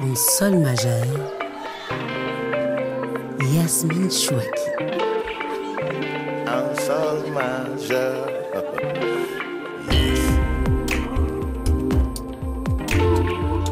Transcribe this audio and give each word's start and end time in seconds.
En 0.00 0.14
sol 0.14 0.58
majeur, 0.58 1.06
Yasmine 3.52 4.10
Chouaki. 4.10 4.70
En 6.46 6.74
sol 6.80 7.30
majeur. 7.32 8.28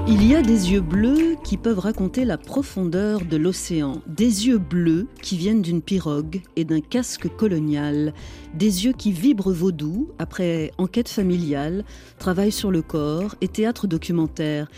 Il 0.06 0.26
y 0.26 0.34
a 0.34 0.42
des 0.42 0.72
yeux 0.72 0.80
bleus 0.80 1.36
qui 1.42 1.56
peuvent 1.56 1.78
raconter 1.78 2.24
la 2.24 2.36
profondeur 2.36 3.24
de 3.24 3.36
l'océan, 3.36 4.02
des 4.06 4.46
yeux 4.46 4.58
bleus 4.58 5.08
qui 5.22 5.36
viennent 5.36 5.62
d'une 5.62 5.80
pirogue 5.80 6.42
et 6.56 6.64
d'un 6.64 6.80
casque 6.80 7.28
colonial, 7.36 8.12
des 8.54 8.84
yeux 8.84 8.92
qui 8.92 9.12
vibrent 9.12 9.52
vaudou 9.52 10.10
après 10.18 10.72
enquête 10.78 11.08
familiale, 11.08 11.84
travail 12.18 12.52
sur 12.52 12.70
le 12.70 12.82
corps 12.82 13.34
et 13.40 13.48
théâtre 13.48 13.86
documentaire. 13.86 14.68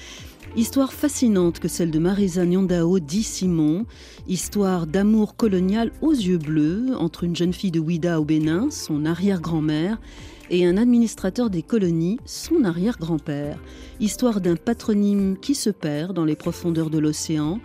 Histoire 0.54 0.92
fascinante 0.92 1.60
que 1.60 1.68
celle 1.68 1.90
de 1.90 1.98
Marisa 1.98 2.44
Nyandao 2.44 2.98
dit 2.98 3.22
Simon, 3.22 3.86
histoire 4.28 4.86
d'amour 4.86 5.34
colonial 5.34 5.90
aux 6.02 6.12
yeux 6.12 6.36
bleus 6.36 6.94
entre 6.98 7.24
une 7.24 7.34
jeune 7.34 7.54
fille 7.54 7.70
de 7.70 7.80
Ouida 7.80 8.20
au 8.20 8.24
Bénin, 8.24 8.70
son 8.70 9.06
arrière-grand-mère, 9.06 9.98
et 10.50 10.66
un 10.66 10.76
administrateur 10.76 11.48
des 11.48 11.62
colonies, 11.62 12.18
son 12.26 12.64
arrière-grand-père. 12.64 13.58
Histoire 13.98 14.42
d'un 14.42 14.56
patronyme 14.56 15.38
qui 15.40 15.54
se 15.54 15.70
perd 15.70 16.14
dans 16.14 16.26
les 16.26 16.36
profondeurs 16.36 16.90
de 16.90 16.98
l'océan, 16.98 17.58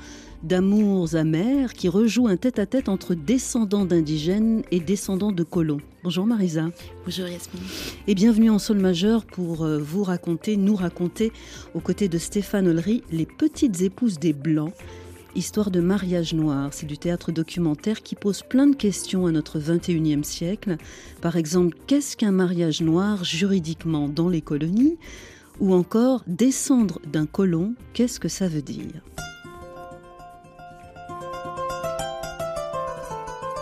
d'amours 0.43 1.15
amers 1.15 1.73
qui 1.73 1.89
rejouent 1.89 2.27
un 2.27 2.37
tête-à-tête 2.37 2.89
entre 2.89 3.15
descendants 3.15 3.85
d'indigènes 3.85 4.63
et 4.71 4.79
descendants 4.79 5.31
de 5.31 5.43
colons. 5.43 5.81
Bonjour 6.03 6.25
Marisa. 6.25 6.69
Bonjour 7.05 7.27
Yasmine. 7.27 7.63
Et 8.07 8.15
bienvenue 8.15 8.49
en 8.49 8.59
Sol 8.59 8.77
Majeur 8.77 9.25
pour 9.25 9.63
euh, 9.63 9.79
vous 9.79 10.03
raconter, 10.03 10.57
nous 10.57 10.75
raconter, 10.75 11.31
aux 11.73 11.79
côtés 11.79 12.07
de 12.07 12.17
Stéphane 12.17 12.67
Ollery, 12.67 13.03
les 13.11 13.25
petites 13.25 13.81
épouses 13.81 14.19
des 14.19 14.33
Blancs. 14.33 14.73
Histoire 15.35 15.69
de 15.69 15.81
mariage 15.81 16.33
noir, 16.33 16.69
c'est 16.71 16.87
du 16.87 16.97
théâtre 16.97 17.31
documentaire 17.31 18.01
qui 18.01 18.15
pose 18.15 18.41
plein 18.41 18.67
de 18.67 18.75
questions 18.75 19.27
à 19.27 19.31
notre 19.31 19.59
21e 19.59 20.23
siècle. 20.23 20.77
Par 21.21 21.35
exemple, 21.35 21.77
qu'est-ce 21.85 22.17
qu'un 22.17 22.31
mariage 22.31 22.81
noir 22.81 23.23
juridiquement 23.23 24.09
dans 24.09 24.29
les 24.29 24.41
colonies? 24.41 24.97
Ou 25.59 25.73
encore, 25.73 26.23
descendre 26.27 26.99
d'un 27.05 27.25
colon, 27.25 27.75
qu'est-ce 27.93 28.19
que 28.19 28.29
ça 28.29 28.47
veut 28.47 28.61
dire? 28.61 29.03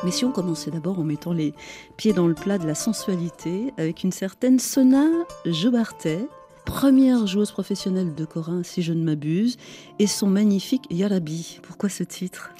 Mais 0.05 0.11
si 0.11 0.23
on 0.23 0.31
commençait 0.31 0.69
d'abord 0.69 0.99
en 0.99 1.03
mettant 1.03 1.33
les 1.33 1.55
pieds 1.97 2.13
dans 2.13 2.27
le 2.27 2.35
plat 2.35 2.59
de 2.59 2.67
la 2.67 2.75
sensualité 2.75 3.73
avec 3.77 4.03
une 4.03 4.11
certaine 4.11 4.59
Sona 4.59 5.07
Jobartet, 5.45 6.27
première 6.63 7.25
joueuse 7.25 7.51
professionnelle 7.51 8.13
de 8.13 8.23
Corin, 8.23 8.61
si 8.61 8.83
je 8.83 8.93
ne 8.93 9.03
m'abuse, 9.03 9.57
et 9.97 10.05
son 10.05 10.27
magnifique 10.27 10.83
Yarabi. 10.91 11.59
Pourquoi 11.63 11.89
ce 11.89 12.03
titre? 12.03 12.51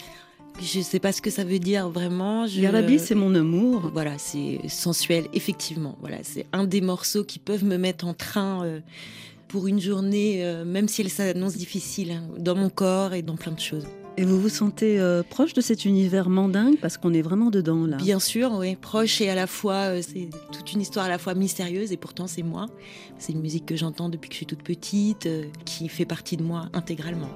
Je 0.59 0.79
ne 0.79 0.83
sais 0.83 0.99
pas 0.99 1.11
ce 1.11 1.21
que 1.21 1.29
ça 1.29 1.43
veut 1.43 1.59
dire 1.59 1.87
vraiment. 1.89 2.47
Je... 2.47 2.61
Yarabi, 2.61 2.97
c'est 2.97 3.13
mon 3.13 3.35
amour. 3.35 3.91
Voilà, 3.93 4.17
c'est 4.17 4.61
sensuel, 4.67 5.25
effectivement. 5.33 5.97
Voilà, 5.99 6.17
c'est 6.23 6.47
un 6.51 6.63
des 6.63 6.81
morceaux 6.81 7.23
qui 7.23 7.37
peuvent 7.37 7.63
me 7.63 7.77
mettre 7.77 8.07
en 8.07 8.15
train. 8.15 8.65
euh, 8.65 8.79
pour 9.47 9.67
une 9.67 9.79
journée, 9.79 10.43
euh, 10.43 10.65
même 10.65 10.87
si 10.87 11.01
elle 11.01 11.09
s'annonce 11.09 11.55
difficile, 11.55 12.11
hein, 12.11 12.23
dans 12.39 12.55
mon 12.55 12.69
corps 12.69 13.13
et 13.13 13.21
dans 13.21 13.35
plein 13.35 13.51
de 13.51 13.59
choses. 13.59 13.85
Et 14.17 14.23
vous 14.23 14.39
vous 14.39 14.49
sentez 14.49 14.97
euh, 14.97 15.23
proche 15.23 15.53
de 15.53 15.59
cet 15.59 15.83
univers 15.83 16.29
mandingue 16.29 16.77
parce 16.77 16.97
qu'on 16.97 17.13
est 17.13 17.21
vraiment 17.21 17.49
dedans 17.49 17.85
là? 17.85 17.97
Bien 17.97 18.19
sûr, 18.19 18.53
oui, 18.53 18.77
proche 18.77 19.19
et 19.19 19.29
à 19.29 19.35
la 19.35 19.45
fois, 19.45 19.89
euh, 19.89 20.01
c'est 20.01 20.29
toute 20.53 20.71
une 20.71 20.79
histoire 20.79 21.05
à 21.05 21.09
la 21.09 21.17
fois 21.17 21.33
mystérieuse 21.33 21.91
et 21.91 21.97
pourtant 21.97 22.25
c'est 22.25 22.43
moi. 22.43 22.67
C'est 23.17 23.33
une 23.33 23.41
musique 23.41 23.65
que 23.65 23.75
j'entends 23.75 24.07
depuis 24.07 24.29
que 24.29 24.33
je 24.33 24.37
suis 24.37 24.45
toute 24.45 24.63
petite, 24.63 25.25
euh, 25.25 25.43
qui 25.65 25.89
fait 25.89 26.05
partie 26.05 26.37
de 26.37 26.43
moi 26.43 26.69
intégralement. 26.71 27.29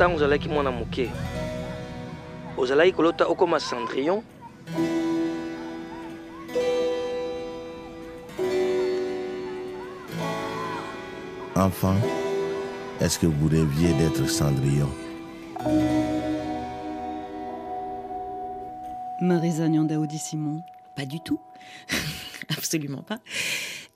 ntango 0.00 0.16
ozalaki 0.16 0.48
mwana 0.48 0.70
moke 0.70 1.10
ozalaki 2.56 2.92
kolota 2.92 3.26
okoma 3.26 3.60
cendrillon 3.60 4.22
Enfant, 11.54 11.96
est-ce 13.02 13.18
que 13.18 13.26
vous 13.26 13.48
rêviez 13.48 13.92
d'être 13.92 14.26
Cendrillon? 14.30 14.88
Marisa 19.20 19.68
Nyandao 19.68 20.06
Simon, 20.08 20.62
pas 20.96 21.04
du 21.04 21.20
tout. 21.20 21.38
Absolument 22.48 23.02
pas. 23.02 23.18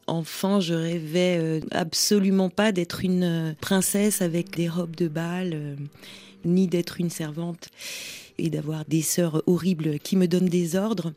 Enfant, 0.06 0.60
je 0.60 0.74
rêvais 0.74 1.38
euh, 1.40 1.60
absolument 1.70 2.50
pas 2.50 2.72
d'être 2.72 3.04
une 3.04 3.24
euh, 3.24 3.52
princesse 3.60 4.20
avec 4.20 4.54
des 4.54 4.68
robes 4.68 4.96
de 4.96 5.08
bal, 5.08 5.52
euh, 5.54 5.76
ni 6.44 6.66
d'être 6.66 7.00
une 7.00 7.08
servante 7.08 7.68
et 8.36 8.50
d'avoir 8.50 8.84
des 8.84 9.00
sœurs 9.00 9.42
horribles 9.46 9.98
qui 9.98 10.16
me 10.16 10.26
donnent 10.26 10.48
des 10.48 10.76
ordres. 10.76 11.14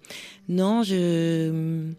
Non, 0.47 0.83
je. 0.83 1.91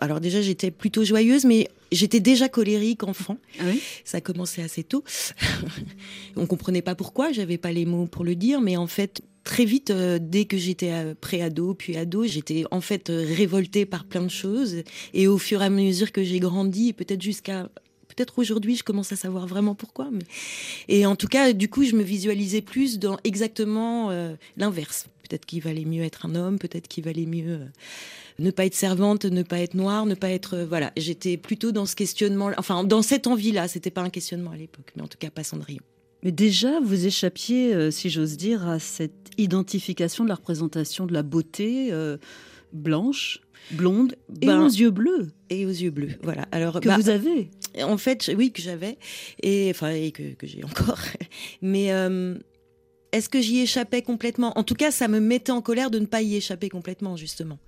Alors 0.00 0.20
déjà, 0.20 0.42
j'étais 0.42 0.72
plutôt 0.72 1.04
joyeuse, 1.04 1.44
mais 1.44 1.68
j'étais 1.92 2.18
déjà 2.18 2.48
colérique 2.48 3.04
enfant. 3.04 3.38
Ah 3.60 3.64
oui? 3.66 3.80
Ça 4.04 4.18
a 4.18 4.20
commencé 4.20 4.62
assez 4.62 4.82
tôt. 4.82 5.04
On 6.36 6.46
comprenait 6.46 6.82
pas 6.82 6.96
pourquoi, 6.96 7.30
j'avais 7.30 7.58
pas 7.58 7.70
les 7.70 7.86
mots 7.86 8.06
pour 8.06 8.24
le 8.24 8.34
dire, 8.34 8.60
mais 8.60 8.76
en 8.76 8.88
fait, 8.88 9.22
très 9.44 9.64
vite, 9.64 9.90
euh, 9.90 10.18
dès 10.20 10.46
que 10.46 10.56
j'étais 10.56 10.90
euh, 10.90 11.14
pré-ado, 11.18 11.74
puis 11.74 11.96
ado, 11.96 12.24
j'étais 12.24 12.64
en 12.70 12.80
fait 12.80 13.10
euh, 13.10 13.24
révoltée 13.36 13.86
par 13.86 14.04
plein 14.04 14.22
de 14.22 14.28
choses. 14.28 14.82
Et 15.12 15.28
au 15.28 15.38
fur 15.38 15.62
et 15.62 15.66
à 15.66 15.70
mesure 15.70 16.10
que 16.10 16.24
j'ai 16.24 16.40
grandi, 16.40 16.92
peut-être 16.92 17.22
jusqu'à 17.22 17.68
peut-être 18.08 18.38
aujourd'hui, 18.38 18.76
je 18.76 18.84
commence 18.84 19.12
à 19.12 19.16
savoir 19.16 19.46
vraiment 19.46 19.74
pourquoi. 19.74 20.08
Mais... 20.10 20.24
Et 20.88 21.04
en 21.06 21.16
tout 21.16 21.26
cas, 21.26 21.52
du 21.52 21.68
coup, 21.68 21.84
je 21.84 21.94
me 21.94 22.02
visualisais 22.02 22.62
plus 22.62 22.98
dans 22.98 23.18
exactement 23.24 24.10
l'inverse. 24.56 25.08
Peut-être 25.28 25.44
qu'il 25.46 25.60
valait 25.60 25.84
mieux 25.84 26.04
être 26.04 26.24
un 26.26 26.36
homme, 26.36 26.60
peut-être 26.60 26.86
qu'il 26.86 27.02
valait 27.02 27.26
mieux 27.26 27.60
ne 28.38 28.52
pas 28.52 28.66
être 28.66 28.74
servante, 28.74 29.24
ne 29.24 29.42
pas 29.42 29.58
être 29.58 29.74
noire, 29.74 30.06
ne 30.06 30.14
pas 30.14 30.30
être. 30.30 30.58
voilà, 30.58 30.92
j'étais 30.96 31.36
plutôt 31.36 31.72
dans 31.72 31.86
ce 31.86 31.96
questionnement, 31.96 32.52
enfin, 32.56 32.84
dans 32.84 33.02
cette 33.02 33.26
envie-là. 33.26 33.66
C'était 33.66 33.90
pas 33.90 34.02
un 34.02 34.10
questionnement 34.10 34.52
à 34.52 34.56
l'époque, 34.56 34.92
mais 34.94 35.02
en 35.02 35.08
tout 35.08 35.18
cas, 35.18 35.30
pas 35.30 35.42
Cendrillon. 35.42 35.82
Mais 36.24 36.32
déjà, 36.32 36.80
vous 36.80 37.06
échappiez, 37.06 37.74
euh, 37.74 37.90
si 37.90 38.08
j'ose 38.08 38.36
dire, 38.38 38.66
à 38.66 38.78
cette 38.78 39.30
identification 39.36 40.24
de 40.24 40.30
la 40.30 40.34
représentation 40.36 41.06
de 41.06 41.12
la 41.12 41.22
beauté 41.22 41.92
euh, 41.92 42.16
blanche, 42.72 43.40
blonde 43.70 44.16
et 44.40 44.46
Ben, 44.46 44.62
aux 44.62 44.68
yeux 44.68 44.90
bleus 44.90 45.28
Et 45.50 45.66
aux 45.66 45.70
yeux 45.70 45.90
bleus, 45.90 46.12
voilà. 46.22 46.46
Alors, 46.50 46.80
que 46.80 46.88
bah, 46.88 46.96
vous 46.96 47.10
avez. 47.10 47.50
En 47.82 47.98
fait, 47.98 48.30
oui, 48.36 48.52
que 48.52 48.62
j'avais, 48.62 48.98
et 49.42 49.70
enfin, 49.70 49.90
et 49.90 50.12
que, 50.12 50.34
que 50.34 50.46
j'ai 50.46 50.64
encore. 50.64 50.98
Mais 51.62 51.92
euh, 51.92 52.36
est-ce 53.12 53.28
que 53.28 53.40
j'y 53.40 53.60
échappais 53.60 54.00
complètement? 54.00 54.58
En 54.58 54.64
tout 54.64 54.74
cas, 54.74 54.90
ça 54.90 55.08
me 55.08 55.20
mettait 55.20 55.52
en 55.52 55.60
colère 55.60 55.90
de 55.90 55.98
ne 55.98 56.06
pas 56.06 56.22
y 56.22 56.36
échapper 56.36 56.70
complètement, 56.70 57.16
justement. 57.16 57.58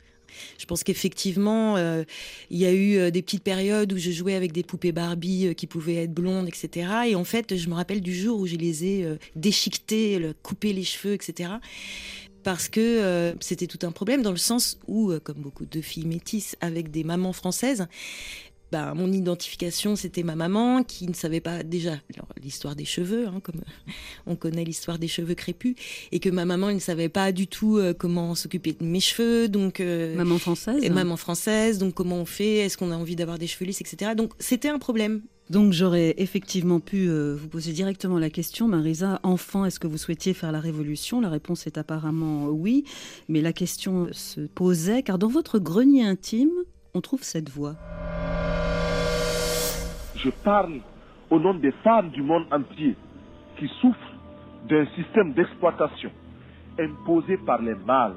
Je 0.58 0.67
pense 0.67 0.82
qu'effectivement, 0.82 1.76
euh, 1.76 2.05
il 2.50 2.58
y 2.58 2.67
a 2.67 2.73
eu 2.73 2.96
euh, 2.96 3.11
des 3.11 3.23
petites 3.23 3.43
périodes 3.43 3.93
où 3.93 3.99
je 3.99 4.11
jouais 4.11 4.34
avec 4.34 4.52
des 4.52 4.62
poupées 4.62 4.93
Barbie 4.93 5.46
euh, 5.49 5.52
qui 5.55 5.67
pouvaient 5.67 5.96
être 5.96 6.12
blondes, 6.14 6.49
etc. 6.49 6.88
Et 7.08 7.14
en 7.14 7.25
fait, 7.25 7.56
je 7.56 7.69
me 7.69 7.75
rappelle 7.75 8.00
du 8.00 8.14
jour 8.14 8.40
où 8.40 8.46
je 8.46 8.56
les 8.56 8.84
ai 8.84 9.06
déchiquetées, 9.34 10.19
le- 10.19 10.34
les 10.62 10.84
cheveux, 10.84 11.12
etc. 11.14 11.50
Parce 12.43 12.69
que 12.69 13.34
c'était 13.40 13.67
tout 13.67 13.78
un 13.82 13.90
problème 13.93 14.23
dans 14.23 14.31
le 14.31 14.37
sens 14.37 14.78
où, 14.87 15.12
comme 15.25 15.38
beaucoup 15.38 15.67
de 15.67 15.81
filles 15.81 16.06
métisses 16.06 16.56
avec 16.61 16.90
des 16.90 17.02
mamans 17.05 17.32
françaises, 17.32 17.87
bah, 18.72 18.94
mon 18.94 19.12
identification, 19.12 19.94
c'était 19.94 20.22
ma 20.24 20.34
maman 20.34 20.82
qui 20.82 21.06
ne 21.06 21.14
savait 21.14 21.40
pas 21.40 21.62
déjà 21.62 21.92
l'histoire 22.42 22.74
des 22.74 22.84
cheveux, 22.84 23.26
hein, 23.28 23.40
comme 23.42 23.60
on 24.26 24.34
connaît 24.36 24.64
l'histoire 24.64 24.98
des 24.98 25.08
cheveux 25.08 25.34
crépus, 25.34 25.76
et 26.10 26.18
que 26.18 26.28
ma 26.28 26.44
maman 26.44 26.70
elle 26.70 26.76
ne 26.76 26.80
savait 26.80 27.08
pas 27.08 27.30
du 27.32 27.46
tout 27.46 27.76
euh, 27.76 27.94
comment 27.94 28.34
s'occuper 28.34 28.72
de 28.72 28.84
mes 28.84 29.00
cheveux, 29.00 29.48
donc 29.48 29.80
euh, 29.80 30.16
Maman 30.16 30.38
française. 30.38 30.82
et 30.82 30.90
maman 30.90 31.16
française, 31.16 31.78
donc 31.78 31.94
comment 31.94 32.16
on 32.16 32.26
fait, 32.26 32.58
est-ce 32.58 32.76
qu'on 32.76 32.90
a 32.90 32.96
envie 32.96 33.16
d'avoir 33.16 33.38
des 33.38 33.46
cheveux 33.46 33.66
lisses, 33.66 33.80
etc. 33.80 34.12
Donc 34.16 34.32
c'était 34.38 34.69
un 34.69 34.78
problème. 34.78 35.22
Donc 35.48 35.72
j'aurais 35.72 36.14
effectivement 36.19 36.80
pu 36.80 37.08
euh, 37.08 37.36
vous 37.36 37.46
poser 37.46 37.72
directement 37.72 38.19
la 38.19 38.30
question, 38.30 38.66
Marisa, 38.66 39.20
enfant, 39.22 39.64
est-ce 39.64 39.78
que 39.78 39.86
vous 39.86 39.98
souhaitiez 39.98 40.34
faire 40.34 40.50
la 40.50 40.58
révolution? 40.58 41.20
La 41.20 41.28
réponse 41.28 41.69
est 41.69 41.78
apparemment 41.78 42.46
oui, 42.46 42.84
mais 43.28 43.40
la 43.40 43.52
question 43.52 44.08
se 44.10 44.40
posait 44.40 45.04
car 45.04 45.19
dans 45.19 45.28
votre 45.28 45.60
grenier 45.60 46.04
intime, 46.04 46.50
trouve 47.00 47.22
cette 47.22 47.48
voix. 47.50 47.75
Je 50.16 50.31
parle 50.44 50.81
au 51.31 51.38
nom 51.38 51.54
des 51.54 51.72
femmes 51.84 52.10
du 52.10 52.22
monde 52.22 52.46
entier 52.52 52.96
qui 53.58 53.69
souffrent 53.81 54.12
d'un 54.69 54.87
système 54.96 55.32
d'exploitation 55.32 56.10
imposé 56.78 57.37
par 57.38 57.62
les 57.62 57.75
mâles. 57.75 58.16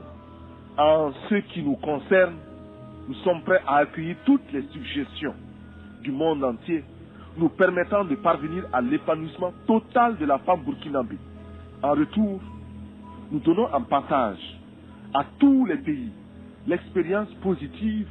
En 0.77 1.11
ce 1.29 1.35
qui 1.53 1.61
nous 1.61 1.75
concerne, 1.75 2.35
nous 3.07 3.15
sommes 3.23 3.41
prêts 3.43 3.61
à 3.67 3.77
accueillir 3.77 4.15
toutes 4.25 4.51
les 4.53 4.63
suggestions 4.71 5.33
du 6.01 6.11
monde 6.11 6.43
entier 6.43 6.83
nous 7.37 7.49
permettant 7.49 8.03
de 8.03 8.15
parvenir 8.15 8.65
à 8.73 8.81
l'épanouissement 8.81 9.53
total 9.67 10.17
de 10.17 10.25
la 10.25 10.39
femme 10.39 10.63
burkinabé. 10.63 11.17
En 11.81 11.91
retour, 11.91 12.39
nous 13.31 13.39
donnons 13.39 13.67
en 13.73 13.81
partage 13.81 14.39
à 15.13 15.25
tous 15.39 15.65
les 15.65 15.77
pays 15.77 16.11
l'expérience 16.67 17.29
positive 17.41 18.07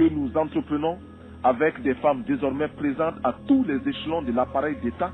que 0.00 0.08
nous 0.08 0.34
entreprenons 0.34 0.98
avec 1.44 1.82
des 1.82 1.92
femmes 1.96 2.22
désormais 2.22 2.68
présentes 2.68 3.16
à 3.22 3.34
tous 3.46 3.64
les 3.64 3.86
échelons 3.86 4.22
de 4.22 4.32
l'appareil 4.32 4.76
d'État 4.82 5.10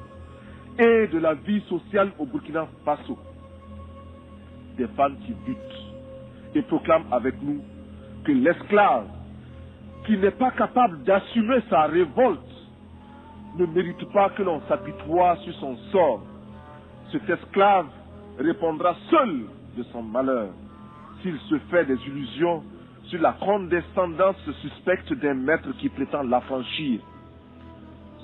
et 0.79 1.09
de 1.09 1.19
la 1.19 1.35
vie 1.35 1.61
sociale 1.63 2.13
au 2.21 2.27
Burkina 2.27 2.69
Faso. 2.85 3.19
Des 4.77 4.87
femmes 4.89 5.17
qui 5.27 5.33
butent 5.45 5.57
et 6.55 6.63
proclament 6.63 7.07
avec 7.11 7.35
nous 7.43 7.61
que 8.25 8.31
l'esclave 8.31 9.07
qui 10.07 10.17
n'est 10.19 10.31
pas 10.31 10.53
capable 10.53 11.03
d'assumer 11.03 11.59
sa 11.69 11.87
révolte 11.87 12.39
ne 13.59 13.67
mérite 13.67 14.05
pas 14.13 14.31
que 14.31 14.45
l'on 14.45 14.61
s'apitoie 14.69 15.37
sur 15.39 15.55
son 15.55 15.77
sort. 15.91 16.23
Cet 17.11 17.29
esclave 17.29 17.87
répondra 18.39 18.95
seul 19.11 19.47
de 19.77 19.83
son 19.91 20.03
malheur 20.05 20.51
s'il 21.23 21.37
se 21.51 21.59
fait 21.71 21.87
des 21.87 21.99
illusions 22.07 22.63
sur 23.09 23.21
la 23.21 23.33
condescendance 23.33 24.37
suspecte 24.63 25.13
d'un 25.15 25.35
maître 25.35 25.71
qui 25.79 25.89
prétend 25.89 26.23
l'affranchir. 26.23 27.01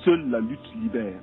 Seule 0.05 0.29
la 0.31 0.41
lutte 0.41 0.75
libère. 0.81 1.21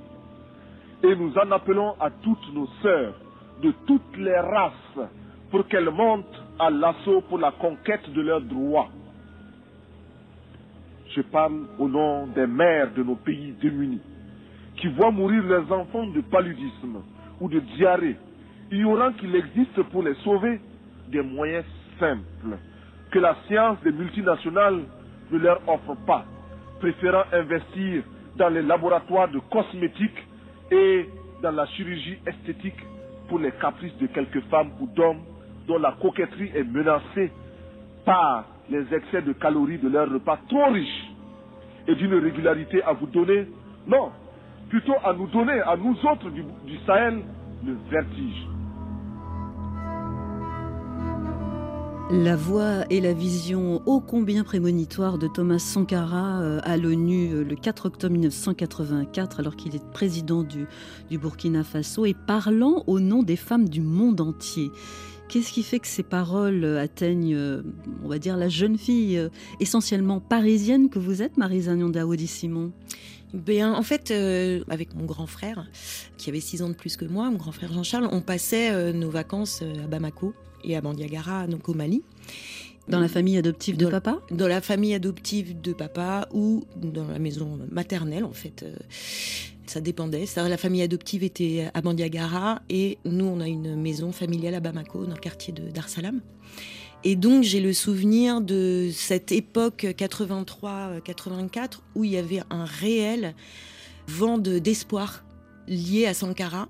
Et 1.04 1.16
nous 1.16 1.34
en 1.38 1.52
appelons 1.52 1.96
à 2.00 2.10
toutes 2.10 2.54
nos 2.54 2.68
sœurs 2.82 3.14
de 3.62 3.74
toutes 3.86 4.18
les 4.18 4.38
races 4.40 5.10
pour 5.52 5.68
qu'elles 5.68 5.90
montent 5.90 6.44
à 6.58 6.70
l'assaut 6.70 7.22
pour 7.22 7.40
la 7.40 7.52
conquête 7.52 8.10
de 8.14 8.22
leurs 8.22 8.42
droits. 8.42 8.90
Je 11.16 11.22
parle 11.22 11.66
au 11.78 11.90
nom 11.90 12.28
des 12.28 12.48
mères 12.48 12.94
de 12.94 13.04
nos 13.04 13.16
pays 13.16 13.54
démunis 13.62 14.02
qui 14.78 14.88
voient 14.88 15.12
mourir 15.12 15.44
leurs 15.44 15.70
enfants 15.72 16.08
de 16.08 16.22
paludisme 16.22 17.02
ou 17.42 17.50
de 17.50 17.60
diarrhée, 17.60 18.16
ignorant 18.72 19.12
qu'il 19.14 19.36
existe 19.36 19.82
pour 19.92 20.04
les 20.04 20.14
sauver 20.24 20.62
des 21.10 21.22
moyens 21.22 21.66
simples 22.00 22.58
que 23.12 23.20
la 23.20 23.36
science 23.48 23.78
des 23.84 23.92
multinationales 23.92 24.82
ne 25.32 25.38
leur 25.38 25.62
offre 25.68 25.96
pas, 26.06 26.26
préférant 26.80 27.24
investir 27.32 28.04
dans 28.36 28.50
les 28.50 28.62
laboratoires 28.62 29.30
de 29.30 29.40
cosmétiques 29.52 30.28
et 30.72 31.10
dans 31.42 31.52
la 31.52 31.66
chirurgie 31.68 32.18
esthétique 32.26 32.80
pour 33.28 33.40
les 33.40 33.52
caprices 33.52 33.96
de 33.98 34.08
quelques 34.08 34.42
femmes 34.50 34.72
ou 34.80 34.88
d'hommes 34.88 35.22
dont 35.68 35.78
la 35.78 35.92
coquetterie 36.02 36.52
est 36.56 36.64
menacée 36.64 37.32
par 38.06 38.46
les 38.70 38.94
excès 38.94 39.22
de 39.22 39.34
calories 39.34 39.78
de 39.78 39.90
leurs 39.90 40.10
repas 40.12 40.40
trop 40.48 40.72
riches 40.72 41.10
et 41.88 41.96
d'une 41.96 42.14
régularité 42.16 42.84
à 42.84 42.94
vous 42.94 43.08
donner, 43.08 43.48
non, 43.88 44.12
plutôt 44.70 44.96
à 45.04 45.14
nous 45.14 45.28
donner, 45.28 45.60
à 45.62 45.76
nous 45.76 45.96
autres 46.06 46.30
du, 46.30 46.44
du 46.66 46.78
Sahel, 46.86 47.22
le 47.66 47.76
vertige. 47.90 48.48
La 52.12 52.36
voix 52.36 52.86
et 52.90 53.02
la 53.02 53.14
vision 53.14 53.84
ô 53.86 54.00
combien 54.00 54.44
prémonitoire 54.44 55.20
de 55.20 55.28
Thomas 55.28 55.60
Sankara 55.60 56.42
euh, 56.42 56.60
à 56.64 56.76
l'ONU 56.76 57.32
euh, 57.32 57.44
le 57.44 57.56
4 57.56 57.86
octobre 57.86 58.14
1984, 58.14 59.40
alors 59.40 59.56
qu'il 59.56 59.76
est 59.76 59.92
président 59.92 60.42
du, 60.42 60.66
du 61.12 61.20
Burkina 61.20 61.64
Faso 61.64 62.08
et 62.08 62.16
parlant 62.16 62.84
au 62.88 63.00
nom 63.00 63.22
des 63.22 63.36
femmes 63.36 63.70
du 63.70 63.82
monde 63.82 64.22
entier. 64.22 64.72
Qu'est-ce 65.28 65.54
qui 65.54 65.62
fait 65.62 65.78
que 65.78 65.88
ces 65.88 66.02
paroles 66.02 66.64
euh, 66.64 66.82
atteignent, 66.82 67.38
on 68.04 68.08
va 68.08 68.18
dire, 68.18 68.38
la 68.38 68.50
jeune 68.50 68.80
fille 68.80 69.22
essentiellement 69.60 70.20
parisienne 70.20 70.90
que 70.90 70.98
vous 70.98 71.22
êtes, 71.22 71.38
Nyondaoudi 71.38 72.26
Simon? 72.26 72.72
Ben, 73.36 73.72
en 73.72 73.84
fait, 73.84 74.12
avec 74.68 74.96
mon 74.96 75.06
grand 75.06 75.28
frère, 75.28 75.68
qui 76.18 76.32
avait 76.32 76.40
6 76.40 76.64
ans 76.64 76.70
de 76.70 76.74
plus 76.74 76.98
que 76.98 77.06
moi, 77.06 77.30
mon 77.30 77.38
grand 77.38 77.52
frère 77.52 77.72
Jean-Charles, 77.72 78.10
on 78.12 78.22
passait 78.22 78.94
nos 78.94 79.12
vacances 79.12 79.62
à 79.62 79.86
Bamako 79.86 80.34
et 80.64 80.76
à 80.76 80.82
Bandiagara, 80.82 81.48
donc 81.48 81.70
au 81.70 81.74
Mali. 81.74 82.04
Dans 82.88 83.00
la 83.00 83.08
famille 83.08 83.38
adoptive 83.38 83.78
de 83.78 83.86
Dans- 83.86 83.92
papa? 83.92 84.20
Dans 84.32 84.48
la 84.48 84.62
famille 84.62 84.96
adoptive 84.96 85.62
de 85.62 85.74
papa 85.74 86.28
ou 86.34 86.64
dans 86.76 87.08
la 87.08 87.20
maison 87.20 87.60
maternelle, 87.72 88.24
en 88.24 88.32
fait. 88.34 88.64
euh, 88.64 88.76
ça 89.68 89.80
dépendait. 89.80 90.26
Ça, 90.26 90.50
la 90.50 90.58
famille 90.58 90.82
adoptive 90.82 91.24
était 91.24 91.70
à 91.76 91.82
Bandiagara 91.82 92.64
et 92.70 92.98
nous, 93.06 93.26
on 93.26 93.40
a 93.42 93.48
une 93.48 93.76
maison 93.76 94.12
familiale 94.12 94.56
à 94.56 94.60
Bamako, 94.60 95.06
dans 95.06 95.14
le 95.14 95.20
quartier 95.20 95.54
de 95.54 95.70
Dar 95.70 95.88
Salam. 95.88 96.22
Et 97.04 97.16
donc, 97.16 97.44
j'ai 97.44 97.62
le 97.62 97.72
souvenir 97.74 98.42
de 98.42 98.90
cette 98.92 99.32
époque 99.32 99.86
83-84 99.96 101.82
où 101.96 102.04
il 102.04 102.12
y 102.12 102.18
avait 102.18 102.42
un 102.50 102.66
réel 102.66 103.36
vent 104.08 104.38
de- 104.40 104.60
d'espoir 104.60 105.24
lié 105.68 106.06
à 106.08 106.14
Sankara. 106.14 106.68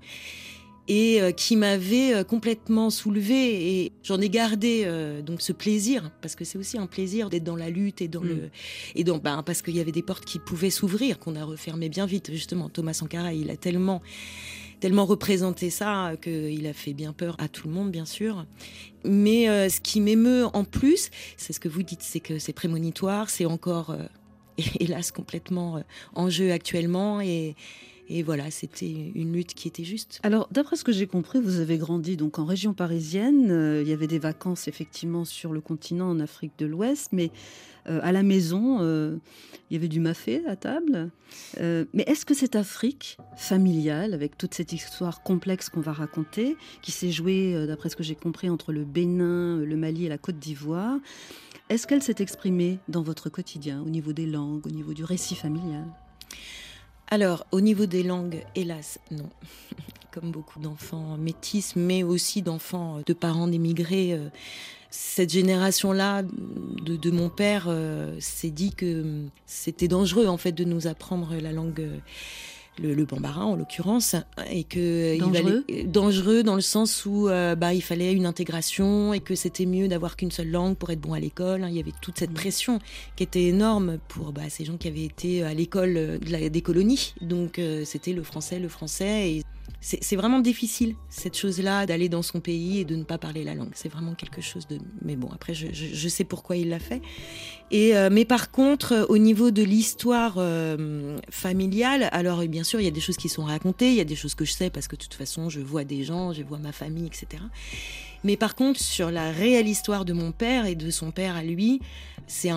Et 0.90 1.22
euh, 1.22 1.30
qui 1.30 1.54
m'avait 1.54 2.14
euh, 2.14 2.24
complètement 2.24 2.90
soulevée. 2.90 3.84
Et 3.84 3.92
j'en 4.02 4.20
ai 4.20 4.28
gardé 4.28 4.82
euh, 4.84 5.22
donc 5.22 5.40
ce 5.40 5.52
plaisir, 5.52 6.10
parce 6.20 6.34
que 6.34 6.44
c'est 6.44 6.58
aussi 6.58 6.78
un 6.78 6.86
plaisir 6.86 7.30
d'être 7.30 7.44
dans 7.44 7.56
la 7.56 7.70
lutte 7.70 8.02
et 8.02 8.08
dans 8.08 8.20
Mm. 8.20 8.28
le 8.28 8.50
et 8.94 9.04
donc 9.04 9.22
ben, 9.22 9.42
parce 9.42 9.62
qu'il 9.62 9.76
y 9.76 9.80
avait 9.80 9.92
des 9.92 10.02
portes 10.02 10.24
qui 10.24 10.38
pouvaient 10.38 10.70
s'ouvrir, 10.70 11.18
qu'on 11.18 11.36
a 11.36 11.44
refermées 11.44 11.88
bien 11.88 12.06
vite. 12.06 12.30
Justement, 12.32 12.68
Thomas 12.68 12.92
Sankara, 12.92 13.32
il 13.32 13.50
a 13.50 13.56
tellement 13.56 14.02
tellement 14.80 15.04
représenté 15.04 15.68
ça 15.68 16.14
qu'il 16.22 16.66
a 16.66 16.72
fait 16.72 16.94
bien 16.94 17.12
peur 17.12 17.36
à 17.38 17.48
tout 17.48 17.68
le 17.68 17.74
monde, 17.74 17.90
bien 17.90 18.06
sûr. 18.06 18.46
Mais 19.04 19.46
euh, 19.48 19.68
ce 19.68 19.78
qui 19.78 20.00
m'émeut 20.00 20.46
en 20.54 20.64
plus, 20.64 21.10
c'est 21.36 21.52
ce 21.52 21.60
que 21.60 21.68
vous 21.68 21.82
dites, 21.82 22.02
c'est 22.02 22.20
que 22.20 22.38
c'est 22.38 22.54
prémonitoire, 22.54 23.28
c'est 23.28 23.44
encore, 23.44 23.90
euh, 23.90 24.06
hélas, 24.80 25.12
complètement 25.12 25.76
euh, 25.76 25.80
en 26.14 26.30
jeu 26.30 26.50
actuellement. 26.50 27.20
Et, 27.20 27.54
et 28.12 28.24
voilà, 28.24 28.50
c'était 28.50 29.12
une 29.14 29.32
lutte 29.32 29.54
qui 29.54 29.68
était 29.68 29.84
juste. 29.84 30.18
Alors, 30.24 30.48
d'après 30.50 30.74
ce 30.74 30.82
que 30.82 30.90
j'ai 30.90 31.06
compris, 31.06 31.40
vous 31.40 31.60
avez 31.60 31.78
grandi 31.78 32.16
donc 32.16 32.40
en 32.40 32.44
région 32.44 32.74
parisienne. 32.74 33.52
Euh, 33.52 33.82
il 33.82 33.88
y 33.88 33.92
avait 33.92 34.08
des 34.08 34.18
vacances 34.18 34.66
effectivement 34.66 35.24
sur 35.24 35.52
le 35.52 35.60
continent 35.60 36.10
en 36.10 36.18
Afrique 36.18 36.58
de 36.58 36.66
l'Ouest, 36.66 37.10
mais 37.12 37.30
euh, 37.88 38.00
à 38.02 38.10
la 38.10 38.24
maison, 38.24 38.78
euh, 38.80 39.16
il 39.70 39.74
y 39.74 39.76
avait 39.76 39.86
du 39.86 40.00
mafé 40.00 40.42
à 40.48 40.56
table. 40.56 41.10
Mais 41.56 42.02
est-ce 42.08 42.26
que 42.26 42.34
cette 42.34 42.56
Afrique 42.56 43.16
familiale, 43.36 44.12
avec 44.12 44.36
toute 44.36 44.54
cette 44.54 44.72
histoire 44.72 45.22
complexe 45.22 45.68
qu'on 45.68 45.80
va 45.80 45.92
raconter, 45.92 46.56
qui 46.82 46.90
s'est 46.90 47.12
jouée, 47.12 47.64
d'après 47.68 47.90
ce 47.90 47.96
que 47.96 48.02
j'ai 48.02 48.16
compris, 48.16 48.50
entre 48.50 48.72
le 48.72 48.82
Bénin, 48.82 49.58
le 49.58 49.76
Mali 49.76 50.06
et 50.06 50.08
la 50.08 50.18
Côte 50.18 50.40
d'Ivoire, 50.40 50.98
est-ce 51.68 51.86
qu'elle 51.86 52.02
s'est 52.02 52.16
exprimée 52.18 52.80
dans 52.88 53.02
votre 53.02 53.30
quotidien, 53.30 53.80
au 53.86 53.88
niveau 53.88 54.12
des 54.12 54.26
langues, 54.26 54.66
au 54.66 54.70
niveau 54.70 54.94
du 54.94 55.04
récit 55.04 55.36
familial? 55.36 55.86
Alors, 57.10 57.44
au 57.50 57.60
niveau 57.60 57.86
des 57.86 58.02
langues, 58.04 58.44
hélas, 58.54 59.00
non. 59.10 59.28
Comme 60.12 60.30
beaucoup 60.30 60.58
d'enfants 60.60 61.16
métis, 61.16 61.76
mais 61.76 62.02
aussi 62.02 62.42
d'enfants 62.42 63.00
de 63.04 63.12
parents 63.12 63.46
d'émigrés. 63.48 64.12
euh, 64.14 64.28
cette 64.90 65.30
génération-là 65.30 66.22
de, 66.22 66.96
de 66.96 67.10
mon 67.12 67.28
père 67.28 67.66
euh, 67.68 68.16
s'est 68.18 68.50
dit 68.50 68.72
que 68.74 69.02
hum, 69.02 69.30
c'était 69.46 69.86
dangereux 69.86 70.26
en 70.26 70.36
fait 70.36 70.50
de 70.52 70.64
nous 70.64 70.88
apprendre 70.88 71.36
la 71.36 71.52
langue, 71.52 71.80
euh, 71.80 71.98
le, 72.78 72.94
le 72.94 73.04
bambara 73.04 73.44
en 73.44 73.56
l'occurrence, 73.56 74.14
et 74.50 74.64
que 74.64 75.14
il 75.14 75.20
Dangereux 75.20 75.64
valait- 75.68 75.84
dangereux 75.84 76.42
dans 76.42 76.54
le 76.54 76.60
sens 76.62 77.04
où 77.04 77.28
euh, 77.28 77.54
bah, 77.54 77.74
il 77.74 77.82
fallait 77.82 78.12
une 78.12 78.24
intégration 78.26 79.12
et 79.12 79.20
que 79.20 79.34
c'était 79.34 79.66
mieux 79.66 79.88
d'avoir 79.88 80.16
qu'une 80.16 80.30
seule 80.30 80.50
langue 80.50 80.76
pour 80.76 80.90
être 80.90 81.00
bon 81.00 81.12
à 81.12 81.20
l'école. 81.20 81.62
hein. 81.64 81.68
Il 81.68 81.76
y 81.76 81.80
avait 81.80 81.92
toute 82.00 82.18
cette 82.18 82.30
Mhm. 82.30 82.36
pression 82.36 82.78
qui 83.16 83.22
était 83.22 83.44
énorme 83.44 83.98
pour 84.08 84.32
bah, 84.32 84.48
ces 84.48 84.64
gens 84.64 84.76
qui 84.78 84.88
avaient 84.88 85.04
été 85.04 85.42
à 85.42 85.52
l'école 85.52 85.96
euh, 85.96 86.18
de 86.18 86.48
des 86.48 86.62
colonies. 86.62 87.12
Donc 87.20 87.58
euh, 87.58 87.84
c'était 87.84 88.12
le 88.12 88.22
français, 88.22 88.58
le 88.58 88.68
français. 88.68 89.30
Et 89.30 89.42
c'est 89.80 90.16
vraiment 90.16 90.40
difficile, 90.40 90.94
cette 91.08 91.36
chose-là, 91.36 91.86
d'aller 91.86 92.08
dans 92.08 92.22
son 92.22 92.40
pays 92.40 92.78
et 92.80 92.84
de 92.84 92.96
ne 92.96 93.04
pas 93.04 93.18
parler 93.18 93.44
la 93.44 93.54
langue. 93.54 93.70
C'est 93.74 93.88
vraiment 93.88 94.14
quelque 94.14 94.40
chose 94.40 94.66
de... 94.68 94.78
Mais 95.02 95.16
bon, 95.16 95.28
après, 95.34 95.54
je, 95.54 95.68
je- 95.72 95.94
je 95.94 96.08
sais 96.08 96.24
pourquoi 96.24 96.56
il 96.56 96.68
l'a 96.68 96.78
fait. 96.78 97.00
Et, 97.70 97.96
euh, 97.96 98.08
mais 98.10 98.24
par 98.24 98.50
contre, 98.50 98.92
euh, 98.92 99.06
au 99.08 99.16
niveau 99.18 99.50
de 99.50 99.62
l'histoire 99.62 100.34
euh, 100.38 101.18
familiale, 101.30 102.08
alors 102.12 102.42
bien 102.46 102.64
sûr, 102.64 102.80
il 102.80 102.84
y 102.84 102.88
a 102.88 102.92
des 102.92 103.00
choses 103.00 103.16
qui 103.16 103.28
sont 103.28 103.44
racontées, 103.44 103.90
il 103.90 103.96
y 103.96 104.00
a 104.00 104.04
des 104.04 104.16
choses 104.16 104.34
que 104.34 104.44
je 104.44 104.52
sais 104.52 104.70
parce 104.70 104.88
que 104.88 104.96
de 104.96 105.00
toute 105.02 105.14
façon, 105.14 105.48
je 105.48 105.60
vois 105.60 105.84
des 105.84 106.02
gens, 106.04 106.32
je 106.32 106.42
vois 106.42 106.58
ma 106.58 106.72
famille, 106.72 107.06
etc. 107.06 107.42
Mais 108.24 108.36
par 108.36 108.54
contre, 108.54 108.80
sur 108.80 109.10
la 109.10 109.30
réelle 109.30 109.66
histoire 109.68 110.04
de 110.04 110.12
mon 110.12 110.30
père 110.32 110.66
et 110.66 110.74
de 110.74 110.90
son 110.90 111.10
père 111.10 111.36
à 111.36 111.42
lui, 111.42 111.80
c'est 112.26 112.50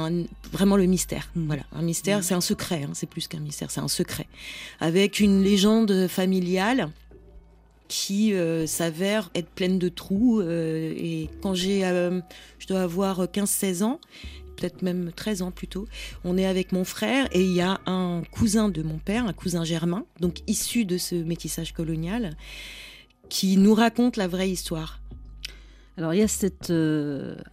vraiment 0.52 0.76
le 0.78 0.86
mystère. 0.86 1.30
Mhm. 1.36 1.46
Voilà, 1.48 1.64
un 1.72 1.82
mystère, 1.84 2.24
c'est 2.24 2.34
un 2.34 2.42
secret, 2.42 2.84
hein, 2.84 2.92
c'est 2.94 3.10
plus 3.10 3.28
qu'un 3.28 3.40
mystère, 3.40 3.72
c'est 3.72 3.80
un 3.82 3.88
secret. 3.88 4.28
Avec 4.80 5.20
une 5.20 5.42
légende 5.44 6.08
familiale 6.08 6.90
qui 7.88 8.34
euh, 8.34 8.66
s'avère 8.66 9.30
être 9.36 9.50
pleine 9.50 9.80
de 9.80 9.90
trous. 9.90 10.40
euh, 10.40 10.94
et 10.96 11.30
quand 11.42 11.54
j'ai, 11.54 11.86
euh, 11.86 12.22
je 12.60 12.68
dois 12.68 12.82
avoir 12.82 13.26
15-16 13.26 13.84
ans, 13.84 14.00
peut-être 14.56 14.82
même 14.82 15.12
13 15.16 15.42
ans 15.42 15.52
plutôt, 15.52 15.88
on 16.24 16.38
est 16.38 16.46
avec 16.46 16.72
mon 16.72 16.84
frère 16.84 17.28
et 17.32 17.42
il 17.42 17.54
y 17.54 17.62
a 17.62 17.82
un 17.86 18.24
cousin 18.32 18.70
de 18.70 18.84
mon 18.84 18.98
père, 18.98 19.26
un 19.26 19.34
cousin 19.34 19.64
germain, 19.64 20.06
donc 20.20 20.40
issu 20.48 20.86
de 20.86 20.98
ce 20.98 21.16
métissage 21.16 21.74
colonial, 21.74 22.36
qui 23.30 23.58
nous 23.58 23.74
raconte 23.74 24.18
la 24.18 24.28
vraie 24.28 24.50
histoire. 24.50 25.00
Alors 25.98 26.14
il 26.14 26.20
y 26.20 26.24
a 26.24 26.28
cette 26.28 26.74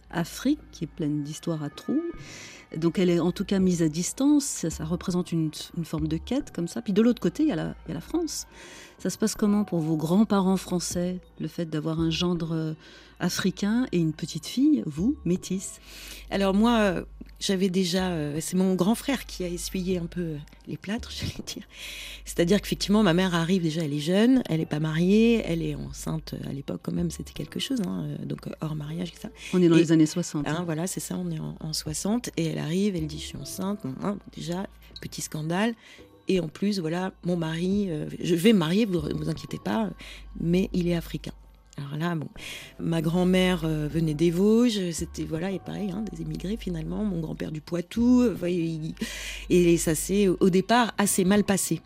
Afrique 0.09 0.59
qui 0.71 0.85
est 0.85 0.87
pleine 0.87 1.23
d'histoires 1.23 1.63
à 1.63 1.69
trous. 1.69 2.01
Donc 2.75 2.99
elle 2.99 3.09
est 3.09 3.19
en 3.19 3.31
tout 3.31 3.43
cas 3.43 3.59
mise 3.59 3.81
à 3.81 3.89
distance, 3.89 4.65
ça, 4.69 4.85
représente 4.85 5.31
une, 5.31 5.51
une 5.77 5.85
forme 5.85 6.07
de 6.07 6.17
quête 6.17 6.51
comme 6.51 6.67
ça. 6.67 6.81
Puis 6.81 6.93
de 6.93 7.01
l'autre 7.01 7.21
côté, 7.21 7.43
il 7.43 7.49
y, 7.49 7.51
a 7.51 7.55
la, 7.55 7.75
il 7.85 7.89
y 7.89 7.91
a 7.91 7.95
la 7.95 8.01
France. 8.01 8.47
Ça 8.97 9.09
se 9.09 9.17
passe 9.17 9.35
comment 9.35 9.63
pour 9.63 9.79
vos 9.79 9.97
grands-parents 9.97 10.57
français, 10.57 11.19
le 11.39 11.47
fait 11.47 11.65
d'avoir 11.65 11.99
un 11.99 12.11
gendre 12.11 12.53
euh, 12.53 12.73
africain 13.21 13.87
et 13.91 13.97
une 13.97 14.13
petite 14.13 14.45
fille, 14.45 14.83
vous, 14.85 15.15
métisse 15.25 15.79
Alors 16.29 16.53
moi, 16.53 16.79
euh, 16.79 17.03
j'avais 17.39 17.69
déjà, 17.69 18.09
euh, 18.09 18.37
c'est 18.41 18.57
mon 18.57 18.75
grand 18.75 18.95
frère 18.95 19.25
qui 19.25 19.43
a 19.43 19.47
essuyé 19.47 19.97
un 19.97 20.05
peu 20.05 20.21
euh, 20.21 20.37
les 20.67 20.75
plâtres, 20.77 21.11
j'allais 21.15 21.31
dire. 21.47 21.63
C'est-à-dire 22.25 22.59
qu'effectivement, 22.61 23.03
ma 23.03 23.13
mère 23.13 23.33
arrive 23.33 23.61
déjà, 23.63 23.81
elle 23.83 23.93
est 23.93 23.99
jeune, 23.99 24.43
elle 24.49 24.59
n'est 24.59 24.65
pas 24.65 24.79
mariée, 24.79 25.41
elle 25.45 25.61
est 25.61 25.75
enceinte 25.75 26.35
à 26.47 26.51
l'époque 26.51 26.81
quand 26.83 26.91
même, 26.93 27.11
c'était 27.11 27.33
quelque 27.33 27.59
chose, 27.59 27.79
hein, 27.87 28.07
donc 28.25 28.41
hors 28.61 28.75
mariage 28.75 29.13
et 29.15 29.19
ça. 29.19 29.29
On 29.53 29.61
est 29.61 29.69
dans 29.69 29.75
Et- 29.77 29.79
les 29.79 29.91
années 29.91 30.05
60. 30.05 30.47
Hein, 30.47 30.63
voilà, 30.65 30.87
c'est 30.87 30.99
ça, 30.99 31.15
on 31.17 31.31
est 31.31 31.39
en, 31.39 31.55
en 31.59 31.73
60 31.73 32.29
et 32.37 32.45
elle 32.47 32.59
arrive, 32.59 32.95
elle 32.95 33.07
dit 33.07 33.19
je 33.19 33.25
suis 33.27 33.37
enceinte, 33.37 33.79
déjà 34.35 34.67
petit 35.01 35.21
scandale. 35.21 35.73
Et 36.27 36.39
en 36.39 36.47
plus, 36.47 36.79
voilà, 36.79 37.11
mon 37.25 37.35
mari, 37.35 37.87
euh, 37.89 38.05
je 38.21 38.35
vais 38.35 38.53
me 38.53 38.59
marier, 38.59 38.85
vous 38.85 39.01
vous 39.01 39.29
inquiétez 39.29 39.57
pas, 39.57 39.89
mais 40.39 40.69
il 40.71 40.87
est 40.87 40.95
africain. 40.95 41.33
Alors 41.81 41.97
là, 41.97 42.15
bon, 42.15 42.27
ma 42.79 43.01
grand-mère 43.01 43.61
euh, 43.65 43.87
venait 43.91 44.13
des 44.13 44.31
Vosges, 44.31 44.91
c'était 44.91 45.23
voilà, 45.23 45.51
et 45.51 45.59
pareil, 45.59 45.91
hein, 45.91 46.03
des 46.11 46.21
émigrés 46.21 46.57
finalement, 46.57 47.03
mon 47.03 47.19
grand-père 47.19 47.51
du 47.51 47.61
Poitou, 47.61 48.21
euh, 48.21 48.35
et 49.49 49.77
ça 49.77 49.95
s'est 49.95 50.27
au 50.27 50.49
départ 50.49 50.93
assez 50.97 51.23
mal 51.23 51.43
passé. 51.43 51.81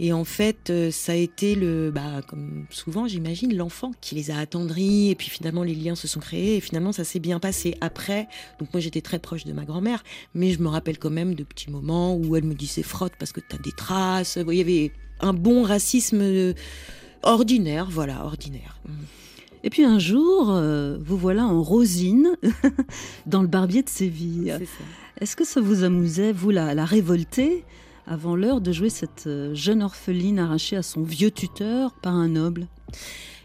Et 0.00 0.12
en 0.12 0.24
fait, 0.24 0.70
euh, 0.70 0.90
ça 0.90 1.12
a 1.12 1.14
été 1.14 1.54
le, 1.54 1.90
bah, 1.92 2.20
comme 2.26 2.66
souvent, 2.70 3.06
j'imagine, 3.06 3.56
l'enfant 3.56 3.92
qui 4.00 4.16
les 4.16 4.30
a 4.30 4.38
attendris. 4.38 5.10
Et 5.10 5.14
puis 5.14 5.30
finalement, 5.30 5.62
les 5.62 5.74
liens 5.74 5.94
se 5.94 6.08
sont 6.08 6.18
créés. 6.18 6.56
Et 6.56 6.60
finalement, 6.60 6.90
ça 6.90 7.04
s'est 7.04 7.20
bien 7.20 7.38
passé. 7.38 7.76
Après, 7.80 8.26
donc 8.58 8.72
moi, 8.72 8.80
j'étais 8.80 9.02
très 9.02 9.20
proche 9.20 9.44
de 9.44 9.52
ma 9.52 9.64
grand-mère, 9.64 10.02
mais 10.34 10.50
je 10.50 10.60
me 10.60 10.68
rappelle 10.68 10.98
quand 10.98 11.10
même 11.10 11.34
de 11.34 11.44
petits 11.44 11.70
moments 11.70 12.16
où 12.16 12.34
elle 12.34 12.44
me 12.44 12.54
disait 12.54 12.82
frotte 12.82 13.12
parce 13.18 13.30
que 13.30 13.40
t'as 13.40 13.58
des 13.58 13.72
traces. 13.72 14.36
Il 14.36 14.54
y 14.54 14.60
avait 14.60 14.90
un 15.20 15.32
bon 15.32 15.62
racisme 15.62 16.54
ordinaire, 17.24 17.88
voilà, 17.90 18.24
ordinaire. 18.24 18.78
Et 19.62 19.70
puis 19.70 19.84
un 19.84 19.98
jour, 19.98 20.50
euh, 20.50 20.98
vous 21.00 21.16
voilà 21.16 21.44
en 21.46 21.62
rosine 21.62 22.36
dans 23.26 23.42
le 23.42 23.48
barbier 23.48 23.82
de 23.82 23.88
Séville. 23.88 24.58
Est-ce 25.20 25.36
que 25.36 25.44
ça 25.44 25.60
vous 25.60 25.84
amusait, 25.84 26.32
vous, 26.32 26.50
la, 26.50 26.74
la 26.74 26.84
révolter, 26.84 27.64
avant 28.06 28.36
l'heure 28.36 28.60
de 28.60 28.72
jouer 28.72 28.90
cette 28.90 29.26
euh, 29.26 29.54
jeune 29.54 29.82
orpheline 29.82 30.38
arrachée 30.38 30.76
à 30.76 30.82
son 30.82 31.02
vieux 31.02 31.30
tuteur 31.30 31.92
par 31.94 32.14
un 32.14 32.28
noble? 32.28 32.66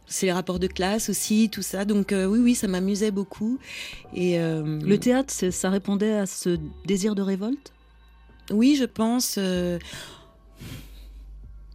C'est 0.08 0.26
les 0.26 0.32
rapports 0.34 0.60
de 0.60 0.68
classe 0.68 1.10
aussi, 1.10 1.50
tout 1.50 1.62
ça. 1.62 1.86
Donc 1.86 2.12
euh, 2.12 2.26
oui, 2.26 2.40
oui, 2.40 2.56
ça 2.56 2.68
m'amusait 2.68 3.12
beaucoup. 3.12 3.60
Et 4.14 4.40
euh, 4.40 4.80
Le 4.82 4.98
théâtre, 4.98 5.32
ça 5.52 5.70
répondait 5.70 6.14
à 6.14 6.26
ce 6.26 6.58
désir 6.86 7.16
de 7.16 7.22
révolte? 7.22 7.72
Oui, 8.52 8.76
je 8.78 8.86
pense. 8.86 9.36
euh, 9.38 9.78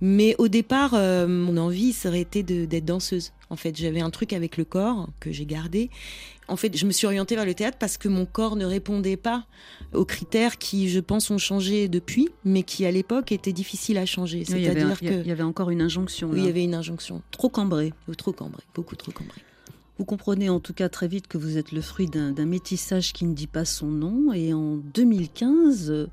Mais 0.06 0.36
au 0.36 0.48
départ, 0.48 0.92
euh, 0.92 1.26
mon 1.26 1.56
envie, 1.56 1.94
ça 1.94 2.10
aurait 2.10 2.20
été 2.20 2.42
d'être 2.42 2.84
danseuse. 2.84 3.32
En 3.48 3.56
fait, 3.56 3.74
j'avais 3.74 4.02
un 4.02 4.10
truc 4.10 4.34
avec 4.34 4.58
le 4.58 4.66
corps 4.66 5.08
que 5.18 5.32
j'ai 5.32 5.46
gardé. 5.46 5.88
En 6.46 6.56
fait, 6.56 6.76
je 6.76 6.84
me 6.84 6.90
suis 6.92 7.06
orientée 7.06 7.36
vers 7.36 7.46
le 7.46 7.54
théâtre 7.54 7.78
parce 7.80 7.96
que 7.96 8.08
mon 8.08 8.26
corps 8.26 8.56
ne 8.56 8.66
répondait 8.66 9.16
pas 9.16 9.46
aux 9.94 10.04
critères 10.04 10.58
qui, 10.58 10.90
je 10.90 11.00
pense, 11.00 11.30
ont 11.30 11.38
changé 11.38 11.88
depuis, 11.88 12.28
mais 12.44 12.64
qui 12.64 12.84
à 12.84 12.90
l'époque 12.90 13.32
étaient 13.32 13.54
difficiles 13.54 13.96
à 13.96 14.04
changer. 14.04 14.40
Oui, 14.40 14.44
C'est-à-dire 14.44 15.00
que 15.00 15.06
il 15.06 15.26
y 15.26 15.30
avait 15.30 15.42
encore 15.42 15.70
une 15.70 15.80
injonction. 15.80 16.28
oui, 16.28 16.36
là. 16.36 16.42
il 16.42 16.46
y 16.48 16.50
avait 16.50 16.64
une 16.64 16.74
injonction. 16.74 17.22
Trop 17.30 17.48
cambré. 17.48 17.94
Ou 18.06 18.14
Trop 18.14 18.32
cambré, 18.32 18.62
beaucoup 18.74 18.96
trop 18.96 19.10
cambré. 19.10 19.40
Vous 19.96 20.04
comprenez 20.04 20.50
en 20.50 20.60
tout 20.60 20.74
cas 20.74 20.90
très 20.90 21.08
vite 21.08 21.28
que 21.28 21.38
vous 21.38 21.56
êtes 21.56 21.72
le 21.72 21.80
fruit 21.80 22.08
d'un 22.08 22.34
métissage 22.44 23.14
qui 23.14 23.24
ne 23.24 23.32
dit 23.32 23.46
pas 23.46 23.64
son 23.64 23.86
nom. 23.86 24.34
Et 24.34 24.52
en 24.52 24.76
2015, 24.76 25.90
euh, 25.90 26.06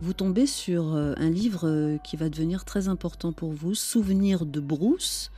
vous 0.00 0.12
tombez 0.12 0.46
sur 0.46 0.94
euh, 0.94 1.14
un 1.16 1.30
livre 1.30 1.66
euh, 1.68 1.98
qui 1.98 2.16
va 2.16 2.28
devenir 2.28 2.64
très 2.64 2.88
important 2.88 3.32
pour 3.32 3.52
vous, 3.52 3.74
Souvenirs 3.74 4.44
de 4.44 4.60
Brousse, 4.60 5.30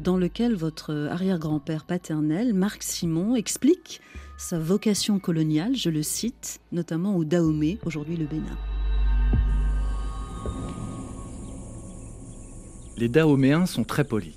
dans 0.00 0.16
lequel 0.16 0.54
votre 0.54 0.92
euh, 0.92 1.10
arrière-grand-père 1.10 1.84
paternel, 1.84 2.54
Marc 2.54 2.82
Simon, 2.82 3.36
explique 3.36 4.00
sa 4.36 4.58
vocation 4.58 5.18
coloniale, 5.18 5.76
je 5.76 5.90
le 5.90 6.02
cite, 6.02 6.60
notamment 6.72 7.16
au 7.16 7.24
Dahomey, 7.24 7.78
aujourd'hui 7.84 8.16
le 8.16 8.26
Bénin. 8.26 8.56
Les 12.96 13.08
Dahoméens 13.08 13.66
sont 13.66 13.84
très 13.84 14.04
polis. 14.04 14.34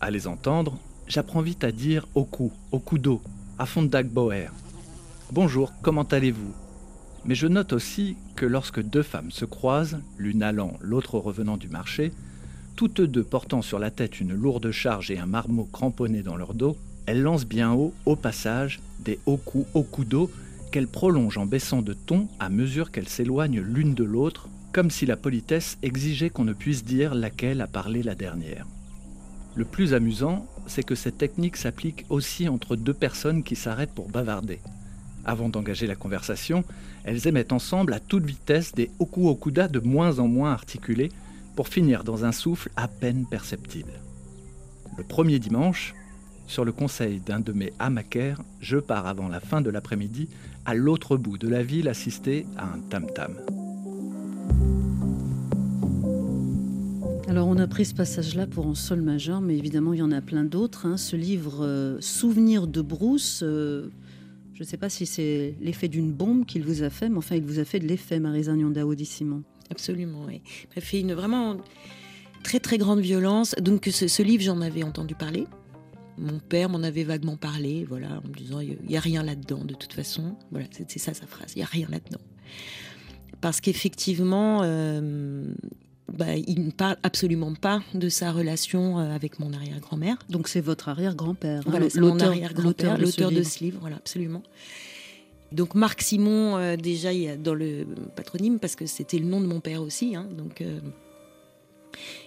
À 0.00 0.10
les 0.10 0.26
entendre, 0.26 0.78
j'apprends 1.06 1.40
vite 1.40 1.64
à 1.64 1.72
dire 1.72 2.06
au 2.14 2.24
cou, 2.24 2.52
au 2.72 2.78
coup 2.78 2.98
d'eau, 2.98 3.22
à 3.58 3.66
fond 3.66 3.82
Boer. 3.82 4.48
Bonjour, 5.32 5.72
comment 5.82 6.02
allez-vous? 6.02 6.65
Mais 7.26 7.34
je 7.34 7.48
note 7.48 7.72
aussi 7.72 8.16
que 8.36 8.46
lorsque 8.46 8.80
deux 8.80 9.02
femmes 9.02 9.32
se 9.32 9.44
croisent, 9.44 9.98
l'une 10.16 10.44
allant, 10.44 10.74
l'autre 10.80 11.18
revenant 11.18 11.56
du 11.56 11.68
marché, 11.68 12.12
toutes 12.76 13.00
deux 13.00 13.24
portant 13.24 13.62
sur 13.62 13.78
la 13.78 13.90
tête 13.90 14.20
une 14.20 14.32
lourde 14.34 14.70
charge 14.70 15.10
et 15.10 15.18
un 15.18 15.26
marmot 15.26 15.68
cramponné 15.72 16.22
dans 16.22 16.36
leur 16.36 16.54
dos, 16.54 16.76
elles 17.06 17.22
lancent 17.22 17.46
bien 17.46 17.72
haut, 17.72 17.92
au 18.04 18.14
passage, 18.14 18.80
des 19.00 19.18
hauts 19.26 19.38
coups 19.38 19.66
au 19.74 19.82
coups 19.82 20.08
d'eau 20.08 20.30
qu'elles 20.70 20.86
prolongent 20.86 21.38
en 21.38 21.46
baissant 21.46 21.82
de 21.82 21.94
ton 21.94 22.28
à 22.38 22.48
mesure 22.48 22.92
qu'elles 22.92 23.08
s'éloignent 23.08 23.60
l'une 23.60 23.94
de 23.94 24.04
l'autre, 24.04 24.48
comme 24.72 24.90
si 24.90 25.06
la 25.06 25.16
politesse 25.16 25.78
exigeait 25.82 26.30
qu'on 26.30 26.44
ne 26.44 26.52
puisse 26.52 26.84
dire 26.84 27.14
laquelle 27.14 27.60
a 27.60 27.66
parlé 27.66 28.02
la 28.02 28.14
dernière. 28.14 28.66
Le 29.56 29.64
plus 29.64 29.94
amusant, 29.94 30.46
c'est 30.66 30.82
que 30.84 30.94
cette 30.94 31.18
technique 31.18 31.56
s'applique 31.56 32.04
aussi 32.08 32.48
entre 32.48 32.76
deux 32.76 32.94
personnes 32.94 33.42
qui 33.42 33.56
s'arrêtent 33.56 33.94
pour 33.94 34.10
bavarder. 34.10 34.60
Avant 35.28 35.48
d'engager 35.48 35.88
la 35.88 35.96
conversation, 35.96 36.62
elles 37.02 37.26
émettent 37.26 37.52
ensemble 37.52 37.92
à 37.92 37.98
toute 37.98 38.24
vitesse 38.24 38.72
des 38.72 38.92
oku 39.00 39.28
okuda 39.28 39.66
de 39.66 39.80
moins 39.80 40.20
en 40.20 40.28
moins 40.28 40.52
articulés 40.52 41.10
pour 41.56 41.66
finir 41.66 42.04
dans 42.04 42.24
un 42.24 42.30
souffle 42.30 42.70
à 42.76 42.86
peine 42.86 43.26
perceptible. 43.28 43.90
Le 44.96 45.02
premier 45.02 45.40
dimanche, 45.40 45.94
sur 46.46 46.64
le 46.64 46.70
conseil 46.70 47.18
d'un 47.18 47.40
de 47.40 47.52
mes 47.52 47.72
hamaker, 47.80 48.40
je 48.60 48.78
pars 48.78 49.08
avant 49.08 49.26
la 49.26 49.40
fin 49.40 49.60
de 49.60 49.68
l'après-midi 49.68 50.28
à 50.64 50.74
l'autre 50.74 51.16
bout 51.16 51.38
de 51.38 51.48
la 51.48 51.64
ville 51.64 51.88
assister 51.88 52.46
à 52.56 52.66
un 52.66 52.78
tam-tam. 52.88 53.36
Alors 57.26 57.48
on 57.48 57.58
a 57.58 57.66
pris 57.66 57.84
ce 57.84 57.94
passage-là 57.94 58.46
pour 58.46 58.68
un 58.68 58.76
sol 58.76 59.02
majeur, 59.02 59.40
mais 59.40 59.56
évidemment 59.56 59.92
il 59.92 59.98
y 59.98 60.02
en 60.02 60.12
a 60.12 60.20
plein 60.20 60.44
d'autres. 60.44 60.86
Hein. 60.86 60.96
Ce 60.96 61.16
livre 61.16 61.64
euh, 61.64 61.98
Souvenir 62.00 62.68
de 62.68 62.80
Bruce, 62.80 63.40
euh, 63.42 63.88
je 64.56 64.62
ne 64.62 64.66
sais 64.66 64.78
pas 64.78 64.88
si 64.88 65.04
c'est 65.04 65.54
l'effet 65.60 65.86
d'une 65.86 66.12
bombe 66.12 66.46
qu'il 66.46 66.64
vous 66.64 66.82
a 66.82 66.88
fait, 66.88 67.10
mais 67.10 67.18
enfin, 67.18 67.36
il 67.36 67.44
vous 67.44 67.58
a 67.58 67.66
fait 67.66 67.78
de 67.78 67.86
l'effet, 67.86 68.18
Marisa 68.18 68.54
Nyonda 68.54 68.82
Simon. 69.04 69.42
Absolument, 69.70 70.24
oui. 70.26 70.40
Il 70.74 70.78
a 70.78 70.80
fait 70.80 70.98
une 70.98 71.12
vraiment 71.12 71.58
très 72.42 72.58
très 72.58 72.78
grande 72.78 73.00
violence. 73.00 73.54
Donc 73.60 73.86
ce, 73.92 74.22
livre, 74.22 74.42
j'en 74.42 74.62
avais 74.62 74.82
entendu 74.82 75.14
parler. 75.14 75.46
Mon 76.16 76.38
père 76.38 76.70
m'en 76.70 76.82
avait 76.82 77.04
vaguement 77.04 77.36
parlé, 77.36 77.84
voilà, 77.84 78.22
en 78.24 78.28
me 78.28 78.32
disant 78.32 78.60
il 78.60 78.78
n'y 78.88 78.96
a 78.96 79.00
rien 79.00 79.22
là-dedans 79.22 79.62
de 79.62 79.74
toute 79.74 79.92
façon. 79.92 80.36
Voilà, 80.50 80.66
c'est 80.70 80.98
ça 80.98 81.12
sa 81.12 81.26
phrase, 81.26 81.52
il 81.54 81.58
n'y 81.58 81.64
a 81.64 81.66
rien 81.66 81.88
là-dedans. 81.90 82.22
Parce 83.42 83.60
qu'effectivement, 83.60 84.60
euh, 84.62 85.52
bah, 86.12 86.36
il 86.36 86.66
ne 86.66 86.70
parle 86.70 86.96
absolument 87.02 87.52
pas 87.54 87.82
de 87.94 88.08
sa 88.08 88.30
relation 88.30 88.98
euh, 88.98 89.14
avec 89.14 89.40
mon 89.40 89.52
arrière-grand-mère. 89.52 90.16
Donc 90.28 90.48
c'est 90.48 90.60
votre 90.60 90.88
arrière-grand-père. 90.88 91.60
Hein, 91.60 91.70
voilà, 91.70 91.86
mon 91.96 92.18
arrière-grand-père, 92.20 92.98
l'auteur 92.98 93.30
de, 93.30 93.42
ce 93.42 93.64
livre, 93.64 93.78
voilà, 93.80 93.96
absolument. 93.96 94.42
Donc 95.52 95.74
Marc 95.74 96.02
Simon, 96.02 96.56
euh, 96.56 96.76
déjà 96.76 97.12
il 97.12 97.22
y 97.22 97.28
a 97.28 97.36
dans 97.36 97.54
le 97.54 97.86
patronyme, 98.14 98.58
parce 98.60 98.76
que 98.76 98.86
c'était 98.86 99.18
le 99.18 99.26
nom 99.26 99.40
de 99.40 99.46
mon 99.46 99.60
père 99.60 99.82
aussi. 99.82 100.14
Hein, 100.14 100.28
donc, 100.36 100.60
euh, 100.60 100.78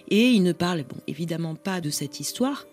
et 0.08 0.28
il 0.30 0.42
ne 0.42 0.52
parle 0.52 0.84
bon, 0.84 0.96
évidemment 1.06 1.54
pas 1.54 1.80
de 1.80 1.88
cette 1.88 2.20
histoire, 2.20 2.66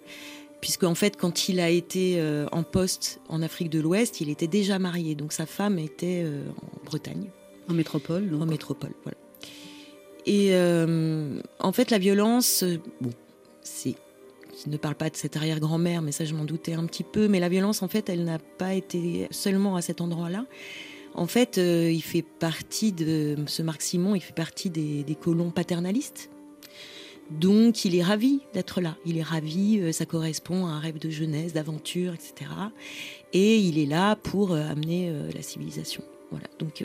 puisque 0.59 0.83
en 0.83 0.95
fait 0.95 1.15
quand 1.15 1.47
il 1.47 1.59
a 1.59 1.69
été 1.69 2.19
en 2.51 2.63
poste 2.63 3.21
en 3.29 3.41
Afrique 3.43 3.69
de 3.69 3.79
l'Ouest, 3.79 4.19
il 4.19 4.29
était 4.29 4.47
déjà 4.47 4.79
marié, 4.79 5.13
donc 5.13 5.31
sa 5.31 5.45
femme 5.45 5.77
était 5.77 6.25
en 6.25 6.85
Bretagne. 6.85 7.29
En 7.69 7.73
métropole 7.73 8.33
En 8.41 8.45
métropole, 8.47 8.93
voilà. 9.03 9.17
Et 10.27 10.49
euh, 10.51 11.39
en 11.59 11.71
fait, 11.71 11.89
la 11.89 11.97
violence, 11.97 12.61
euh, 12.63 12.79
bon, 12.99 13.11
c'est 13.61 13.95
qui 14.51 14.69
ne 14.69 14.77
parle 14.77 14.95
pas 14.95 15.09
de 15.09 15.15
cette 15.15 15.37
arrière-grand-mère, 15.37 16.01
mais 16.01 16.11
ça 16.11 16.25
je 16.25 16.33
m'en 16.33 16.43
doutais 16.43 16.73
un 16.73 16.85
petit 16.85 17.03
peu. 17.03 17.29
Mais 17.29 17.39
la 17.39 17.47
violence, 17.47 17.81
en 17.81 17.87
fait, 17.87 18.09
elle 18.09 18.25
n'a 18.25 18.37
pas 18.37 18.73
été 18.73 19.27
seulement 19.31 19.77
à 19.77 19.81
cet 19.81 20.01
endroit-là. 20.01 20.45
En 21.13 21.27
fait, 21.27 21.57
euh, 21.57 21.89
il 21.89 22.01
fait 22.01 22.23
partie 22.23 22.91
de 22.91 23.37
ce 23.45 23.61
Marc 23.61 23.81
Simon, 23.81 24.15
il 24.15 24.19
fait 24.19 24.35
partie 24.35 24.69
des, 24.69 25.17
colons 25.19 25.49
paternalistes. 25.49 26.29
Donc, 27.31 27.85
il 27.85 27.95
est 27.95 28.03
ravi 28.03 28.41
d'être 28.53 28.81
là. 28.81 28.97
Il 29.05 29.17
est 29.17 29.23
ravi, 29.23 29.93
ça 29.93 30.05
correspond 30.05 30.65
à 30.65 30.71
un 30.71 30.79
rêve 30.79 30.99
de 30.99 31.09
jeunesse, 31.09 31.53
d'aventure, 31.53 32.13
etc. 32.13 32.51
Et 33.31 33.57
il 33.57 33.79
est 33.79 33.85
là 33.85 34.15
pour 34.17 34.53
amener 34.53 35.11
la 35.33 35.41
civilisation. 35.41 36.03
Voilà. 36.31 36.47
Donc, 36.59 36.83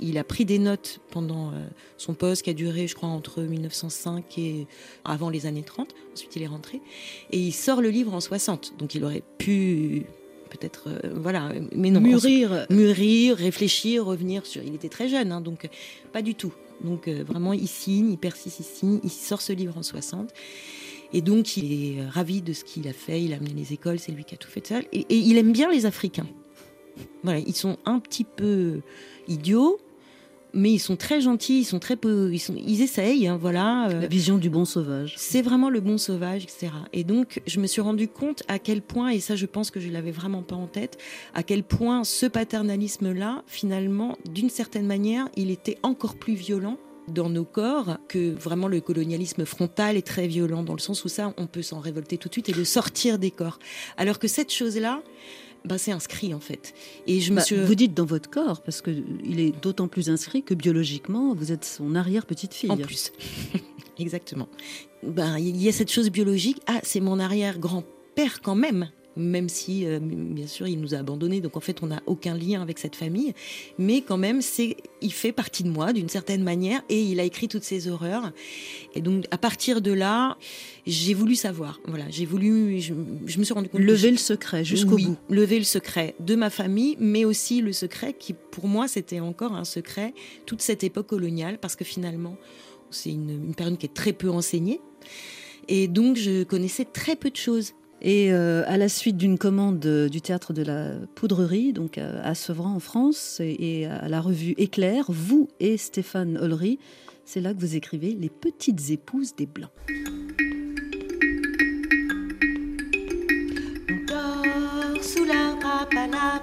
il 0.00 0.18
a 0.18 0.24
pris 0.24 0.44
des 0.44 0.58
notes 0.58 1.00
pendant 1.10 1.48
euh, 1.48 1.66
son 1.96 2.14
poste 2.14 2.42
qui 2.42 2.50
a 2.50 2.54
duré, 2.54 2.86
je 2.86 2.94
crois, 2.94 3.08
entre 3.08 3.42
1905 3.42 4.38
et 4.38 4.66
avant 5.04 5.30
les 5.30 5.46
années 5.46 5.62
30. 5.62 5.94
Ensuite, 6.12 6.36
il 6.36 6.42
est 6.42 6.48
rentré. 6.48 6.80
Et 7.30 7.38
il 7.38 7.52
sort 7.52 7.80
le 7.80 7.90
livre 7.90 8.14
en 8.14 8.20
60. 8.20 8.74
Donc, 8.78 8.94
il 8.94 9.04
aurait 9.04 9.22
pu 9.38 10.06
peut-être 10.48 10.88
euh, 10.88 11.12
voilà. 11.14 11.52
Mais 11.72 11.90
non 11.90 12.00
mûrir. 12.00 12.66
mûrir 12.70 13.36
réfléchir 13.36 14.04
revenir 14.06 14.46
sur 14.46 14.62
il 14.62 14.74
était 14.74 14.88
très 14.88 15.06
jeune 15.06 15.30
hein, 15.30 15.42
donc 15.42 15.68
pas 16.12 16.22
du 16.22 16.34
tout. 16.34 16.54
Donc 16.82 17.06
euh, 17.06 17.22
vraiment 17.22 17.52
il 17.52 17.68
signe 17.68 18.12
il 18.12 18.16
persiste 18.16 18.60
il 18.60 18.64
signe 18.64 19.00
il 19.04 19.10
sort 19.10 19.42
ce 19.42 19.52
livre 19.52 19.76
en 19.76 19.82
60 19.82 20.30
et 21.12 21.20
donc 21.20 21.58
il 21.58 21.98
est 21.98 22.06
ravi 22.08 22.40
de 22.40 22.54
ce 22.54 22.64
qu'il 22.64 22.88
a 22.88 22.94
fait. 22.94 23.22
Il 23.22 23.34
a 23.34 23.36
amené 23.36 23.52
les 23.52 23.74
écoles 23.74 23.98
c'est 23.98 24.12
lui 24.12 24.24
qui 24.24 24.34
a 24.34 24.38
tout 24.38 24.48
fait 24.50 24.66
seul 24.66 24.84
et, 24.92 25.00
et 25.00 25.16
il 25.16 25.36
aime 25.36 25.52
bien 25.52 25.70
les 25.70 25.84
Africains. 25.84 26.26
Voilà 27.22 27.40
ils 27.40 27.54
sont 27.54 27.76
un 27.84 27.98
petit 27.98 28.24
peu 28.24 28.80
idiots 29.26 29.78
mais 30.54 30.72
ils 30.72 30.78
sont 30.78 30.96
très 30.96 31.20
gentils, 31.20 31.60
ils 31.60 31.64
sont 31.64 31.78
très 31.78 31.96
peu, 31.96 32.30
ils, 32.32 32.38
sont, 32.38 32.54
ils 32.56 32.82
essayent, 32.82 33.26
hein, 33.26 33.38
voilà. 33.40 33.88
Euh. 33.88 34.00
La 34.02 34.06
vision 34.06 34.38
du 34.38 34.50
bon 34.50 34.64
sauvage. 34.64 35.14
C'est 35.16 35.42
vraiment 35.42 35.70
le 35.70 35.80
bon 35.80 35.98
sauvage, 35.98 36.44
etc. 36.44 36.68
Et 36.92 37.04
donc, 37.04 37.40
je 37.46 37.60
me 37.60 37.66
suis 37.66 37.80
rendu 37.80 38.08
compte 38.08 38.42
à 38.48 38.58
quel 38.58 38.82
point, 38.82 39.10
et 39.10 39.20
ça, 39.20 39.36
je 39.36 39.46
pense 39.46 39.70
que 39.70 39.80
je 39.80 39.88
l'avais 39.88 40.10
vraiment 40.10 40.42
pas 40.42 40.56
en 40.56 40.66
tête, 40.66 40.98
à 41.34 41.42
quel 41.42 41.62
point 41.62 42.04
ce 42.04 42.26
paternalisme-là, 42.26 43.42
finalement, 43.46 44.16
d'une 44.30 44.50
certaine 44.50 44.86
manière, 44.86 45.28
il 45.36 45.50
était 45.50 45.78
encore 45.82 46.16
plus 46.16 46.34
violent 46.34 46.78
dans 47.08 47.30
nos 47.30 47.44
corps 47.44 47.96
que 48.08 48.32
vraiment 48.32 48.68
le 48.68 48.80
colonialisme 48.80 49.44
frontal 49.44 49.96
est 49.96 50.06
très 50.06 50.26
violent 50.26 50.62
dans 50.62 50.74
le 50.74 50.78
sens 50.78 51.04
où 51.04 51.08
ça 51.08 51.32
on 51.38 51.46
peut 51.46 51.62
s'en 51.62 51.80
révolter 51.80 52.18
tout 52.18 52.28
de 52.28 52.34
suite 52.34 52.48
et 52.48 52.52
le 52.52 52.64
sortir 52.64 53.18
des 53.18 53.30
corps 53.30 53.58
alors 53.96 54.18
que 54.18 54.28
cette 54.28 54.52
chose 54.52 54.76
là 54.76 55.02
bah, 55.64 55.78
c'est 55.78 55.92
inscrit 55.92 56.34
en 56.34 56.40
fait. 56.40 56.74
Et 57.06 57.20
je 57.20 57.32
me 57.32 57.38
bah, 57.38 57.64
Vous 57.64 57.74
dites 57.74 57.94
dans 57.94 58.04
votre 58.04 58.30
corps, 58.30 58.62
parce 58.62 58.82
qu'il 58.82 59.40
est 59.40 59.52
d'autant 59.62 59.88
plus 59.88 60.10
inscrit 60.10 60.42
que 60.42 60.54
biologiquement, 60.54 61.34
vous 61.34 61.52
êtes 61.52 61.64
son 61.64 61.94
arrière-petite-fille. 61.94 62.70
En 62.70 62.76
plus. 62.76 63.12
Exactement. 63.98 64.48
Ben, 65.02 65.38
il 65.38 65.62
y 65.62 65.68
a 65.68 65.72
cette 65.72 65.90
chose 65.90 66.10
biologique. 66.10 66.60
Ah, 66.66 66.80
c'est 66.82 67.00
mon 67.00 67.18
arrière-grand-père 67.18 68.40
quand 68.42 68.54
même 68.54 68.90
même 69.18 69.48
si, 69.48 69.84
euh, 69.84 69.98
bien 70.00 70.46
sûr, 70.46 70.66
il 70.66 70.80
nous 70.80 70.94
a 70.94 70.98
abandonnés. 70.98 71.40
Donc, 71.40 71.56
en 71.56 71.60
fait, 71.60 71.82
on 71.82 71.88
n'a 71.88 72.02
aucun 72.06 72.34
lien 72.34 72.62
avec 72.62 72.78
cette 72.78 72.96
famille. 72.96 73.34
Mais 73.78 74.00
quand 74.00 74.16
même, 74.16 74.40
c'est, 74.40 74.76
il 75.02 75.12
fait 75.12 75.32
partie 75.32 75.64
de 75.64 75.70
moi 75.70 75.92
d'une 75.92 76.08
certaine 76.08 76.42
manière 76.42 76.82
et 76.88 77.02
il 77.02 77.20
a 77.20 77.24
écrit 77.24 77.48
toutes 77.48 77.64
ces 77.64 77.88
horreurs. 77.88 78.32
Et 78.94 79.00
donc, 79.00 79.24
à 79.30 79.38
partir 79.38 79.80
de 79.80 79.92
là, 79.92 80.38
j'ai 80.86 81.14
voulu 81.14 81.34
savoir. 81.34 81.80
Voilà, 81.86 82.04
j'ai 82.10 82.24
voulu, 82.24 82.80
je, 82.80 82.94
me 82.94 83.44
suis 83.44 83.54
rendu 83.54 83.68
compte. 83.68 83.80
Lever 83.80 84.10
le 84.10 84.16
secret 84.16 84.64
jusqu'au 84.64 84.96
bout. 84.96 85.16
Lever 85.28 85.58
le 85.58 85.64
secret 85.64 86.14
de 86.20 86.34
ma 86.34 86.50
famille, 86.50 86.96
mais 87.00 87.24
aussi 87.24 87.60
le 87.60 87.72
secret 87.72 88.14
qui, 88.14 88.32
pour 88.32 88.68
moi, 88.68 88.88
c'était 88.88 89.20
encore 89.20 89.52
un 89.52 89.64
secret, 89.64 90.14
toute 90.46 90.62
cette 90.62 90.84
époque 90.84 91.08
coloniale, 91.08 91.58
parce 91.58 91.76
que 91.76 91.84
finalement, 91.84 92.36
c'est 92.90 93.10
une, 93.10 93.30
une 93.30 93.54
période 93.54 93.76
qui 93.76 93.86
est 93.86 93.94
très 93.94 94.12
peu 94.12 94.30
enseignée. 94.30 94.80
Et 95.68 95.86
donc, 95.86 96.16
je 96.16 96.44
connaissais 96.44 96.86
très 96.86 97.14
peu 97.14 97.30
de 97.30 97.36
choses. 97.36 97.74
Et 98.00 98.32
euh, 98.32 98.62
à 98.66 98.76
la 98.76 98.88
suite 98.88 99.16
d'une 99.16 99.38
commande 99.38 99.80
du 99.80 100.20
théâtre 100.20 100.52
de 100.52 100.62
la 100.62 100.92
Poudrerie, 101.14 101.72
donc 101.72 101.98
à, 101.98 102.34
Sevran 102.34 102.74
en 102.74 102.80
France, 102.80 103.40
et, 103.40 103.86
à 103.86 104.08
la 104.08 104.20
revue 104.20 104.54
Éclair, 104.56 105.04
vous 105.08 105.48
et 105.58 105.76
Stéphane 105.76 106.38
Ollery, 106.38 106.78
c'est 107.24 107.40
là 107.40 107.52
que 107.52 107.60
vous 107.60 107.76
écrivez 107.76 108.16
Les 108.18 108.30
petites 108.30 108.90
épouses 108.90 109.34
des 109.34 109.46
Blancs. 109.46 109.70
Sous 115.02 115.24
l'arbre 115.24 115.66
à 115.66 116.42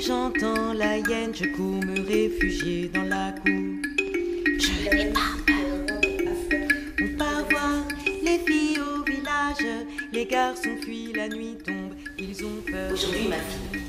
j'entends 0.00 0.72
la 0.74 0.98
hyène, 0.98 1.32
je 1.34 1.46
cours 1.56 1.84
me 1.84 2.00
réfugier 2.06 2.90
dans 2.92 3.04
la 3.04 3.32
cour. 3.32 3.62
Je 4.58 4.96
n'ai 4.96 5.12
pas 5.12 5.43
Les 10.24 10.30
garçons 10.30 10.76
fuient, 10.80 11.12
la 11.12 11.28
nuit 11.28 11.58
tombe, 11.62 11.92
ils 12.18 12.46
ont 12.46 12.62
peur. 12.66 12.90
Aujourd'hui, 12.90 13.28
ma 13.28 13.36
fille, 13.36 13.82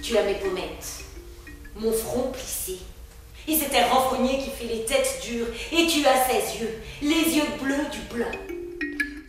tu 0.00 0.16
as 0.16 0.22
mes 0.22 0.34
pommettes, 0.34 1.04
mon 1.74 1.90
front 1.90 2.30
plissé. 2.30 2.78
Et 3.48 3.56
c'est 3.56 3.76
un 3.76 3.86
renfrognier 3.88 4.38
qui 4.38 4.50
fait 4.50 4.72
les 4.72 4.84
têtes 4.84 5.20
dures. 5.28 5.48
Et 5.72 5.88
tu 5.88 6.06
as 6.06 6.28
ses 6.28 6.60
yeux, 6.60 6.74
les 7.02 7.36
yeux 7.36 7.42
bleus 7.60 7.88
du 7.90 8.14
blanc. 8.14 8.30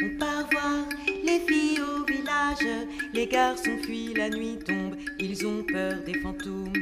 On 0.04 0.20
part 0.20 0.48
voir 0.52 0.88
les 1.24 1.40
filles 1.48 1.80
au 1.82 2.06
village. 2.06 2.86
Les 3.12 3.26
garçons 3.26 3.80
fuient, 3.82 4.14
la 4.14 4.30
nuit 4.30 4.60
tombe, 4.64 4.96
ils 5.18 5.48
ont 5.48 5.64
peur 5.64 5.96
des 6.06 6.20
fantômes. 6.20 6.74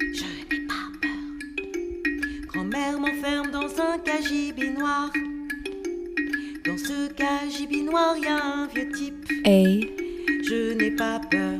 Je 0.00 0.24
n'ai 0.24 0.66
pas 0.66 0.88
peur. 1.02 2.46
Grand-mère 2.46 2.98
m'enferme 2.98 3.50
dans 3.50 3.68
un 3.82 3.98
cagibi 3.98 4.70
noir. 4.70 5.10
Dans 6.64 6.78
ce 6.78 7.12
cagibi 7.12 7.82
noir, 7.82 8.16
y 8.16 8.26
a 8.26 8.36
un 8.36 8.66
vieux 8.68 8.88
type. 8.92 9.28
Hey. 9.44 9.90
Je 10.48 10.74
n'ai 10.74 10.92
pas 10.92 11.18
peur, 11.18 11.58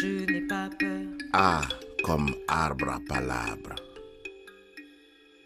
je 0.00 0.32
n'ai 0.32 0.40
pas 0.40 0.68
peur. 0.78 1.02
A 1.32 1.60
comme 2.02 2.34
arbre 2.48 2.88
à 2.88 3.00
palabre. 3.08 3.76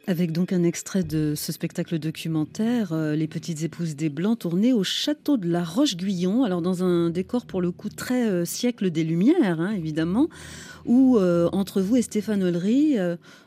Avec 0.06 0.32
donc 0.32 0.54
un 0.54 0.62
extrait 0.62 1.02
de 1.02 1.34
ce 1.36 1.52
spectacle 1.52 1.98
documentaire, 1.98 2.94
euh, 2.94 3.16
Les 3.16 3.28
Petites 3.28 3.62
Épouses 3.62 3.96
des 3.96 4.08
Blancs, 4.08 4.38
tourné 4.38 4.72
au 4.72 4.82
château 4.82 5.36
de 5.36 5.48
la 5.48 5.62
Roche-Guyon, 5.62 6.44
alors 6.44 6.62
dans 6.62 6.82
un 6.82 7.10
décor 7.10 7.44
pour 7.44 7.60
le 7.60 7.70
coup 7.70 7.90
très 7.90 8.26
euh, 8.30 8.46
siècle 8.46 8.90
des 8.90 9.04
Lumières, 9.04 9.60
hein, 9.60 9.72
évidemment, 9.72 10.28
où 10.86 11.18
euh, 11.18 11.50
entre 11.52 11.82
vous 11.82 11.96
et 11.96 12.02
Stéphane 12.02 12.42
Ollery, 12.42 12.96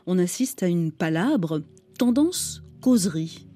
on 0.06 0.18
assiste 0.18 0.62
à 0.62 0.68
une 0.68 0.92
palabre, 0.92 1.62
tendance 1.98 2.62
causerie. 2.80 3.47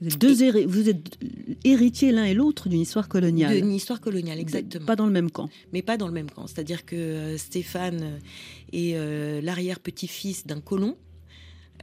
Vous 0.00 0.08
êtes, 0.08 0.18
deux 0.18 0.66
vous 0.66 0.88
êtes 0.88 1.18
héritiers 1.64 2.12
l'un 2.12 2.24
et 2.24 2.34
l'autre 2.34 2.68
d'une 2.68 2.80
histoire 2.80 3.08
coloniale. 3.08 3.56
D'une 3.56 3.72
histoire 3.72 4.00
coloniale, 4.00 4.38
exactement. 4.38 4.86
Pas 4.86 4.96
dans 4.96 5.06
le 5.06 5.12
même 5.12 5.30
camp. 5.30 5.48
Mais 5.72 5.82
pas 5.82 5.96
dans 5.96 6.06
le 6.06 6.12
même 6.12 6.30
camp. 6.30 6.46
C'est-à-dire 6.46 6.84
que 6.84 7.36
Stéphane 7.36 8.20
est 8.72 9.42
l'arrière-petit-fils 9.42 10.46
d'un 10.46 10.60
colon 10.60 10.96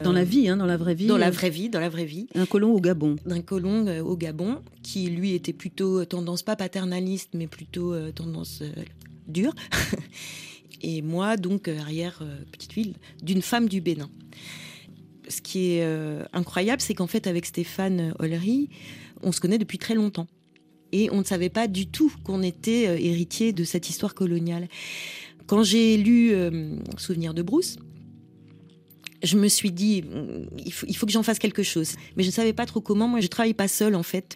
dans 0.04 0.12
la 0.12 0.24
vie, 0.24 0.50
hein, 0.50 0.58
dans 0.58 0.66
la 0.66 0.78
vraie 0.78 0.96
vie. 0.96 1.08
Dans 1.08 1.18
la 1.18 1.28
euh, 1.28 1.32
vraie 1.32 1.50
vie, 1.50 1.70
dans 1.70 1.80
la 1.80 1.90
vraie 1.90 2.06
vie. 2.06 2.28
Un 2.36 2.46
colon 2.46 2.74
au 2.74 2.82
Gabon. 2.82 3.16
D'un 3.26 3.42
colon 3.42 3.88
euh, 3.88 4.02
au 4.02 4.18
Gabon, 4.18 4.62
qui 4.84 5.08
lui 5.10 5.34
était 5.34 5.54
plutôt 5.54 6.02
euh, 6.02 6.06
tendance 6.06 6.44
pas 6.44 6.56
paternaliste, 6.56 7.30
mais 7.34 7.48
plutôt 7.48 7.96
tendance 8.12 8.62
dure. 9.28 9.54
Et 10.82 11.02
moi, 11.02 11.38
donc, 11.38 11.68
arrière 11.68 12.22
petite 12.52 12.74
ville, 12.74 12.94
d'une 13.24 13.42
femme 13.42 13.68
du 13.68 13.82
Bénin. 13.82 14.10
Ce 15.28 15.42
qui 15.42 15.74
est 15.74 15.88
incroyable, 16.34 16.82
c'est 16.82 16.94
qu'en 16.94 17.08
fait, 17.08 17.28
avec 17.28 17.46
Stéphane 17.46 18.14
Ollery, 18.20 18.70
on 19.24 19.32
se 19.32 19.40
connaît 19.40 19.58
depuis 19.58 19.78
très 19.78 19.96
longtemps. 19.96 20.28
Et 20.92 21.10
on 21.12 21.18
ne 21.20 21.24
savait 21.24 21.50
pas 21.50 21.68
du 21.68 21.88
tout 21.88 22.12
qu'on 22.24 22.42
était 22.44 22.84
héritier 23.04 23.54
de 23.54 23.64
cette 23.64 23.90
histoire 23.90 24.14
coloniale. 24.14 24.68
Quand 25.48 25.64
j'ai 25.64 25.98
lu 25.98 26.34
Souvenir 26.98 27.34
de 27.34 27.42
Brousse, 27.42 27.78
je 29.26 29.38
me 29.38 29.48
suis 29.48 29.72
dit, 29.72 30.04
il 30.58 30.72
faut, 30.72 31.06
que 31.06 31.12
j'en 31.12 31.24
fasse 31.24 31.40
quelque 31.40 31.64
chose. 31.64 31.94
Mais 32.16 32.24
je 32.24 32.30
ne 32.30 32.34
savais 32.34 32.54
pas 32.54 32.66
trop 32.66 32.82
comment. 32.82 33.08
Moi, 33.08 33.20
je 33.20 33.28
travaille 33.28 33.54
pas 33.54 33.68
seule, 33.68 33.96
en 33.96 34.04
fait. 34.04 34.36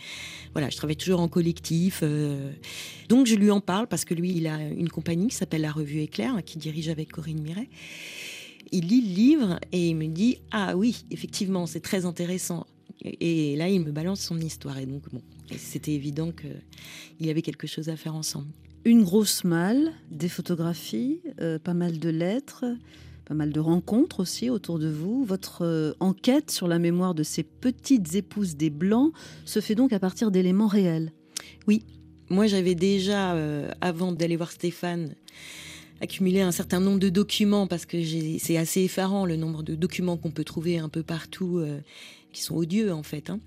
Voilà, 0.53 0.69
je 0.69 0.77
travaille 0.77 0.95
toujours 0.95 1.19
en 1.19 1.27
collectif. 1.27 1.99
Euh. 2.03 2.51
Donc, 3.07 3.27
je 3.27 3.35
lui 3.35 3.51
en 3.51 3.61
parle 3.61 3.87
parce 3.87 4.05
que 4.05 4.13
lui, 4.13 4.31
il 4.35 4.47
a 4.47 4.57
une 4.61 4.89
compagnie 4.89 5.27
qui 5.27 5.35
s'appelle 5.35 5.61
La 5.61 5.71
Revue 5.71 6.01
Éclair, 6.01 6.35
qui 6.45 6.57
dirige 6.57 6.89
avec 6.89 7.11
Corinne 7.11 7.41
Miret. 7.41 7.69
Il 8.71 8.87
lit 8.87 9.01
le 9.01 9.15
livre 9.15 9.59
et 9.71 9.89
il 9.89 9.95
me 9.95 10.07
dit, 10.07 10.37
ah 10.51 10.75
oui, 10.75 11.05
effectivement, 11.11 11.65
c'est 11.65 11.79
très 11.79 12.05
intéressant. 12.05 12.67
Et 13.03 13.55
là, 13.55 13.69
il 13.69 13.81
me 13.81 13.91
balance 13.91 14.21
son 14.21 14.39
histoire. 14.39 14.77
Et 14.77 14.85
donc, 14.85 15.03
bon, 15.11 15.21
c'était 15.57 15.93
évident 15.93 16.31
qu'il 16.31 17.25
y 17.25 17.29
avait 17.29 17.41
quelque 17.41 17.67
chose 17.67 17.89
à 17.89 17.95
faire 17.95 18.15
ensemble. 18.15 18.47
Une 18.85 19.03
grosse 19.03 19.43
malle, 19.43 19.91
des 20.11 20.29
photographies, 20.29 21.21
euh, 21.41 21.59
pas 21.59 21.73
mal 21.73 21.99
de 21.99 22.09
lettres 22.09 22.65
pas 23.29 23.35
mal 23.35 23.51
de 23.51 23.59
rencontres 23.59 24.21
aussi 24.21 24.49
autour 24.49 24.79
de 24.79 24.89
vous. 24.89 25.23
Votre 25.23 25.63
euh, 25.63 25.93
enquête 25.99 26.49
sur 26.49 26.67
la 26.67 26.79
mémoire 26.79 27.13
de 27.13 27.21
ces 27.21 27.43
petites 27.43 28.15
épouses 28.15 28.55
des 28.55 28.71
Blancs 28.71 29.13
se 29.45 29.61
fait 29.61 29.75
donc 29.75 29.93
à 29.93 29.99
partir 29.99 30.31
d'éléments 30.31 30.65
réels. 30.65 31.13
Oui, 31.67 31.85
moi 32.29 32.47
j'avais 32.47 32.73
déjà, 32.73 33.35
euh, 33.35 33.69
avant 33.81 34.11
d'aller 34.11 34.35
voir 34.35 34.51
Stéphane, 34.51 35.13
accumulé 36.01 36.41
un 36.41 36.51
certain 36.51 36.79
nombre 36.79 36.99
de 36.99 37.09
documents 37.09 37.67
parce 37.67 37.85
que 37.85 37.97
c'est 38.39 38.57
assez 38.57 38.81
effarant 38.81 39.25
le 39.25 39.35
nombre 39.35 39.63
de 39.63 39.75
documents 39.75 40.17
qu'on 40.17 40.31
peut 40.31 40.43
trouver 40.43 40.77
un 40.77 40.89
peu 40.89 41.03
partout. 41.03 41.59
Euh, 41.59 41.79
qui 42.31 42.43
sont 42.43 42.55
odieux 42.55 42.93
en 42.93 43.01
fait. 43.01 43.31
Hein. 43.31 43.39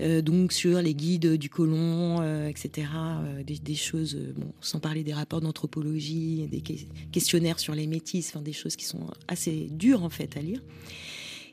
Euh, 0.00 0.22
donc 0.22 0.52
sur 0.52 0.80
les 0.80 0.94
guides 0.94 1.34
du 1.34 1.50
colon, 1.50 2.18
euh, 2.20 2.46
etc. 2.46 2.86
Des, 3.44 3.74
choses, 3.74 4.16
sans 4.60 4.78
parler 4.78 5.02
des 5.02 5.12
rapports 5.12 5.40
d'anthropologie, 5.40 6.46
des 6.48 6.62
questionnaires 7.10 7.58
sur 7.58 7.74
les 7.74 7.88
métis, 7.88 8.30
enfin 8.30 8.40
des 8.40 8.52
choses 8.52 8.76
qui 8.76 8.84
sont 8.84 9.08
assez 9.26 9.66
dures 9.72 10.04
en 10.04 10.10
fait 10.10 10.36
à 10.36 10.42
lire. 10.42 10.60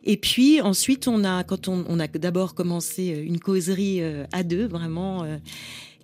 Et 0.03 0.17
puis 0.17 0.61
ensuite, 0.61 1.07
on 1.07 1.23
a, 1.23 1.43
quand 1.43 1.67
on 1.67 1.99
a 1.99 2.07
d'abord 2.07 2.53
commencé 2.53 3.07
une 3.07 3.39
causerie 3.39 4.03
à 4.31 4.43
deux, 4.43 4.67
vraiment 4.67 5.25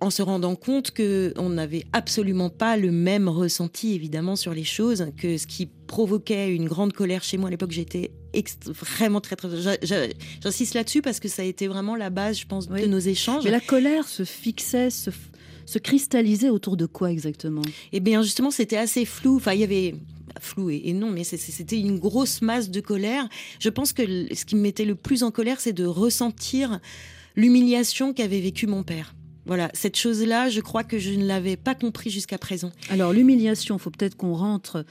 en 0.04 0.10
se 0.10 0.22
rendant 0.22 0.56
compte 0.56 0.92
que 0.92 1.34
on 1.38 1.50
n'avait 1.50 1.86
absolument 1.94 2.50
pas 2.50 2.78
le 2.78 2.92
même 2.92 3.30
ressenti 3.30 3.94
évidemment 3.94 4.36
sur 4.36 4.54
les 4.54 4.64
choses, 4.64 5.08
que 5.18 5.38
ce 5.38 5.48
qui 5.48 5.68
provoquait 5.88 6.54
une 6.54 6.66
grande 6.66 6.94
colère 6.94 7.24
chez 7.24 7.38
moi 7.38 7.48
à 7.48 7.52
l'époque, 7.52 7.72
j'étais 7.72 8.12
vraiment 8.68 9.22
très 9.22 9.36
très 9.36 9.48
j'insiste 10.42 10.74
là-dessus 10.74 11.02
parce 11.02 11.20
que 11.20 11.28
ça 11.28 11.44
a 11.44 11.46
été 11.46 11.68
vraiment 11.68 11.96
la 11.96 12.10
base 12.10 12.38
je 12.38 12.46
pense 12.46 12.68
de 12.68 12.86
nos 12.86 13.00
échanges. 13.00 13.44
Mais 13.46 13.52
la 13.52 13.60
colère 13.60 14.08
se 14.08 14.24
fixait 14.26 14.90
se, 14.90 15.12
se 15.66 15.80
cristallisait 15.80 16.50
autour 16.50 16.76
de 16.76 16.86
quoi 16.86 17.12
exactement? 17.12 17.62
Eh 17.94 18.00
bien 18.00 18.22
justement, 18.24 18.52
c'était 18.52 18.78
assez 18.78 19.06
flou, 19.06 19.38
enfin 19.38 19.54
il 19.54 19.62
y 19.62 19.64
avait 19.64 19.96
flou 20.40 20.70
et, 20.70 20.82
et 20.86 20.94
non, 20.94 21.12
mais 21.12 21.24
c'était 21.24 21.80
une 21.80 22.00
grosse 22.00 22.42
masse 22.42 22.70
de 22.70 22.82
colère. 22.82 23.30
Je 23.60 23.70
pense 23.70 23.94
que 23.94 24.04
ce 24.34 24.46
qui 24.46 24.56
me 24.56 24.62
mettait 24.62 24.86
le 24.86 24.96
plus 24.96 25.24
en 25.24 25.32
colère, 25.32 25.62
c'est 25.62 25.74
de 25.74 25.86
ressentir 25.86 26.80
l'humiliation 27.36 28.14
qu'avait 28.14 28.42
vécu 28.42 28.68
mon 28.68 28.84
père. 28.84 29.16
Voilà, 29.46 29.70
cette 29.74 29.98
chose-là, 29.98 30.50
je 30.50 30.62
crois 30.62 30.84
que 30.84 30.98
je 30.98 31.12
ne 31.12 31.26
l'avais 31.26 31.58
pas 31.58 31.76
compris 31.76 32.10
jusqu'à 32.10 32.38
présent. 32.38 32.72
Alors 32.90 33.12
l'humiliation, 33.12 33.76
il 33.76 33.80
faut 33.80 33.92
peut-être 33.92 34.16
qu'on 34.16 34.34
rentre 34.34 34.86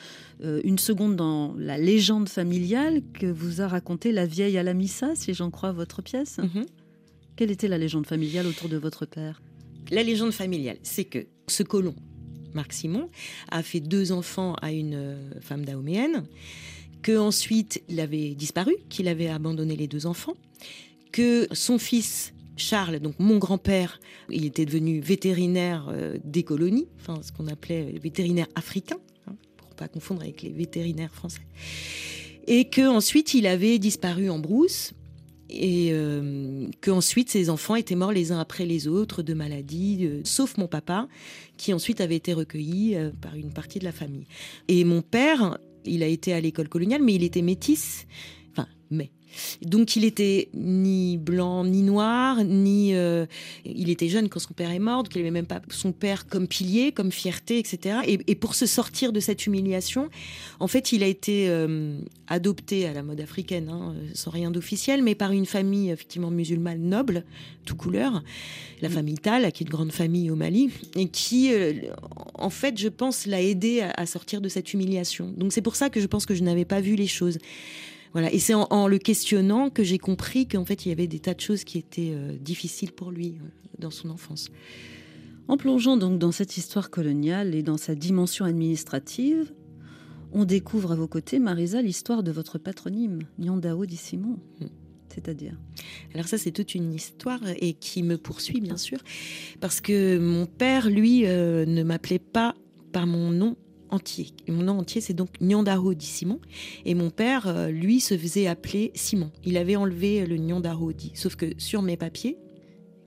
euh, 0.45 0.61
une 0.65 0.79
seconde 0.79 1.17
dans 1.17 1.55
la 1.57 1.79
légende 1.79 2.29
familiale 2.29 3.03
que 3.15 3.27
vous 3.27 3.63
a 3.63 3.69
racontée 3.69 4.13
la 4.13 4.27
vieille 4.27 4.59
Alamissa, 4.59 5.15
si 5.15 5.33
j'en 5.33 5.51
crois 5.51 5.73
votre 5.73 6.03
pièce. 6.03 6.39
Mhm. 6.39 6.67
Quelle 7.37 7.51
était 7.51 7.69
la 7.69 7.79
légende 7.79 8.07
familiale 8.07 8.47
autour 8.47 8.69
de 8.69 8.77
votre 8.77 9.07
père? 9.07 9.41
La 9.91 10.03
légende 10.03 10.33
familiale, 10.33 10.77
c'est 10.83 11.05
que 11.05 11.27
ce 11.49 11.63
colon, 11.63 11.95
Marc 12.53 12.75
Simon, 12.75 13.09
a 13.51 13.63
fait 13.63 13.81
deux 13.81 14.13
enfants 14.13 14.55
à 14.61 14.71
une 14.71 14.95
euh, 14.95 15.41
femme 15.41 15.65
dahoméenne, 15.65 16.25
que 17.03 17.17
ensuite 17.17 17.83
il 17.89 18.01
avait 18.01 18.35
disparu, 18.35 18.75
qu'il 18.91 19.09
avait 19.09 19.29
abandonné 19.29 19.77
les 19.77 19.89
deux 19.89 20.07
enfants, 20.07 20.35
que 21.11 21.49
son 21.53 21.79
fils 21.79 22.33
Charles, 22.57 23.01
donc 23.01 23.15
mon 23.19 23.39
grand-père, 23.39 24.01
il 24.31 24.45
était 24.45 24.67
devenu 24.67 25.01
vétérinaire 25.01 25.89
euh, 25.91 26.19
des 26.25 26.43
colonies, 26.43 26.87
enfin 27.01 27.21
ce 27.23 27.33
qu'on 27.33 27.47
appelait 27.47 27.95
vétérinaire 28.03 28.47
africain, 28.55 28.99
hein, 29.27 29.35
pour 29.57 29.69
pas 29.75 29.89
confondre 29.89 30.23
avec 30.23 30.43
les 30.43 30.51
vétérinaires 30.51 31.13
français, 31.13 31.47
et 32.47 32.69
que 32.69 32.87
ensuite 32.87 33.35
il 33.35 33.47
avait 33.47 33.79
disparu 33.79 34.29
en 34.29 34.39
brousse 34.39 34.93
et 35.49 35.91
euh, 35.93 36.67
que 36.81 36.91
ensuite 36.91 37.31
ses 37.31 37.51
enfants 37.51 37.75
étaient 37.75 37.95
morts 37.95 38.13
les 38.13 38.33
uns 38.33 38.41
après 38.41 38.65
les 38.65 38.89
autres 38.89 39.23
de 39.23 39.35
maladies, 39.35 40.09
sauf 40.25 40.57
mon 40.57 40.67
papa, 40.67 41.09
qui 41.57 41.75
ensuite 41.75 42.01
avait 42.01 42.17
été 42.17 42.33
recueilli 42.33 42.97
euh, 42.97 43.11
par 43.21 43.35
une 43.35 43.53
partie 43.53 43.79
de 43.79 43.85
la 43.85 43.93
famille. 43.93 44.27
Et 44.69 44.85
mon 44.85 45.03
père, 45.03 45.59
il 45.85 46.03
a 46.03 46.07
été 46.07 46.33
à 46.33 46.41
l'école 46.41 46.69
coloniale, 46.69 47.03
mais 47.03 47.15
il 47.15 47.23
était 47.23 47.43
métis, 47.43 48.07
donc 49.63 49.97
il 49.97 50.05
était 50.05 50.49
ni 50.55 51.17
blanc 51.17 51.65
ni 51.65 51.83
noir, 51.83 52.45
ni 52.45 52.95
euh, 52.95 53.27
il 53.65 53.91
était 53.91 54.09
jeune 54.09 54.29
quand 54.29 54.39
son 54.39 54.55
père 54.55 54.71
est 54.71 54.79
mort, 54.79 55.03
donc 55.03 55.15
il 55.15 55.19
n'avait 55.19 55.31
même 55.31 55.47
pas 55.47 55.61
son 55.71 55.93
père 55.93 56.27
comme 56.27 56.47
pilier, 56.47 56.93
comme 56.93 57.13
fierté, 57.13 57.59
etc. 57.59 57.99
Et, 58.07 58.35
pour 58.35 58.55
se 58.55 58.67
sortir 58.67 59.13
de 59.13 59.21
cette 59.21 59.47
humiliation, 59.47 60.09
en 60.59 60.67
fait, 60.67 60.93
il 60.93 61.03
a 61.03 61.07
été 61.07 61.49
euh, 61.49 61.99
adopté 62.27 62.87
à 62.87 62.93
la 62.93 63.03
mode 63.03 63.21
africaine, 63.21 63.69
hein, 63.69 63.95
sans 64.15 64.31
rien 64.31 64.51
d'officiel, 64.51 65.03
mais 65.03 65.15
par 65.15 65.33
une 65.33 65.47
famille 65.47 65.91
effectivement 65.91 66.31
musulmane 66.31 66.81
noble, 66.81 67.25
tout 67.65 67.77
couleur, 67.77 68.23
la 68.81 68.89
mm. 68.89 68.93
famille 68.93 69.19
Tal, 69.19 69.53
qui 69.53 69.63
est 69.63 69.67
une 69.67 69.73
grande 69.73 69.93
famille 69.93 70.31
au 70.31 70.37
Mali, 70.37 70.71
et 70.97 71.09
qui, 71.09 71.53
euh, 71.53 71.73
en 72.35 72.51
fait, 72.51 72.79
je 72.79 72.89
pense, 72.89 73.27
l'a 73.27 73.41
aidé 73.41 73.83
à 73.97 74.07
sortir 74.07 74.41
de 74.41 74.49
cette 74.49 74.73
humiliation. 74.73 75.33
Donc 75.37 75.53
c'est 75.53 75.63
pour 75.63 75.77
ça 75.77 75.91
que 75.91 76.01
je 76.01 76.07
pense 76.07 76.27
que 76.27 76.35
je 76.35 76.43
n'avais 76.43 76.65
pas 76.65 76.81
vu 76.81 76.97
les 76.97 77.07
choses. 77.07 77.39
Voilà. 78.13 78.33
Et 78.33 78.39
c'est 78.39 78.55
en, 78.55 78.87
le 78.87 78.99
questionnant 78.99 79.71
que 79.71 79.83
j'ai 79.83 79.99
compris 79.99 80.47
qu'en 80.47 80.65
fait, 80.65 80.87
il 80.87 80.91
y 80.91 80.93
avait 80.93 81.07
des 81.07 81.19
tas 81.19 81.35
de 81.35 81.41
choses 81.41 81.65
qui 81.65 81.79
étaient 81.79 82.13
euh, 82.15 82.37
difficiles 82.39 82.93
pour 82.93 83.11
lui 83.11 83.39
euh, 83.41 83.49
dans 83.79 83.91
son 83.91 84.11
enfance. 84.11 84.51
En 85.49 85.57
plongeant 85.57 85.97
donc 85.97 86.19
dans 86.19 86.33
cette 86.33 86.57
histoire 86.57 86.91
coloniale 86.91 87.55
et 87.55 87.63
dans 87.63 87.77
sa 87.77 87.95
dimension 87.95 88.45
administrative, 88.45 89.53
on 90.33 90.45
découvre 90.45 90.93
à 90.93 90.95
vos 90.95 91.09
côtés, 91.09 91.39
Marisa, 91.39 91.83
l'histoire 91.83 92.23
de 92.23 92.33
votre 92.33 92.59
patronyme, 92.59 93.21
Nyandao 93.39 93.85
Di 93.87 93.97
Simon. 93.97 94.39
Hmm. 94.61 94.67
C'est-à-dire 95.09 95.55
Alors 96.15 96.27
ça, 96.27 96.39
c'est 96.39 96.53
toute 96.53 96.75
une 96.75 96.95
histoire 96.95 97.41
et 97.61 97.75
qui 97.75 98.03
me 98.03 98.17
poursuit, 98.17 98.61
bien 98.61 98.79
sûr, 98.79 98.99
parce 99.61 99.81
que 99.83 100.19
mon 100.19 100.47
père, 100.47 100.89
lui, 100.89 101.27
euh, 101.27 101.67
ne 101.67 101.83
m'appelait 101.83 102.19
pas 102.19 102.55
par 102.93 103.07
mon 103.07 103.31
nom 103.31 103.57
entier. 103.93 104.29
mon 104.49 104.63
nom 104.63 104.79
entier, 104.79 105.01
c'est 105.01 105.15
donc 105.15 105.41
Nyandaro 105.41 105.95
dit 105.95 106.07
Simon. 106.07 106.41
Et 106.85 106.95
mon 106.95 107.11
père, 107.11 107.47
euh, 107.47 107.69
lui, 107.71 108.01
se 108.01 108.17
faisait 108.17 108.47
appeler 108.47 108.91
Simon. 108.95 109.31
Il 109.45 109.57
avait 109.57 109.77
enlevé 109.77 110.27
le 110.27 110.37
Nyandaro 110.37 110.93
dit. 110.93 111.13
Sauf 111.15 111.37
que 111.37 111.47
sur 111.59 111.83
mes 111.83 111.97
papiers, 111.97 112.39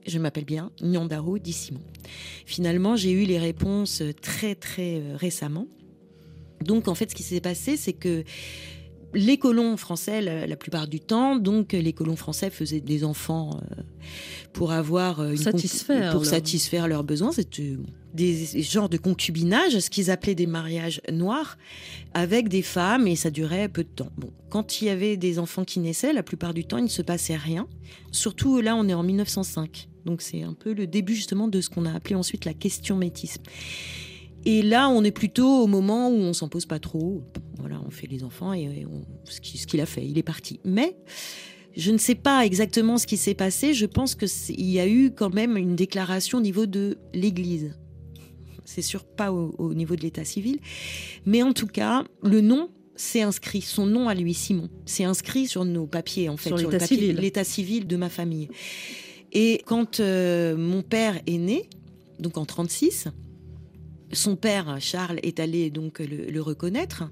je 0.06 0.18
m'appelle 0.18 0.44
bien 0.44 0.70
Nyandaro 0.80 1.38
dit 1.38 1.52
Simon. 1.52 1.82
Finalement, 2.46 2.96
j'ai 2.96 3.10
eu 3.10 3.24
les 3.24 3.38
réponses 3.38 4.02
très, 4.22 4.54
très 4.54 5.00
euh, 5.00 5.16
récemment. 5.16 5.66
Donc, 6.64 6.88
en 6.88 6.94
fait, 6.94 7.10
ce 7.10 7.14
qui 7.14 7.22
s'est 7.22 7.40
passé, 7.40 7.76
c'est 7.76 7.92
que 7.92 8.24
les 9.16 9.38
colons 9.38 9.76
français, 9.78 10.20
la, 10.20 10.46
la, 10.46 10.56
plupart 10.56 10.86
du 10.86 11.00
temps, 11.00 11.36
donc 11.36 11.72
les 11.72 11.92
colons 11.94 12.16
français 12.16 12.50
faisaient 12.50 12.82
des 12.82 13.02
enfants 13.02 13.58
euh, 13.78 13.82
pour 14.52 14.72
avoir 14.72 15.24
une 15.24 15.38
satisfaire 15.38 16.12
pour 16.12 16.22
leur... 16.22 16.30
satisfaire 16.30 16.86
leurs 16.86 17.02
besoins. 17.02 17.32
C'était 17.32 17.76
des 18.12 18.62
genres 18.62 18.90
de 18.90 18.98
concubinage, 18.98 19.78
ce 19.78 19.90
qu'ils 19.90 20.10
appelaient 20.10 20.34
des 20.34 20.46
mariages 20.46 21.00
noirs, 21.10 21.56
avec 22.12 22.48
des 22.48 22.62
femmes, 22.62 23.06
et 23.06 23.16
ça 23.16 23.30
durait 23.30 23.68
peu 23.68 23.84
de 23.84 23.88
temps. 23.88 24.10
Bon, 24.18 24.30
quand 24.50 24.80
il 24.80 24.86
y 24.86 24.90
avait 24.90 25.16
des 25.16 25.38
enfants 25.38 25.64
qui 25.64 25.80
naissaient, 25.80 26.12
la 26.12 26.22
plupart 26.22 26.52
du 26.52 26.64
temps, 26.64 26.78
il 26.78 26.84
ne 26.84 26.88
se 26.88 27.02
passait 27.02 27.36
rien. 27.36 27.66
Surtout 28.12 28.60
là, 28.60 28.76
on 28.76 28.86
est 28.88 28.94
en 28.94 29.02
1905. 29.02 29.88
Donc 30.04 30.22
c'est 30.22 30.42
un 30.42 30.52
peu 30.52 30.72
le 30.72 30.86
début 30.86 31.14
justement 31.14 31.48
de 31.48 31.60
ce 31.60 31.68
qu'on 31.68 31.84
a 31.84 31.92
appelé 31.92 32.14
ensuite 32.14 32.44
la 32.44 32.54
question 32.54 32.96
métisme. 32.96 33.42
Et 34.46 34.62
là, 34.62 34.88
on 34.88 35.02
est 35.02 35.10
plutôt 35.10 35.64
au 35.64 35.66
moment 35.66 36.08
où 36.08 36.14
on 36.14 36.32
s'en 36.32 36.48
pose 36.48 36.66
pas 36.66 36.78
trop. 36.78 37.20
Voilà, 37.58 37.80
on 37.84 37.90
fait 37.90 38.06
les 38.06 38.22
enfants 38.22 38.52
et 38.52 38.86
on, 38.86 39.04
ce 39.24 39.40
qu'il 39.40 39.80
a 39.80 39.86
fait, 39.86 40.06
il 40.06 40.16
est 40.18 40.22
parti. 40.22 40.60
Mais 40.64 40.96
je 41.76 41.90
ne 41.90 41.98
sais 41.98 42.14
pas 42.14 42.46
exactement 42.46 42.96
ce 42.96 43.08
qui 43.08 43.16
s'est 43.16 43.34
passé. 43.34 43.74
Je 43.74 43.86
pense 43.86 44.14
qu'il 44.14 44.70
y 44.70 44.78
a 44.78 44.86
eu 44.86 45.10
quand 45.10 45.34
même 45.34 45.56
une 45.56 45.74
déclaration 45.74 46.38
au 46.38 46.40
niveau 46.40 46.66
de 46.66 46.96
l'Église. 47.12 47.74
C'est 48.64 48.82
sûr 48.82 49.04
pas 49.04 49.32
au, 49.32 49.52
au 49.58 49.74
niveau 49.74 49.96
de 49.96 50.02
l'état 50.02 50.24
civil, 50.24 50.60
mais 51.24 51.42
en 51.42 51.52
tout 51.52 51.68
cas, 51.68 52.04
le 52.22 52.40
nom 52.40 52.70
c'est 52.98 53.20
inscrit, 53.20 53.60
son 53.60 53.84
nom 53.84 54.08
à 54.08 54.14
lui, 54.14 54.32
Simon. 54.32 54.70
C'est 54.86 55.04
inscrit 55.04 55.46
sur 55.46 55.66
nos 55.66 55.86
papiers, 55.86 56.30
en 56.30 56.38
fait, 56.38 56.48
sur, 56.48 56.58
sur 56.58 56.70
l'état 56.70 56.86
civil. 56.86 57.16
l'état 57.16 57.44
civil 57.44 57.86
de 57.86 57.96
ma 57.96 58.08
famille. 58.08 58.48
Et 59.32 59.60
quand 59.66 60.00
euh, 60.00 60.56
mon 60.56 60.80
père 60.80 61.20
est 61.26 61.36
né, 61.36 61.68
donc 62.18 62.38
en 62.38 62.46
36, 62.46 63.08
son 64.12 64.36
père 64.36 64.76
Charles 64.80 65.18
est 65.22 65.40
allé 65.40 65.70
donc 65.70 65.98
le, 65.98 66.30
le 66.30 66.42
reconnaître. 66.42 67.04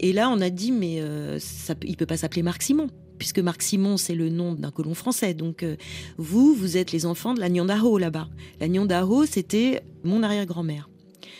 Et 0.00 0.12
là, 0.12 0.28
on 0.30 0.40
a 0.40 0.50
dit 0.50 0.72
mais 0.72 1.00
euh, 1.00 1.38
ça, 1.38 1.74
il 1.84 1.96
peut 1.96 2.06
pas 2.06 2.16
s'appeler 2.16 2.42
Marc 2.42 2.62
Simon 2.62 2.88
puisque 3.18 3.38
Marc 3.38 3.62
Simon 3.62 3.96
c'est 3.96 4.14
le 4.14 4.28
nom 4.28 4.54
d'un 4.54 4.70
colon 4.70 4.94
français. 4.94 5.34
Donc 5.34 5.62
euh, 5.62 5.76
vous, 6.16 6.54
vous 6.54 6.76
êtes 6.76 6.92
les 6.92 7.06
enfants 7.06 7.34
de 7.34 7.40
la 7.40 7.48
Nyondaho 7.48 7.98
là-bas. 7.98 8.28
La 8.60 8.68
Nyondaho, 8.68 9.26
c'était 9.26 9.82
mon 10.02 10.22
arrière-grand-mère. 10.22 10.88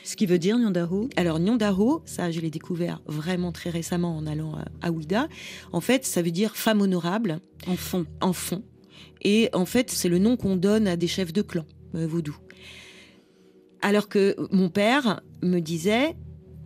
Ce 0.05 0.17
qui 0.17 0.27
veut 0.27 0.38
dire 0.38 0.59
Nyondaho 0.59 1.09
Alors 1.17 1.38
Nyondaho, 1.41 2.03
ça 2.05 2.31
je 2.31 2.41
l'ai 2.41 2.51
découvert 2.51 3.01
vraiment 3.07 3.53
très 3.53 3.71
récemment 3.71 4.17
en 4.17 4.27
allant 4.27 4.57
à 4.81 4.93
Ouida. 4.93 5.29
En 5.73 5.81
fait, 5.81 6.05
ça 6.05 6.23
veut 6.23 6.31
dire 6.31 6.57
femme 6.57 6.81
honorable. 6.81 7.41
En 7.67 7.77
fond. 7.77 8.07
En 8.21 8.33
fond. 8.33 8.62
Et 9.23 9.49
en 9.53 9.67
fait, 9.67 9.91
c'est 9.91 10.09
le 10.09 10.19
nom 10.19 10.37
qu'on 10.37 10.57
donne 10.57 10.88
à 10.88 10.97
des 10.97 11.07
chefs 11.07 11.33
de 11.33 11.43
clan 11.43 11.65
euh, 11.95 12.07
vaudou. 12.07 12.37
Alors 13.83 14.09
que 14.09 14.37
mon 14.53 14.68
père 14.68 15.21
me 15.42 15.59
disait, 15.61 16.16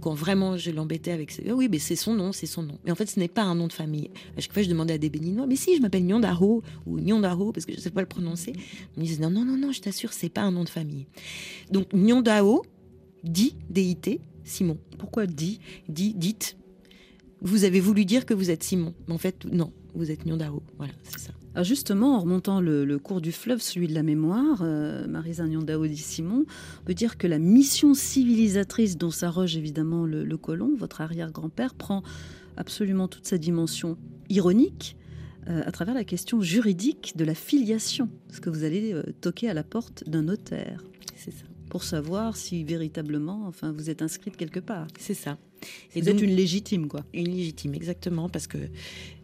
quand 0.00 0.14
vraiment 0.14 0.56
je 0.56 0.70
l'embêtais 0.70 1.10
avec 1.10 1.30
ce... 1.30 1.42
oui, 1.50 1.68
mais 1.70 1.78
c'est 1.78 1.96
son 1.96 2.14
nom, 2.14 2.30
c'est 2.30 2.46
son 2.46 2.62
nom. 2.62 2.78
Mais 2.84 2.92
en 2.92 2.94
fait, 2.94 3.06
ce 3.06 3.18
n'est 3.18 3.28
pas 3.28 3.42
un 3.42 3.54
nom 3.54 3.66
de 3.66 3.72
famille. 3.72 4.10
À 4.36 4.40
chaque 4.40 4.52
fois, 4.52 4.62
je 4.62 4.68
demandais 4.68 4.94
à 4.94 4.98
des 4.98 5.08
béninois, 5.08 5.46
mais 5.46 5.56
si, 5.56 5.74
je 5.76 5.82
m'appelle 5.82 6.04
Nyondaho 6.04 6.62
ou 6.84 7.00
Nyondaho, 7.00 7.52
parce 7.52 7.64
que 7.66 7.72
je 7.72 7.78
ne 7.78 7.82
sais 7.82 7.90
pas 7.90 8.02
le 8.02 8.06
prononcer. 8.06 8.52
Ils 8.96 9.00
me 9.00 9.04
disaient, 9.04 9.22
non, 9.22 9.30
non, 9.30 9.44
non, 9.44 9.56
non, 9.56 9.72
je 9.72 9.80
t'assure, 9.80 10.12
c'est 10.12 10.28
pas 10.28 10.42
un 10.42 10.52
nom 10.52 10.64
de 10.64 10.68
famille. 10.68 11.06
Donc, 11.70 11.92
Nyondaho, 11.92 12.64
dit, 13.24 13.56
D-I-T, 13.70 14.20
Simon. 14.44 14.78
Pourquoi 14.98 15.26
dit? 15.26 15.60
Dit, 15.88 16.14
dites. 16.14 16.56
Vous 17.40 17.64
avez 17.64 17.80
voulu 17.80 18.04
dire 18.04 18.26
que 18.26 18.34
vous 18.34 18.50
êtes 18.50 18.62
Simon. 18.62 18.94
Mais 19.08 19.14
en 19.14 19.18
fait, 19.18 19.44
non, 19.50 19.72
vous 19.94 20.10
êtes 20.10 20.24
Nyondaho. 20.26 20.62
Voilà, 20.76 20.92
c'est 21.02 21.18
ça. 21.18 21.32
Alors 21.56 21.64
justement, 21.64 22.16
en 22.16 22.20
remontant 22.20 22.60
le, 22.60 22.84
le, 22.84 22.98
cours 22.98 23.22
du 23.22 23.32
fleuve, 23.32 23.62
celui 23.62 23.88
de 23.88 23.94
la 23.94 24.02
mémoire, 24.02 24.58
euh, 24.60 25.06
Marisa 25.06 25.46
Nyondao 25.46 25.86
dit 25.86 25.96
Simon, 25.96 26.44
on 26.44 26.84
peut 26.84 26.92
dire 26.92 27.16
que 27.16 27.26
la 27.26 27.38
mission 27.38 27.94
civilisatrice 27.94 28.98
dont 28.98 29.10
s'arroge 29.10 29.56
évidemment 29.56 30.04
le, 30.04 30.22
le, 30.22 30.36
colon, 30.36 30.74
votre 30.76 31.00
arrière-grand-père, 31.00 31.72
prend 31.72 32.02
absolument 32.58 33.08
toute 33.08 33.24
sa 33.24 33.38
dimension 33.38 33.96
ironique 34.28 34.98
euh, 35.48 35.62
à 35.64 35.72
travers 35.72 35.94
la 35.94 36.04
question 36.04 36.42
juridique 36.42 37.14
de 37.16 37.24
la 37.24 37.34
filiation, 37.34 38.10
parce 38.28 38.40
que 38.40 38.50
vous 38.50 38.62
allez 38.62 38.92
euh, 38.92 39.02
toquer 39.22 39.48
à 39.48 39.54
la 39.54 39.64
porte 39.64 40.06
d'un 40.06 40.24
notaire. 40.24 40.84
C'est 41.16 41.30
ça. 41.30 41.46
Pour 41.70 41.84
savoir 41.84 42.36
si 42.36 42.64
véritablement, 42.64 43.46
enfin, 43.46 43.72
vous 43.72 43.88
êtes 43.88 44.02
inscrite 44.02 44.36
quelque 44.36 44.60
part. 44.60 44.88
C'est 44.98 45.14
ça. 45.14 45.38
Et 45.94 46.00
vous 46.00 46.06
donc, 46.06 46.16
êtes 46.16 46.22
une 46.22 46.36
légitime, 46.36 46.86
quoi. 46.86 47.00
Une 47.14 47.30
légitime, 47.30 47.72
exactement, 47.74 48.28
parce 48.28 48.46
que 48.46 48.58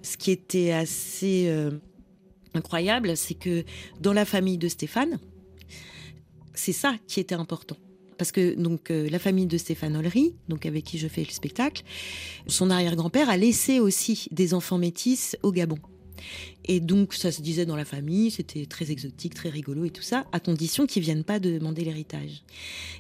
ce 0.01 0.17
qui 0.17 0.31
était 0.31 0.73
assez 0.73 1.49
euh, 1.49 1.73
incroyable, 2.55 3.17
c'est 3.17 3.35
que 3.35 3.65
dans 4.01 4.13
la 4.13 4.25
famille 4.25 4.59
de 4.59 4.69
Stéphane, 4.69 5.19
c'est 6.55 6.73
ça 6.73 6.95
qui 7.07 7.21
était 7.21 7.35
important. 7.35 7.77
Parce 8.19 8.31
que 8.31 8.55
donc 8.55 8.91
euh, 8.91 9.09
la 9.11 9.19
famille 9.19 9.47
de 9.47 9.57
Stéphane 9.57 9.97
Ollery, 9.97 10.35
donc 10.49 10.67
avec 10.67 10.85
qui 10.85 10.99
je 10.99 11.09
fais 11.09 11.25
le 11.25 11.31
spectacle, 11.31 11.83
son 12.47 12.71
arrière-grand-père 12.71 13.29
a 13.29 13.37
laissé 13.37 13.81
aussi 13.81 14.29
des 14.31 14.55
enfants 14.55 14.79
métis 14.79 15.37
au 15.43 15.51
Gabon. 15.51 15.79
Et 16.65 16.79
donc 16.79 17.15
ça 17.15 17.33
se 17.33 17.43
disait 17.43 17.67
dans 17.67 17.75
la 17.75 17.85
famille, 17.85 18.31
c'était 18.31 18.67
très 18.67 18.93
exotique, 18.93 19.35
très 19.35 19.49
rigolo 19.49 19.85
et 19.85 19.91
tout 19.91 20.03
ça, 20.03 20.27
à 20.31 20.39
condition 20.39 20.87
qu'ils 20.87 21.03
viennent 21.03 21.25
pas 21.25 21.41
demander 21.41 21.83
l'héritage. 21.85 22.45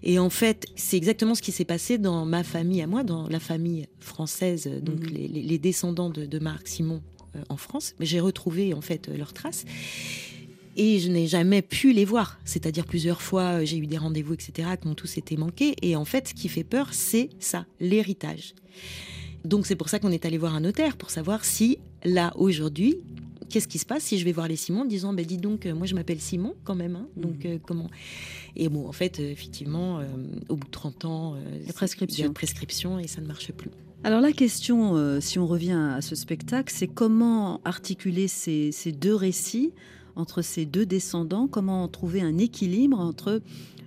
Et 0.02 0.18
en 0.18 0.30
fait, 0.30 0.66
c'est 0.74 0.96
exactement 0.96 1.36
ce 1.36 1.42
qui 1.42 1.52
s'est 1.52 1.64
passé 1.64 1.98
dans 1.98 2.24
ma 2.24 2.42
famille 2.42 2.82
à 2.82 2.88
moi, 2.88 3.04
dans 3.04 3.28
la 3.28 3.38
famille 3.38 3.86
française, 4.00 4.68
donc 4.82 4.98
mmh. 4.98 5.14
les, 5.14 5.28
les, 5.28 5.58
descendants 5.58 6.10
de, 6.10 6.26
de 6.26 6.38
Marc 6.40 6.66
Simon 6.66 7.00
en 7.48 7.56
France. 7.56 7.94
Mais 7.98 8.06
j'ai 8.06 8.20
retrouvé 8.20 8.74
en 8.74 8.80
fait 8.80 9.08
leurs 9.08 9.32
traces. 9.32 9.64
Et 10.76 11.00
je 11.00 11.08
n'ai 11.10 11.26
jamais 11.26 11.60
pu 11.60 11.92
les 11.92 12.04
voir. 12.04 12.40
C'est-à-dire 12.44 12.86
plusieurs 12.86 13.20
fois, 13.20 13.64
j'ai 13.64 13.76
eu 13.76 13.86
des 13.86 13.98
rendez-vous, 13.98 14.32
etc., 14.32 14.70
qui 14.80 14.88
m'ont 14.88 14.94
tous 14.94 15.18
été 15.18 15.36
manqués. 15.36 15.74
Et 15.82 15.96
en 15.96 16.06
fait, 16.06 16.28
ce 16.28 16.34
qui 16.34 16.48
fait 16.48 16.64
peur, 16.64 16.88
c'est 16.92 17.28
ça, 17.40 17.66
l'héritage. 17.78 18.54
Donc 19.44 19.66
c'est 19.66 19.76
pour 19.76 19.88
ça 19.88 19.98
qu'on 19.98 20.12
est 20.12 20.24
allé 20.24 20.38
voir 20.38 20.54
un 20.54 20.60
notaire, 20.60 20.96
pour 20.96 21.10
savoir 21.10 21.44
si, 21.44 21.78
là, 22.04 22.32
aujourd'hui, 22.36 23.00
qu'est-ce 23.52 23.68
qui 23.68 23.78
se 23.78 23.86
passe 23.86 24.04
si 24.04 24.18
je 24.18 24.24
vais 24.24 24.32
voir 24.32 24.48
les 24.48 24.56
Simon 24.56 24.82
en 24.82 24.84
disant, 24.84 25.12
bah, 25.12 25.24
dis 25.24 25.36
donc, 25.36 25.66
moi 25.66 25.86
je 25.86 25.94
m'appelle 25.94 26.20
Simon 26.20 26.54
quand 26.64 26.74
même, 26.74 26.96
hein, 26.96 27.08
donc 27.16 27.44
euh, 27.44 27.58
comment? 27.62 27.90
Et 28.56 28.68
bon, 28.68 28.88
en 28.88 28.92
fait, 28.92 29.18
effectivement, 29.20 29.98
euh, 29.98 30.06
au 30.48 30.56
bout 30.56 30.66
de 30.66 30.72
30 30.72 31.04
ans, 31.04 31.34
euh, 31.34 31.58
la 31.66 31.72
prescription. 31.72 32.16
il 32.16 32.20
y 32.20 32.24
a 32.24 32.26
une 32.26 32.34
prescription 32.34 32.98
et 32.98 33.06
ça 33.06 33.20
ne 33.20 33.26
marche 33.26 33.52
plus. 33.52 33.70
Alors 34.04 34.20
la 34.20 34.32
question, 34.32 34.96
euh, 34.96 35.20
si 35.20 35.38
on 35.38 35.46
revient 35.46 35.78
à 35.96 36.00
ce 36.00 36.16
spectacle, 36.16 36.72
c'est 36.74 36.88
comment 36.88 37.60
articuler 37.64 38.26
ces, 38.26 38.72
ces, 38.72 38.90
deux 38.90 39.14
récits 39.14 39.72
entre 40.16 40.42
ces 40.42 40.66
deux 40.66 40.84
descendants, 40.84 41.46
comment 41.46 41.86
trouver 41.86 42.20
un 42.20 42.36
équilibre 42.36 42.98
entre 42.98 43.40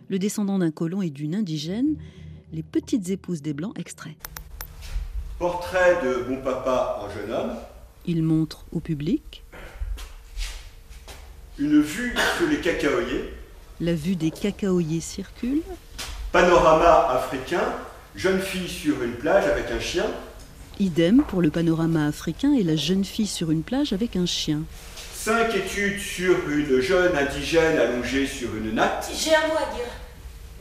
le 0.07 0.17
descendant 0.17 0.57
d'un 0.57 0.71
colon 0.71 1.01
et 1.01 1.09
d'une 1.09 1.35
indigène, 1.35 1.97
les 2.53 2.63
petites 2.63 3.09
épouses 3.09 3.41
des 3.41 3.53
Blancs, 3.53 3.77
extrait. 3.77 4.15
Portrait 5.37 5.97
de 6.01 6.29
mon 6.29 6.41
papa 6.41 7.01
en 7.03 7.09
jeune 7.09 7.31
homme. 7.33 7.57
Il 8.05 8.23
montre 8.23 8.65
au 8.71 8.79
public. 8.79 9.43
Une 11.59 11.81
vue 11.81 12.15
sur 12.37 12.47
les 12.47 12.61
cacaoyers. 12.61 13.33
La 13.81 13.93
vue 13.93 14.15
des 14.15 14.31
cacaoyers 14.31 15.01
circule. 15.01 15.61
Panorama 16.31 17.09
africain 17.09 17.63
jeune 18.15 18.39
fille 18.41 18.67
sur 18.69 19.01
une 19.03 19.13
plage 19.13 19.45
avec 19.45 19.71
un 19.71 19.79
chien. 19.79 20.05
Idem 20.79 21.23
pour 21.27 21.41
le 21.41 21.49
panorama 21.49 22.07
africain 22.07 22.53
et 22.53 22.63
la 22.63 22.75
jeune 22.75 23.05
fille 23.05 23.27
sur 23.27 23.51
une 23.51 23.63
plage 23.63 23.93
avec 23.93 24.15
un 24.15 24.25
chien. 24.25 24.61
Cinq 25.13 25.55
études 25.55 25.99
sur 25.99 26.35
une 26.49 26.81
jeune 26.81 27.15
indigène 27.15 27.77
allongée 27.79 28.27
sur 28.27 28.49
une 28.55 28.75
natte. 28.75 29.09
J'ai 29.17 29.33
un 29.35 29.47
mot 29.47 29.53
à 29.55 29.73
dire. 29.75 29.85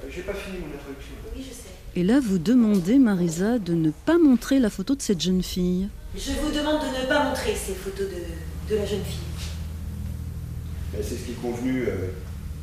Euh, 0.05 0.09
J'ai 0.15 0.23
pas 0.23 0.33
fini 0.35 0.59
mon 0.59 0.75
introduction. 0.75 1.15
Oui, 1.37 1.45
je 1.47 1.53
sais. 1.55 1.61
Et 1.97 2.03
là, 2.05 2.19
vous 2.21 2.39
demandez, 2.39 2.99
Marisa, 2.99 3.59
de 3.59 3.75
ne 3.75 3.91
pas 3.91 4.19
montrer 4.19 4.59
la 4.61 4.71
photo 4.71 4.95
de 4.95 5.03
cette 5.03 5.21
jeune 5.21 5.43
fille. 5.43 5.89
Je 6.17 6.31
vous 6.43 6.51
demande 6.51 6.81
de 6.81 7.03
ne 7.03 7.07
pas 7.07 7.25
montrer 7.25 7.55
ces 7.55 7.75
photos 7.75 8.07
de, 8.09 8.73
de 8.75 8.79
la 8.81 8.87
jeune 8.87 9.03
fille. 9.05 9.19
Ben, 10.93 11.03
C'est 11.03 11.17
ce 11.17 11.25
qui 11.25 11.33
est 11.33 11.43
convenu 11.43 11.87
euh, 11.89 12.09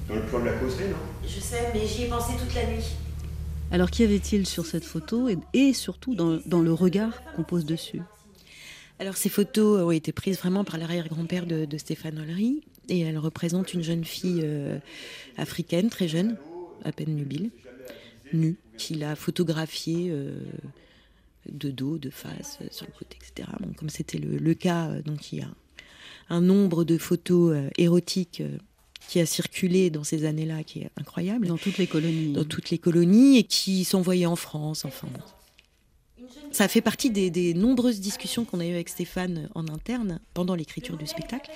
dans 0.10 0.16
le 0.16 0.24
plan 0.24 0.40
de 0.40 0.46
la 0.46 0.54
causerie, 0.54 0.86
non? 0.90 0.98
Je 1.28 1.40
sais, 1.40 1.70
mais 1.74 1.86
j'y 1.86 2.04
ai 2.04 2.08
pensé 2.08 2.34
toute 2.40 2.54
la 2.56 2.66
nuit. 2.66 2.84
Alors 3.72 3.90
qu'y 3.90 4.04
avait-il 4.04 4.46
sur 4.46 4.66
cette 4.66 4.84
photo 4.84 5.30
et, 5.54 5.74
surtout 5.74 6.14
dans, 6.16 6.62
le 6.62 6.74
regard 6.74 7.24
qu'on 7.34 7.44
pose 7.44 7.66
dessus? 7.66 8.02
Alors 9.00 9.18
ces 9.18 9.30
photos 9.30 9.82
ont 9.82 9.92
été 9.92 10.12
prises 10.12 10.38
vraiment 10.38 10.64
par 10.64 10.78
l'arrière-grand-père 10.78 11.46
de, 11.46 11.78
Stéphane 11.78 12.20
Ollery 12.20 12.62
et 12.90 13.00
elles 13.00 13.18
représentent 13.18 13.74
une 13.74 13.82
jeune 13.82 14.04
fille 14.04 14.42
euh, 14.44 14.78
africaine, 15.38 15.90
très 15.90 16.08
jeune, 16.08 16.38
à 16.84 16.92
peine 16.92 17.16
nubile, 17.16 17.50
nue, 18.34 18.58
qu'il 18.78 19.04
a 19.04 19.16
photographiée 19.16 20.10
euh, 20.12 20.36
de 21.50 21.72
dos, 21.72 21.98
de 21.98 22.10
face, 22.10 22.60
euh, 22.62 22.68
sur 22.72 22.86
le 22.86 22.94
côté, 22.98 23.18
etc. 23.18 23.50
Comme 23.78 23.90
c'était 23.90 24.18
le, 24.18 24.54
cas, 24.54 24.90
euh, 24.90 25.02
donc 25.02 25.32
il 25.32 25.40
y 25.40 25.42
a 25.42 25.50
un 26.30 26.42
nombre 26.42 26.84
de 26.84 26.98
photos 26.98 27.56
euh, 27.56 27.70
érotiques 27.78 28.44
qui 29.12 29.20
a 29.20 29.26
circulé 29.26 29.90
dans 29.90 30.06
ces 30.06 30.24
années-là, 30.24 30.64
qui 30.64 30.80
est 30.80 30.90
incroyable. 30.96 31.46
Dans 31.46 31.58
toutes 31.58 31.78
les 31.78 31.86
colonies. 31.86 32.32
Dans 32.32 32.46
toutes 32.46 32.70
les 32.70 32.78
colonies 32.78 33.40
et 33.40 33.44
qui 33.44 33.84
s'envoyait 33.84 34.26
en 34.26 34.38
France, 34.38 34.86
enfin. 34.86 35.10
Ça 36.54 36.70
fait 36.70 36.80
partie 36.80 37.10
des, 37.10 37.30
des 37.30 37.54
nombreuses 37.54 38.00
discussions 38.00 38.46
qu'on 38.46 38.62
a 38.62 38.66
eues 38.66 38.74
avec 38.74 38.88
Stéphane 38.88 39.50
en 39.54 39.68
interne 39.68 40.22
pendant 40.34 40.56
l'écriture 40.56 40.96
du 40.96 41.08
spectacle. 41.08 41.52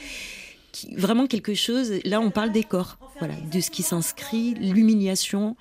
Qui, 0.73 0.95
vraiment 0.95 1.27
quelque 1.27 1.53
chose, 1.53 1.93
là 2.03 2.19
on 2.19 2.29
parle 2.29 2.51
des 2.51 2.63
corps, 2.63 2.97
voilà, 3.19 3.35
de 3.35 3.61
ce 3.61 3.71
qui 3.71 3.83
s'inscrit, 3.83 4.55
l'humiliation 4.55 5.55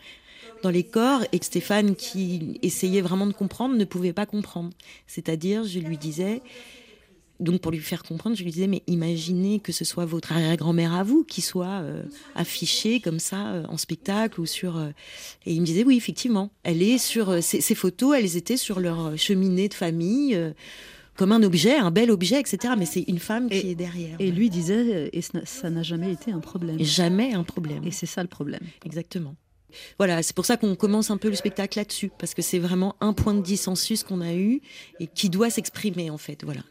dans 0.65 0.71
les 0.71 0.83
corps, 0.83 1.23
et 1.31 1.39
que 1.39 1.47
Stéphane, 1.47 1.95
qui 1.95 2.59
essayait 2.63 3.03
vraiment 3.03 3.29
de 3.29 3.33
comprendre, 3.33 3.77
ne 3.77 3.85
pouvait 3.85 4.13
pas 4.13 4.27
comprendre. 4.27 4.71
C'est-à-dire, 5.07 5.63
je 5.63 5.79
lui 5.79 5.97
disais, 5.97 6.43
Donc 7.41 7.61
pour 7.61 7.73
lui 7.73 7.81
faire 7.81 8.03
comprendre, 8.05 8.37
je 8.37 8.45
lui 8.45 8.53
disais, 8.53 8.69
mais 8.69 8.83
imaginez 8.87 9.59
que 9.59 9.73
ce 9.73 9.85
soit 9.85 10.05
votre 10.05 10.33
arrière-grand-mère 10.33 10.95
à 10.95 11.03
vous 11.03 11.25
qui 11.25 11.41
soit 11.41 11.81
euh, 11.83 12.03
affichée 12.37 13.01
comme 13.01 13.19
ça 13.19 13.49
euh, 13.49 13.65
en 13.69 13.77
spectacle 13.77 14.41
ou 14.41 14.47
sur... 14.47 14.77
euh, 14.77 14.91
Et 15.45 15.53
il 15.53 15.61
me 15.61 15.67
disait, 15.67 15.85
oui, 15.85 15.97
effectivement, 15.97 16.51
elle 16.63 16.83
est 16.83 16.99
sur... 16.99 17.43
ces, 17.43 17.61
ces 17.61 17.75
photos, 17.75 18.17
elles 18.17 18.37
étaient 18.37 18.57
sur 18.57 18.79
leur 18.79 19.19
cheminée 19.19 19.69
de 19.69 19.75
famille, 19.75 20.39
comme 21.17 21.33
un 21.33 21.43
objet, 21.43 21.77
un 21.77 21.91
bel 21.91 22.11
objet, 22.11 22.39
etc. 22.41 22.75
Mais 22.79 22.87
c'est 22.87 23.03
une 23.03 23.19
femme 23.19 23.49
qui 23.51 23.71
est 23.71 23.75
derrière. 23.75 24.17
Et 24.21 24.31
lui 24.31 24.49
disait, 24.49 25.11
et 25.13 25.21
ça 25.23 25.71
n'a 25.71 25.83
jamais 25.83 26.13
été 26.13 26.31
un 26.31 26.41
problème. 26.41 26.79
Jamais 26.81 27.35
un 27.35 27.45
problème. 27.45 27.85
Et 27.85 27.91
c'est 27.91 28.07
ça 28.07 28.23
le 28.23 28.29
problème. 28.29 28.63
Exactement. 28.85 29.35
Voilà, 29.99 30.23
c'est 30.23 30.35
pour 30.35 30.47
ça 30.47 30.57
qu'on 30.57 30.75
commence 30.75 31.11
un 31.11 31.17
peu 31.17 31.29
le 31.29 31.37
spectacle 31.37 31.79
là-dessus, 31.79 32.11
parce 32.19 32.35
que 32.35 32.43
c'est 32.43 32.59
vraiment 32.59 32.97
un 33.01 33.13
point 33.13 33.35
de 33.35 33.43
dissensus 33.43 34.03
qu'on 34.03 34.21
a 34.21 34.35
eu 34.35 34.61
et 35.01 35.07
qui 35.07 35.31
doit 35.31 35.51
s'exprimer 35.51 36.11
en 36.11 36.19
fait. 36.19 36.45
Voilà. 36.45 36.63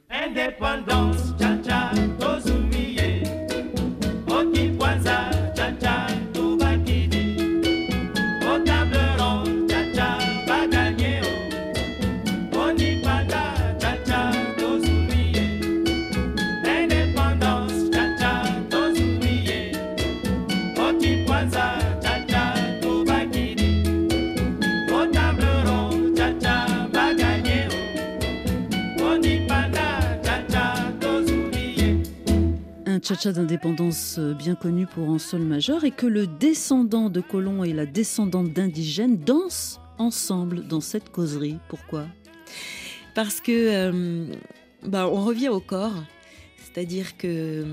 Tcha-tcha 33.23 33.31
d'indépendance 33.31 34.17
euh, 34.19 34.33
bien 34.33 34.53
connu 34.53 34.85
pour 34.85 35.09
un 35.09 35.17
sol 35.17 35.43
majeur 35.43 35.85
et 35.85 35.91
que 35.91 36.05
le 36.05 36.27
descendant 36.27 37.09
de 37.09 37.21
colons 37.21 37.63
et 37.63 37.71
la 37.71 37.85
descendante 37.85 38.51
d'indigènes 38.51 39.17
dansent 39.17 39.79
ensemble 39.97 40.67
dans 40.67 40.81
cette 40.81 41.09
causerie. 41.09 41.57
Pourquoi? 41.69 42.05
Parce 43.15 43.39
que 43.39 43.51
euh, 43.51 44.25
bah, 44.85 45.07
on 45.07 45.23
revient 45.23 45.47
au 45.47 45.61
corps. 45.61 46.03
C'est-à-dire 46.57 47.15
que 47.15 47.27
euh, 47.27 47.63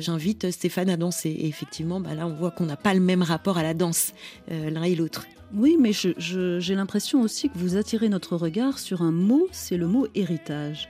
j'invite 0.00 0.50
Stéphane 0.50 0.88
à 0.88 0.96
danser. 0.96 1.28
Et 1.28 1.46
effectivement, 1.46 2.00
bah, 2.00 2.14
là, 2.14 2.26
on 2.26 2.32
voit 2.32 2.50
qu'on 2.50 2.64
n'a 2.64 2.78
pas 2.78 2.94
le 2.94 3.00
même 3.00 3.22
rapport 3.22 3.58
à 3.58 3.62
la 3.62 3.74
danse, 3.74 4.14
euh, 4.50 4.70
l'un 4.70 4.84
et 4.84 4.94
l'autre. 4.94 5.26
Oui, 5.52 5.76
mais 5.78 5.92
j'ai 5.92 6.74
l'impression 6.74 7.20
aussi 7.20 7.50
que 7.50 7.58
vous 7.58 7.76
attirez 7.76 8.08
notre 8.08 8.34
regard 8.36 8.78
sur 8.78 9.02
un 9.02 9.12
mot, 9.12 9.46
c'est 9.52 9.76
le 9.76 9.88
mot 9.88 10.06
héritage. 10.14 10.88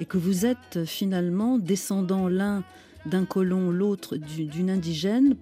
Et 0.00 0.06
que 0.06 0.18
vous 0.18 0.44
êtes 0.44 0.84
finalement 0.86 1.58
descendant 1.58 2.26
l'un 2.26 2.64
d'un 3.08 3.24
colon, 3.24 3.70
l'autre 3.70 4.16
du- 4.16 4.46
d'une 4.46 4.70
indigène, 4.70 5.36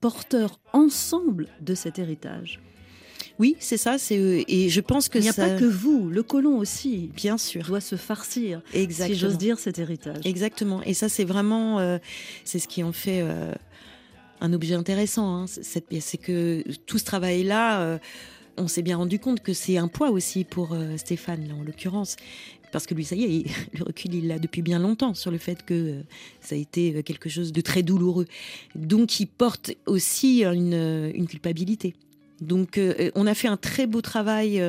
porteurs 0.00 0.58
ensemble 0.72 1.48
de 1.60 1.74
cet 1.74 1.98
héritage. 1.98 2.60
Oui, 3.38 3.56
c'est 3.60 3.76
ça. 3.76 3.98
C'est 3.98 4.18
euh, 4.18 4.42
et 4.48 4.68
je 4.68 4.80
pense 4.80 5.08
que 5.08 5.18
Il 5.18 5.22
n'y 5.22 5.28
a 5.28 5.32
ça- 5.32 5.48
pas 5.48 5.56
que 5.58 5.64
vous, 5.64 6.10
le 6.10 6.22
colon 6.22 6.58
aussi. 6.58 7.10
Bien 7.14 7.38
sûr. 7.38 7.64
Doit 7.64 7.80
se 7.80 7.96
farcir, 7.96 8.60
Exactement. 8.74 9.14
si 9.14 9.20
j'ose 9.20 9.38
dire, 9.38 9.58
cet 9.58 9.78
héritage. 9.78 10.24
Exactement. 10.26 10.82
Et 10.82 10.94
ça, 10.94 11.08
c'est 11.08 11.24
vraiment, 11.24 11.78
euh, 11.78 11.98
c'est 12.44 12.58
ce 12.58 12.68
qui 12.68 12.82
en 12.82 12.92
fait 12.92 13.20
euh, 13.22 13.52
un 14.40 14.52
objet 14.52 14.74
intéressant. 14.74 15.42
hein, 15.42 15.46
cette 15.46 15.88
pièce, 15.88 16.04
c'est 16.06 16.18
que 16.18 16.62
tout 16.86 16.98
ce 16.98 17.04
travail-là, 17.04 17.80
euh, 17.82 17.98
on 18.58 18.68
s'est 18.68 18.82
bien 18.82 18.96
rendu 18.98 19.18
compte 19.18 19.40
que 19.40 19.54
c'est 19.54 19.78
un 19.78 19.88
poids 19.88 20.10
aussi 20.10 20.44
pour 20.44 20.76
Stéphane, 20.96 21.48
là, 21.48 21.54
en 21.54 21.62
l'occurrence. 21.62 22.16
Parce 22.72 22.86
que 22.86 22.94
lui, 22.94 23.04
ça 23.04 23.14
y 23.14 23.24
est, 23.24 23.44
le 23.78 23.84
recul, 23.84 24.14
il 24.14 24.26
l'a 24.26 24.38
depuis 24.38 24.62
bien 24.62 24.80
longtemps 24.80 25.14
sur 25.14 25.30
le 25.30 25.38
fait 25.38 25.64
que 25.64 25.74
euh, 25.74 26.02
ça 26.40 26.56
a 26.56 26.58
été 26.58 26.96
euh, 26.96 27.02
quelque 27.02 27.28
chose 27.28 27.52
de 27.52 27.60
très 27.60 27.82
douloureux. 27.82 28.26
Donc, 28.74 29.20
il 29.20 29.26
porte 29.26 29.72
aussi 29.86 30.42
une, 30.42 30.74
euh, 30.74 31.26
culpabilité. 31.26 31.94
Donc, 32.40 32.80
on 33.14 33.28
a 33.28 33.34
fait 33.34 33.46
un 33.46 33.56
très 33.56 33.86
beau 33.86 34.00
travail 34.00 34.60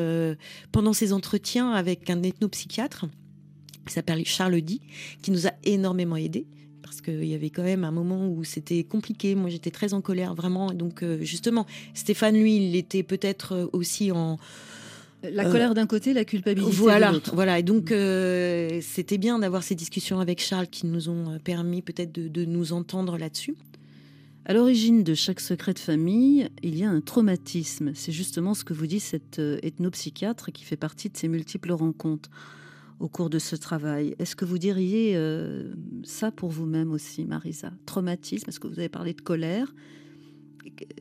pendant 0.71 0.93
ces 0.93 1.11
entretiens 1.11 1.71
avec 1.71 2.07
un 2.11 2.21
ethnopsychiatre 2.21 3.07
qui 3.87 3.93
s'appelle 3.93 4.23
Charles 4.27 4.61
Di, 4.61 4.79
qui 5.23 5.31
nous 5.31 5.47
a 5.47 5.53
énormément 5.63 6.15
aidés. 6.15 6.45
Parce 6.83 7.01
qu'il 7.01 7.25
y 7.25 7.33
avait 7.33 7.49
quand 7.49 7.63
même 7.63 7.83
un 7.83 7.89
moment 7.89 8.27
où 8.27 8.43
c'était 8.43 8.83
compliqué. 8.83 9.33
Moi, 9.33 9.49
j'étais 9.49 9.71
très 9.71 9.95
en 9.95 10.01
colère, 10.01 10.35
vraiment. 10.35 10.67
Donc, 10.71 11.03
justement, 11.21 11.65
Stéphane, 11.95 12.37
lui, 12.37 12.57
il 12.57 12.75
était 12.75 13.01
peut-être 13.01 13.71
aussi 13.73 14.11
en. 14.11 14.37
La 15.31 15.47
Euh, 15.47 15.51
colère 15.51 15.73
d'un 15.73 15.87
côté, 15.87 16.13
la 16.13 16.25
culpabilité 16.25 16.71
Voilà, 16.75 17.09
de 17.09 17.13
l'autre. 17.13 17.33
voilà. 17.35 17.59
Et 17.59 17.63
donc, 17.63 17.91
euh, 17.91 18.79
c'était 18.81 19.17
bien 19.17 19.39
d'avoir 19.39 19.63
ces 19.63 19.75
discussions 19.75 20.19
avec 20.19 20.41
Charles 20.41 20.67
qui 20.67 20.85
nous 20.85 21.09
ont 21.09 21.31
euh, 21.31 21.39
permis 21.39 21.81
peut-être 21.81 22.11
de, 22.13 22.27
de 22.27 22.45
nous 22.45 22.73
entendre 22.73 23.17
là-dessus. 23.17 23.55
À 24.45 24.53
l'origine 24.53 25.03
de 25.03 25.13
chaque 25.13 25.39
secret 25.39 25.73
de 25.73 25.79
famille, 25.79 26.49
il 26.61 26.77
y 26.77 26.83
a 26.83 26.89
un 26.89 26.99
traumatisme. 26.99 27.91
C'est 27.95 28.11
justement 28.11 28.53
ce 28.53 28.65
que 28.65 28.73
vous 28.73 28.87
dit 28.87 28.99
cette 28.99 29.39
ethnopsychiatre 29.39 30.51
qui 30.51 30.65
fait 30.65 30.75
partie 30.75 31.09
de 31.09 31.15
ces 31.15 31.29
multiples 31.29 31.71
rencontres 31.71 32.29
au 32.99 33.07
cours 33.07 33.29
de 33.29 33.39
ce 33.39 33.55
travail. 33.55 34.15
Est-ce 34.19 34.35
que 34.35 34.43
vous 34.43 34.57
diriez 34.57 35.13
euh, 35.15 35.71
ça 36.03 36.29
pour 36.31 36.49
vous-même 36.49 36.91
aussi, 36.91 37.23
Marisa? 37.23 37.71
Traumatisme, 37.85 38.49
est-ce 38.49 38.59
que 38.59 38.67
vous 38.67 38.79
avez 38.79 38.89
parlé 38.89 39.13
de 39.13 39.21
colère? 39.21 39.73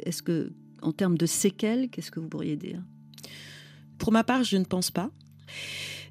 Est-ce 0.05 0.23
que, 0.23 0.53
en 0.81 0.93
termes 0.93 1.19
de 1.19 1.27
séquelles, 1.27 1.89
qu'est-ce 1.91 2.13
que 2.13 2.21
vous 2.21 2.29
pourriez 2.29 2.57
dire? 2.57 2.81
Pour 4.03 4.11
ma 4.11 4.25
part, 4.25 4.43
je 4.43 4.57
ne 4.57 4.65
pense 4.65 4.91
pas. 4.91 5.13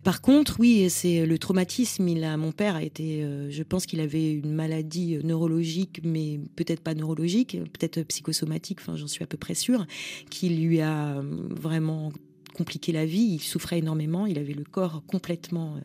Par 0.06 0.22
contre, 0.22 0.62
oui, 0.62 0.90
c'est 0.90 1.26
le 1.26 1.38
traumatisme. 1.38 2.08
Il 2.08 2.24
a, 2.24 2.38
mon 2.38 2.54
père 2.54 2.78
a 2.78 2.84
été, 2.84 3.22
euh, 3.22 3.52
je 3.52 3.64
pense 3.64 3.86
qu'il 3.86 4.00
avait 4.00 4.32
une 4.32 4.54
maladie 4.54 5.18
euh, 5.18 5.22
neurologique, 5.24 6.00
mais 6.06 6.40
peut-être 6.56 6.80
pas 6.80 6.94
neurologique, 6.94 7.58
peut-être 7.74 8.02
psychosomatique. 8.04 8.80
Enfin, 8.80 8.96
j'en 8.96 9.08
suis 9.08 9.26
à 9.26 9.28
peu 9.28 9.36
près 9.36 9.56
sûre, 9.56 9.86
qui 10.30 10.48
lui 10.48 10.80
a 10.80 11.18
euh, 11.18 11.22
vraiment 11.50 12.14
compliqué 12.54 12.94
la 12.94 13.06
vie. 13.06 13.28
Il 13.34 13.42
souffrait 13.42 13.80
énormément. 13.80 14.26
Il 14.26 14.40
avait 14.40 14.54
le 14.54 14.64
corps 14.64 15.04
complètement 15.06 15.76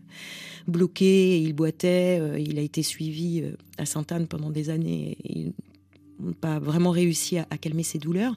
bloqué. 0.69 1.41
Il 1.41 1.55
boitait. 1.55 2.41
il 2.41 2.61
a 2.61 2.63
été 2.63 2.85
suivi 2.85 3.43
à 3.79 3.85
Sainte-Anne 3.85 4.29
pendant 4.29 4.51
des 4.51 4.71
années. 4.71 5.19
Pas 6.41 6.59
vraiment 6.59 6.91
réussi 6.91 7.39
à, 7.39 7.45
calmer 7.61 7.83
ses 7.83 7.99
douleurs. 7.99 8.35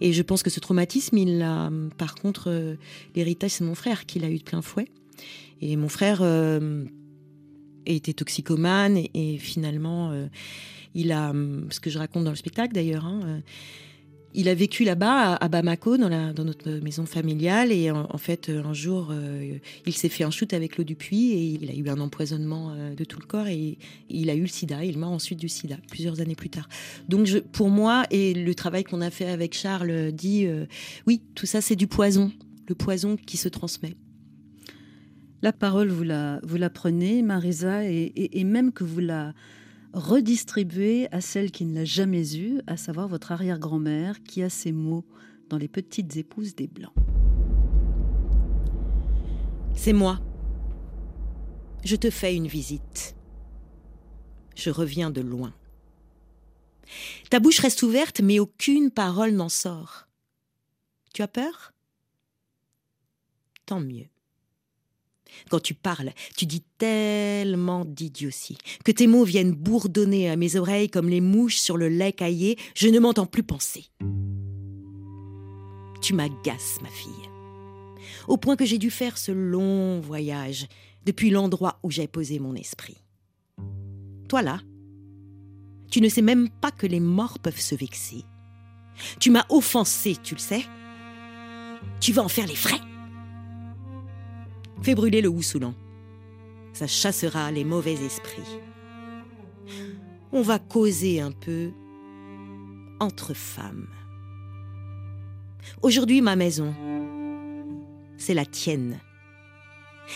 Et 0.00 0.12
je 0.12 0.22
pense 0.22 0.42
que 0.42 0.50
ce 0.50 0.60
traumatisme, 0.60 1.16
il 1.16 1.42
a, 1.42 1.70
par 1.96 2.14
contre, 2.14 2.50
euh, 2.50 2.76
l'héritage, 3.14 3.52
c'est 3.52 3.64
mon 3.64 3.74
frère 3.74 4.06
qui 4.06 4.18
l'a 4.18 4.30
eu 4.30 4.38
de 4.38 4.42
plein 4.42 4.62
fouet. 4.62 4.88
Et 5.60 5.76
mon 5.76 5.88
frère 5.88 6.20
euh, 6.22 6.84
était 7.86 8.12
toxicomane 8.12 8.98
et, 9.14 9.38
finalement, 9.38 10.10
euh, 10.10 10.26
il 10.94 11.12
a, 11.12 11.30
hum, 11.30 11.68
ce 11.70 11.80
que 11.80 11.90
je 11.90 11.98
raconte 11.98 12.24
dans 12.24 12.30
le 12.30 12.36
spectacle 12.36 12.74
d'ailleurs, 12.74 13.04
hein, 13.04 13.42
il 14.34 14.48
a 14.48 14.54
vécu 14.54 14.84
là-bas 14.84 15.36
à, 15.36 15.48
Bamako, 15.48 15.96
dans, 15.96 16.08
notre 16.44 16.70
maison 16.80 17.06
familiale, 17.06 17.70
et 17.70 17.90
en, 17.90 18.18
fait, 18.18 18.48
euh, 18.48 18.64
un 18.64 18.74
jour, 18.74 19.08
euh, 19.10 19.58
il 19.86 19.92
s'est 19.92 20.08
fait 20.08 20.24
un 20.24 20.30
shoot 20.30 20.52
avec 20.52 20.76
l'eau 20.76 20.82
du 20.82 20.96
puits 20.96 21.30
et 21.32 21.44
il 21.44 21.70
a 21.70 21.74
eu 21.74 21.88
un 21.88 22.00
empoisonnement 22.00 22.72
euh, 22.72 22.94
de 22.94 23.04
tout 23.04 23.20
le 23.20 23.26
corps 23.26 23.46
et 23.46 23.78
il 24.10 24.30
a 24.30 24.34
eu 24.34 24.42
le 24.42 24.48
sida. 24.48 24.84
Il 24.84 24.98
meurt 24.98 25.12
ensuite 25.12 25.38
du 25.38 25.48
sida, 25.48 25.76
plusieurs 25.88 26.20
années 26.20 26.34
plus 26.34 26.50
tard. 26.50 26.68
Donc, 27.08 27.28
pour 27.52 27.70
moi, 27.70 28.06
et 28.10 28.34
le 28.34 28.54
travail 28.56 28.82
qu'on 28.82 29.00
a 29.00 29.10
fait 29.10 29.26
avec 29.26 29.54
Charles 29.54 30.10
dit, 30.10 30.46
oui, 31.06 31.22
tout 31.34 31.46
ça, 31.46 31.60
c'est 31.60 31.76
du 31.76 31.86
poison, 31.86 32.32
le 32.68 32.74
poison 32.74 33.16
qui 33.16 33.36
se 33.36 33.48
transmet. 33.48 33.94
La 35.42 35.52
parole, 35.52 35.88
vous 35.88 36.02
la, 36.02 36.40
vous 36.42 36.56
la 36.56 36.70
prenez, 36.70 37.22
Marisa, 37.22 37.84
et 37.84 38.44
même 38.44 38.72
que 38.72 38.82
vous 38.82 39.00
la 39.00 39.32
redistribuez 39.94 41.08
à 41.12 41.20
celle 41.20 41.50
qui 41.50 41.64
ne 41.64 41.74
l'a 41.74 41.84
jamais 41.84 42.36
eue, 42.36 42.60
à 42.66 42.76
savoir 42.76 43.08
votre 43.08 43.32
arrière-grand-mère, 43.32 44.22
qui 44.22 44.42
a 44.42 44.50
ces 44.50 44.72
mots 44.72 45.06
dans 45.48 45.56
Les 45.56 45.68
Petites 45.68 46.16
Épouses 46.16 46.54
des 46.54 46.66
Blancs. 46.66 46.92
C'est 49.74 49.92
moi. 49.92 50.20
Je 51.84 51.96
te 51.96 52.10
fais 52.10 52.34
une 52.34 52.48
visite. 52.48 53.16
Je 54.56 54.70
reviens 54.70 55.10
de 55.10 55.20
loin. 55.20 55.54
Ta 57.30 57.40
bouche 57.40 57.60
reste 57.60 57.82
ouverte, 57.82 58.20
mais 58.20 58.38
aucune 58.38 58.90
parole 58.90 59.32
n'en 59.32 59.48
sort. 59.48 60.08
Tu 61.12 61.22
as 61.22 61.28
peur? 61.28 61.72
Tant 63.66 63.80
mieux. 63.80 64.08
Quand 65.50 65.60
tu 65.60 65.74
parles, 65.74 66.12
tu 66.36 66.46
dis 66.46 66.62
tellement 66.78 67.84
d'idioties 67.84 68.58
que 68.84 68.92
tes 68.92 69.06
mots 69.06 69.24
viennent 69.24 69.52
bourdonner 69.52 70.30
à 70.30 70.36
mes 70.36 70.56
oreilles 70.56 70.90
comme 70.90 71.08
les 71.08 71.20
mouches 71.20 71.56
sur 71.56 71.76
le 71.76 71.88
lait 71.88 72.12
caillé. 72.12 72.58
Je 72.74 72.88
ne 72.88 72.98
m'entends 72.98 73.26
plus 73.26 73.42
penser. 73.42 73.86
Tu 76.00 76.12
m'agaces, 76.12 76.80
ma 76.82 76.88
fille 76.88 77.28
au 78.28 78.36
point 78.36 78.56
que 78.56 78.64
j'ai 78.64 78.78
dû 78.78 78.90
faire 78.90 79.18
ce 79.18 79.32
long 79.32 80.00
voyage 80.00 80.66
depuis 81.04 81.30
l'endroit 81.30 81.78
où 81.82 81.90
j'ai 81.90 82.06
posé 82.06 82.38
mon 82.38 82.54
esprit. 82.54 82.96
Toi 84.28 84.42
là, 84.42 84.60
tu 85.90 86.00
ne 86.00 86.08
sais 86.08 86.22
même 86.22 86.48
pas 86.48 86.70
que 86.70 86.86
les 86.86 87.00
morts 87.00 87.38
peuvent 87.38 87.60
se 87.60 87.74
vexer. 87.74 88.24
Tu 89.20 89.30
m'as 89.30 89.44
offensé, 89.48 90.16
tu 90.22 90.34
le 90.34 90.40
sais. 90.40 90.64
Tu 92.00 92.12
vas 92.12 92.22
en 92.22 92.28
faire 92.28 92.46
les 92.46 92.56
frais. 92.56 92.80
Fais 94.84 94.94
brûler 94.94 95.22
le 95.22 95.30
Housoulan. 95.30 95.72
Ça 96.74 96.86
chassera 96.86 97.50
les 97.50 97.64
mauvais 97.64 97.94
esprits. 97.94 98.60
On 100.30 100.42
va 100.42 100.58
causer 100.58 101.22
un 101.22 101.32
peu 101.32 101.70
entre 103.00 103.32
femmes. 103.32 103.88
Aujourd'hui, 105.80 106.20
ma 106.20 106.36
maison, 106.36 106.74
c'est 108.18 108.34
la 108.34 108.44
tienne. 108.44 109.00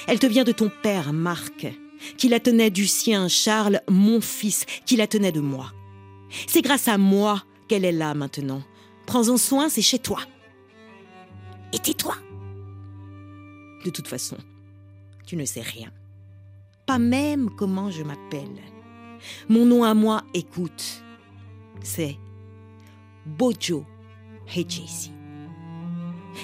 Elle 0.06 0.18
te 0.18 0.26
vient 0.26 0.44
de 0.44 0.52
ton 0.52 0.70
père, 0.82 1.14
Marc, 1.14 1.66
qui 2.18 2.28
la 2.28 2.38
tenait 2.38 2.68
du 2.68 2.86
sien, 2.86 3.26
Charles, 3.28 3.80
mon 3.88 4.20
fils, 4.20 4.66
qui 4.84 4.96
la 4.96 5.06
tenait 5.06 5.32
de 5.32 5.40
moi. 5.40 5.72
C'est 6.46 6.60
grâce 6.60 6.88
à 6.88 6.98
moi 6.98 7.42
qu'elle 7.68 7.86
est 7.86 7.92
là 7.92 8.12
maintenant. 8.12 8.62
Prends-en 9.06 9.38
soin, 9.38 9.70
c'est 9.70 9.80
chez 9.80 9.98
toi. 9.98 10.20
Et 11.72 11.78
tais-toi. 11.78 12.16
De 13.86 13.88
toute 13.88 14.08
façon, 14.08 14.36
tu 15.28 15.36
ne 15.36 15.44
sais 15.44 15.60
rien. 15.60 15.90
Pas 16.86 16.98
même 16.98 17.50
comment 17.50 17.90
je 17.90 18.02
m'appelle. 18.02 18.62
Mon 19.50 19.66
nom 19.66 19.84
à 19.84 19.92
moi, 19.92 20.24
écoute, 20.32 21.04
c'est 21.82 22.16
Bojo 23.26 23.84
Hejesi. 24.46 25.12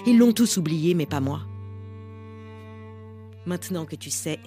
Ils 0.07 0.19
l'ont 0.19 0.35
tous 0.35 0.59
oublié, 0.59 0.93
mais 0.93 1.07
pas 1.07 1.21
moi. 1.21 1.41
Maintenant 3.47 3.87
que 3.87 3.97
tu 3.97 4.11
sais, 4.11 4.39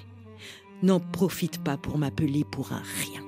n'en 0.84 1.00
profite 1.00 1.64
pas 1.64 1.78
pour 1.78 1.98
m'appeler 1.98 2.44
pour 2.44 2.74
un 2.74 2.84
rien. 2.84 3.27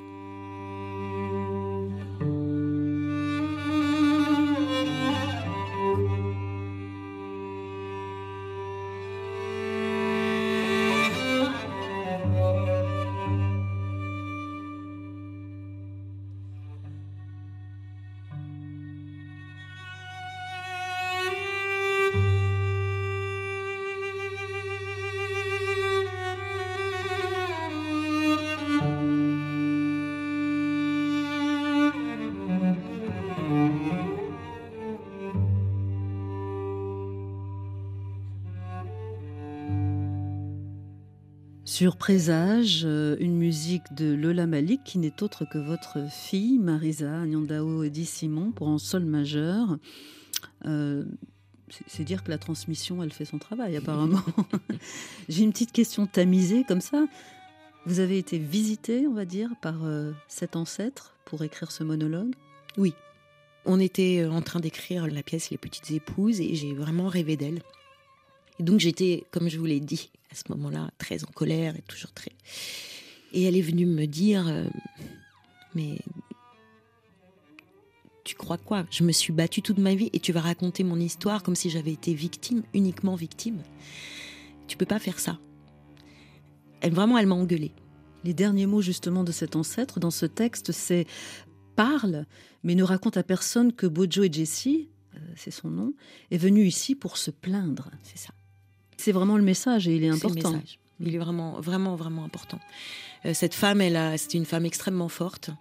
Sur 41.80 41.96
Présage, 41.96 42.82
euh, 42.84 43.16
une 43.22 43.38
musique 43.38 43.94
de 43.94 44.14
Lola 44.14 44.48
Malik, 44.48 44.84
qui 44.84 44.98
n'est 44.98 45.24
autre 45.24 45.46
que 45.46 45.58
votre 45.58 46.12
fille, 46.12 46.60
Marisa 46.60 47.26
Nyandao 47.26 47.84
Edi 47.84 48.06
Simon, 48.06 48.52
pour 48.52 48.68
un 48.68 48.78
sol 48.78 49.06
majeur. 49.06 49.78
Euh, 50.66 51.06
c'est- 51.88 52.04
dire 52.04 52.26
que 52.26 52.32
la 52.32 52.38
transmission, 52.38 53.02
elle 53.02 53.14
fait 53.14 53.24
son 53.24 53.38
travail, 53.38 53.78
apparemment. 53.78 54.20
J'ai 55.30 55.44
une 55.44 55.54
petite 55.54 55.72
question 55.72 56.06
tamisée, 56.06 56.66
comme 56.66 56.82
ça. 56.82 57.06
Vous 57.86 58.02
avez 58.02 58.18
été 58.18 58.40
visité, 58.40 59.08
on 59.08 59.14
va 59.14 59.24
dire, 59.24 59.52
par 59.62 59.86
euh, 59.86 60.12
cet 60.28 60.58
ancêtre 60.58 61.16
pour 61.24 61.46
écrire 61.46 61.72
ce 61.72 61.86
monologue? 61.86 62.36
Oui. 62.78 62.94
On 63.64 63.80
était 63.80 64.26
en 64.30 64.42
train 64.42 64.60
d'écrire 64.60 65.08
la 65.08 65.24
pièce 65.24 65.50
Les 65.50 65.58
Petites 65.58 65.92
Épouses 65.92 66.42
et 66.42 66.56
j'ai 66.56 66.74
vraiment 66.74 67.08
rêvé 67.08 67.38
d'elle. 67.38 67.62
Et 68.60 68.64
donc 68.64 68.80
j'étais, 68.80 69.26
comme 69.32 69.50
je 69.50 69.58
vous 69.58 69.66
l'ai 69.66 69.80
dit, 69.80 70.12
à 70.32 70.36
ce 70.36 70.44
moment-là, 70.50 70.92
très 70.98 71.24
en 71.24 71.32
colère 71.32 71.76
et 71.76 71.82
toujours 71.82 72.12
très. 72.12 72.32
Et 73.32 73.44
elle 73.44 73.56
est 73.56 73.62
venue 73.62 73.86
me 73.86 74.06
dire 74.06 74.48
euh, 74.48 74.66
Mais. 75.76 76.00
Tu 78.26 78.36
crois 78.36 78.58
quoi? 78.58 78.86
Je 78.92 79.04
me 79.04 79.12
suis 79.12 79.34
battue 79.34 79.64
toute 79.64 79.80
ma 79.80 79.96
vie 79.96 80.12
et 80.14 80.20
tu 80.20 80.32
vas 80.34 80.42
raconter 80.42 80.84
mon 80.84 81.00
histoire 81.00 81.42
comme 81.42 81.56
si 81.56 81.72
j'avais 81.72 81.94
été 81.94 82.14
victime, 82.14 82.62
uniquement 82.76 83.16
victime. 83.16 83.64
Tu 84.68 84.78
peux 84.78 84.86
pas 84.86 85.00
faire 85.00 85.20
ça. 85.20 85.40
Elle, 86.82 86.94
vraiment, 86.94 87.18
elle 87.18 87.26
m'a 87.26 87.34
engueulée. 87.34 87.72
Les 88.24 88.36
derniers 88.36 88.68
mots 88.68 88.82
justement 88.82 89.24
de 89.24 89.32
cet 89.32 89.56
ancêtre 89.56 90.00
dans 90.00 90.12
ce 90.12 90.28
texte, 90.28 90.72
c'est 90.72 91.08
parle, 91.76 92.26
mais 92.64 92.76
ne 92.76 92.84
raconte 92.84 93.18
à 93.18 93.24
personne 93.24 93.74
que 93.74 93.88
Bojo 93.88 94.24
et 94.24 94.32
Jessie, 94.32 94.90
euh, 95.16 95.20
c'est 95.36 95.50
son 95.50 95.70
nom, 95.70 95.94
est 96.30 96.38
venu 96.38 96.66
ici 96.66 96.94
pour 96.94 97.18
se 97.18 97.32
plaindre. 97.32 97.90
C'est 98.04 98.20
ça. 98.20 98.34
C'est 99.00 99.14
vraiment 99.14 99.38
le 99.38 99.44
message 99.44 99.88
et 99.88 99.96
il 99.96 100.04
est 100.04 100.12
C'est 100.12 100.28
le 100.28 100.32
important. 100.32 100.52
message. 100.52 100.80
Il 101.00 101.16
est 101.16 101.18
vraiment, 101.18 101.60
vraiment, 101.62 101.96
vraiment 101.96 102.26
important. 102.26 102.60
Euh, 103.26 103.34
cette 103.34 103.54
femme, 103.54 103.80
elle 103.80 103.96
a, 103.96 104.18
c'était 104.18 104.38
une 104.38 104.46
femme 104.46 104.66
extrêmement 104.66 105.08
forte 105.08 105.52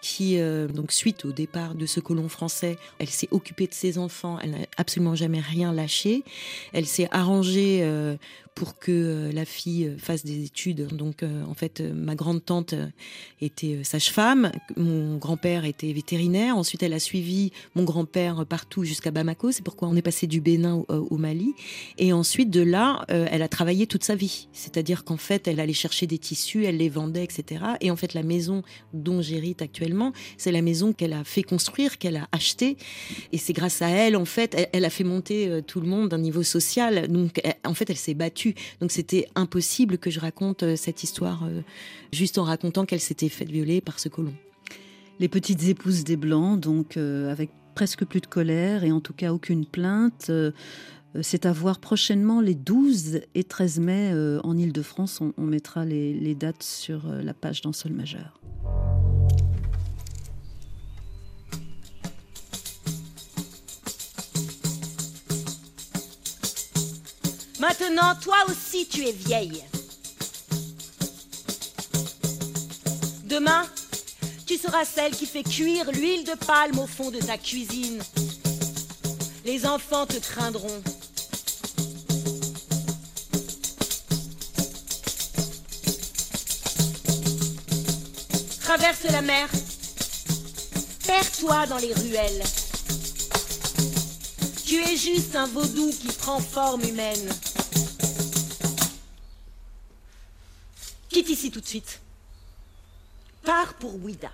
qui, 0.00 0.38
euh, 0.40 0.66
donc 0.66 0.92
suite 0.92 1.26
au 1.26 1.32
départ 1.32 1.74
de 1.74 1.84
ce 1.84 2.00
colon 2.00 2.30
français, 2.30 2.78
elle 2.98 3.10
s'est 3.10 3.28
occupée 3.32 3.66
de 3.66 3.74
ses 3.74 3.98
enfants. 3.98 4.38
Elle 4.42 4.52
n'a 4.52 4.58
absolument 4.78 5.14
jamais 5.14 5.40
rien 5.40 5.74
lâché. 5.74 6.24
Elle 6.72 6.86
s'est 6.86 7.08
arrangée 7.10 7.80
euh, 7.82 8.16
pour 8.54 8.78
que 8.78 8.90
euh, 8.90 9.32
la 9.32 9.44
fille 9.44 9.86
euh, 9.86 9.96
fasse 9.98 10.24
des 10.24 10.44
études. 10.44 10.88
Donc, 10.94 11.22
euh, 11.22 11.44
en 11.44 11.54
fait, 11.54 11.80
ma 11.80 12.14
grande 12.14 12.44
tante 12.44 12.72
euh, 12.72 12.86
était 13.40 13.82
sage-femme, 13.84 14.52
mon 14.76 15.16
grand-père 15.16 15.64
était 15.64 15.92
vétérinaire. 15.92 16.56
Ensuite, 16.56 16.82
elle 16.82 16.92
a 16.92 16.98
suivi 16.98 17.52
mon 17.74 17.84
grand-père 17.84 18.44
partout 18.46 18.84
jusqu'à 18.84 19.10
Bamako. 19.10 19.52
C'est 19.52 19.62
pourquoi 19.62 19.88
on 19.88 19.96
est 19.96 20.02
passé 20.02 20.26
du 20.26 20.40
Bénin 20.40 20.84
au, 20.88 21.16
Mali. 21.16 21.54
Et 21.98 22.12
ensuite, 22.12 22.50
de 22.50 22.62
là, 22.62 23.04
elle 23.08 23.42
a 23.42 23.48
travaillé 23.48 23.86
toute 23.86 24.04
sa 24.04 24.14
vie. 24.14 24.48
C'est-à-dire 24.52 25.04
qu'en 25.04 25.16
fait, 25.16 25.48
elle 25.48 25.60
allait 25.60 25.72
chercher 25.72 26.06
des 26.06 26.18
tissus, 26.18 26.64
elle 26.64 26.78
les 26.78 26.88
vendait, 26.88 27.24
etc. 27.24 27.64
Et 27.80 27.90
en 27.90 27.96
fait, 27.96 28.14
la 28.14 28.22
maison 28.22 28.62
dont 28.94 29.20
j'hérite 29.20 29.62
actuellement, 29.62 30.12
c'est 30.38 30.52
la 30.52 30.62
maison 30.62 30.92
qu'elle 30.92 31.12
a 31.12 31.24
fait 31.24 31.42
construire, 31.42 31.98
qu'elle 31.98 32.16
a 32.16 32.28
achetée. 32.32 32.76
Et 33.32 33.38
c'est 33.38 33.52
grâce 33.52 33.82
à 33.82 33.88
elle, 33.88 34.16
en 34.16 34.24
fait, 34.24 34.70
elle, 34.72 34.84
a 34.84 34.90
fait 34.90 35.04
monter 35.04 35.60
tout 35.66 35.80
le 35.80 35.86
monde 35.86 36.08
d'un 36.08 36.18
niveau 36.18 36.42
social. 36.42 37.08
Donc, 37.08 37.40
en 37.64 37.74
fait, 37.74 37.90
elle 37.90 37.96
s'est 37.96 38.14
battue. 38.14 38.39
Donc, 38.80 38.90
c'était 38.90 39.28
impossible 39.34 39.98
que 39.98 40.10
je 40.10 40.20
raconte 40.20 40.62
euh, 40.62 40.76
cette 40.76 41.02
histoire 41.02 41.44
euh, 41.44 41.62
juste 42.12 42.38
en 42.38 42.44
racontant 42.44 42.84
qu'elle 42.84 43.00
s'était 43.00 43.28
faite 43.28 43.50
violer 43.50 43.80
par 43.80 43.98
ce 43.98 44.08
colon. 44.08 44.34
Les 45.18 45.28
petites 45.28 45.64
épouses 45.64 46.04
des 46.04 46.16
Blancs, 46.16 46.60
donc 46.60 46.96
euh, 46.96 47.30
avec 47.30 47.50
presque 47.74 48.04
plus 48.04 48.20
de 48.20 48.26
colère 48.26 48.84
et 48.84 48.92
en 48.92 49.00
tout 49.00 49.12
cas 49.12 49.32
aucune 49.32 49.64
plainte. 49.64 50.30
c'est 51.22 51.46
à 51.46 51.52
voir 51.52 51.78
prochainement 51.78 52.40
les 52.40 52.54
12 52.54 53.20
et 53.34 53.44
13 53.44 53.80
mai 53.80 54.12
en 54.42 54.58
Ile-de-France. 54.58 55.20
On, 55.20 55.42
mettra 55.44 55.84
les, 55.84 56.12
les 56.12 56.34
dates 56.34 56.62
sur 56.62 57.06
la 57.06 57.32
page 57.32 57.62
dans 57.62 57.72
Sol 57.72 57.92
majeur. 57.92 58.40
Maintenant, 67.70 68.16
toi 68.16 68.34
aussi, 68.48 68.84
tu 68.88 69.06
es 69.06 69.12
vieille. 69.12 69.64
Demain, 73.22 73.64
tu 74.44 74.58
seras 74.58 74.84
celle 74.84 75.12
qui 75.12 75.24
fait 75.24 75.44
cuire 75.44 75.88
l'huile 75.92 76.24
de 76.24 76.34
palme 76.34 76.80
au 76.80 76.88
fond 76.88 77.12
de 77.12 77.20
ta 77.20 77.38
cuisine. 77.38 78.02
Les 79.44 79.66
enfants 79.66 80.04
te 80.04 80.16
craindront. 80.16 80.82
Traverse 88.62 89.04
la 89.12 89.22
mer. 89.22 89.48
Perds-toi 91.06 91.66
dans 91.68 91.78
les 91.78 91.94
ruelles. 91.94 92.42
Tu 94.66 94.82
es 94.82 94.96
juste 94.96 95.36
un 95.36 95.46
vaudou 95.46 95.90
qui 95.90 96.08
prend 96.08 96.40
forme 96.40 96.82
humaine. 96.82 97.30
Suite. 101.70 102.00
Pour 103.78 103.94
Ouida. 104.04 104.32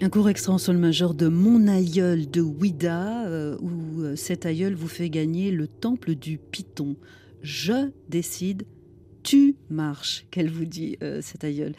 Un 0.00 0.08
court 0.10 0.28
extrait 0.28 0.52
en 0.52 0.58
sol 0.58 0.76
majeur 0.76 1.14
de 1.14 1.26
Mon 1.26 1.66
aïeul 1.66 2.30
de 2.30 2.40
Ouida, 2.40 3.26
euh, 3.26 3.58
où 3.60 4.02
euh, 4.02 4.14
cet 4.14 4.46
aïeul 4.46 4.74
vous 4.74 4.86
fait 4.86 5.10
gagner 5.10 5.50
le 5.50 5.66
temple 5.66 6.14
du 6.14 6.38
Python. 6.38 6.94
Je 7.42 7.90
décide, 8.08 8.64
tu 9.24 9.56
marches, 9.70 10.24
qu'elle 10.30 10.50
vous 10.50 10.66
dit, 10.66 10.98
euh, 11.02 11.20
cet 11.20 11.42
aïeul. 11.42 11.74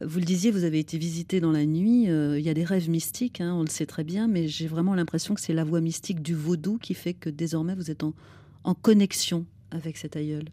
Vous 0.00 0.20
le 0.20 0.24
disiez, 0.24 0.52
vous 0.52 0.62
avez 0.62 0.78
été 0.78 0.96
visité 0.96 1.40
dans 1.40 1.50
la 1.50 1.66
nuit. 1.66 2.04
Il 2.04 2.40
y 2.40 2.48
a 2.48 2.54
des 2.54 2.64
rêves 2.64 2.88
mystiques, 2.88 3.40
hein, 3.40 3.52
on 3.52 3.62
le 3.62 3.68
sait 3.68 3.86
très 3.86 4.04
bien, 4.04 4.28
mais 4.28 4.46
j'ai 4.46 4.68
vraiment 4.68 4.94
l'impression 4.94 5.34
que 5.34 5.40
c'est 5.40 5.54
la 5.54 5.64
voix 5.64 5.80
mystique 5.80 6.22
du 6.22 6.36
vaudou 6.36 6.78
qui 6.78 6.94
fait 6.94 7.14
que 7.14 7.30
désormais 7.30 7.74
vous 7.74 7.90
êtes 7.90 8.04
en 8.04 8.74
connexion 8.74 9.44
avec 9.72 9.96
cet 9.96 10.14
aïeul. 10.14 10.44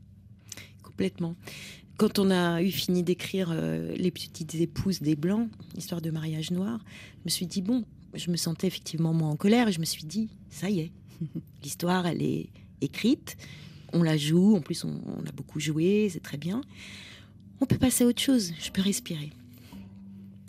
Complètement. 0.98 1.36
Quand 1.98 2.18
on 2.18 2.32
a 2.32 2.64
eu 2.64 2.72
fini 2.72 3.04
d'écrire 3.04 3.50
euh, 3.52 3.94
Les 3.98 4.10
petites 4.10 4.56
épouses 4.56 5.00
des 5.00 5.16
Blancs, 5.16 5.48
histoire 5.76 6.02
de 6.02 6.10
mariage 6.10 6.50
noir, 6.50 6.84
je 7.20 7.26
me 7.26 7.30
suis 7.30 7.46
dit, 7.46 7.62
bon, 7.62 7.86
je 8.16 8.32
me 8.32 8.36
sentais 8.36 8.66
effectivement 8.66 9.14
moins 9.14 9.30
en 9.30 9.36
colère 9.36 9.68
et 9.68 9.72
je 9.72 9.80
me 9.80 9.86
suis 9.86 10.06
dit, 10.06 10.30
ça 10.50 10.72
y 10.72 10.80
est, 10.80 10.92
l'histoire, 11.64 12.08
elle 12.08 12.24
est 12.24 12.50
écrite. 12.82 13.38
on 13.94 14.02
la 14.02 14.18
joue, 14.18 14.56
en 14.56 14.62
plus 14.62 14.84
on, 14.86 15.00
on 15.06 15.24
a 15.28 15.32
beaucoup 15.32 15.60
joué, 15.60 16.10
c'est 16.12 16.24
très 16.24 16.38
bien. 16.38 16.62
On 17.62 17.68
peut 17.68 17.78
passer 17.78 18.04
à 18.04 18.08
autre 18.08 18.22
chose, 18.22 18.54
je 18.60 18.72
peux 18.72 18.82
respirer. 18.82 19.30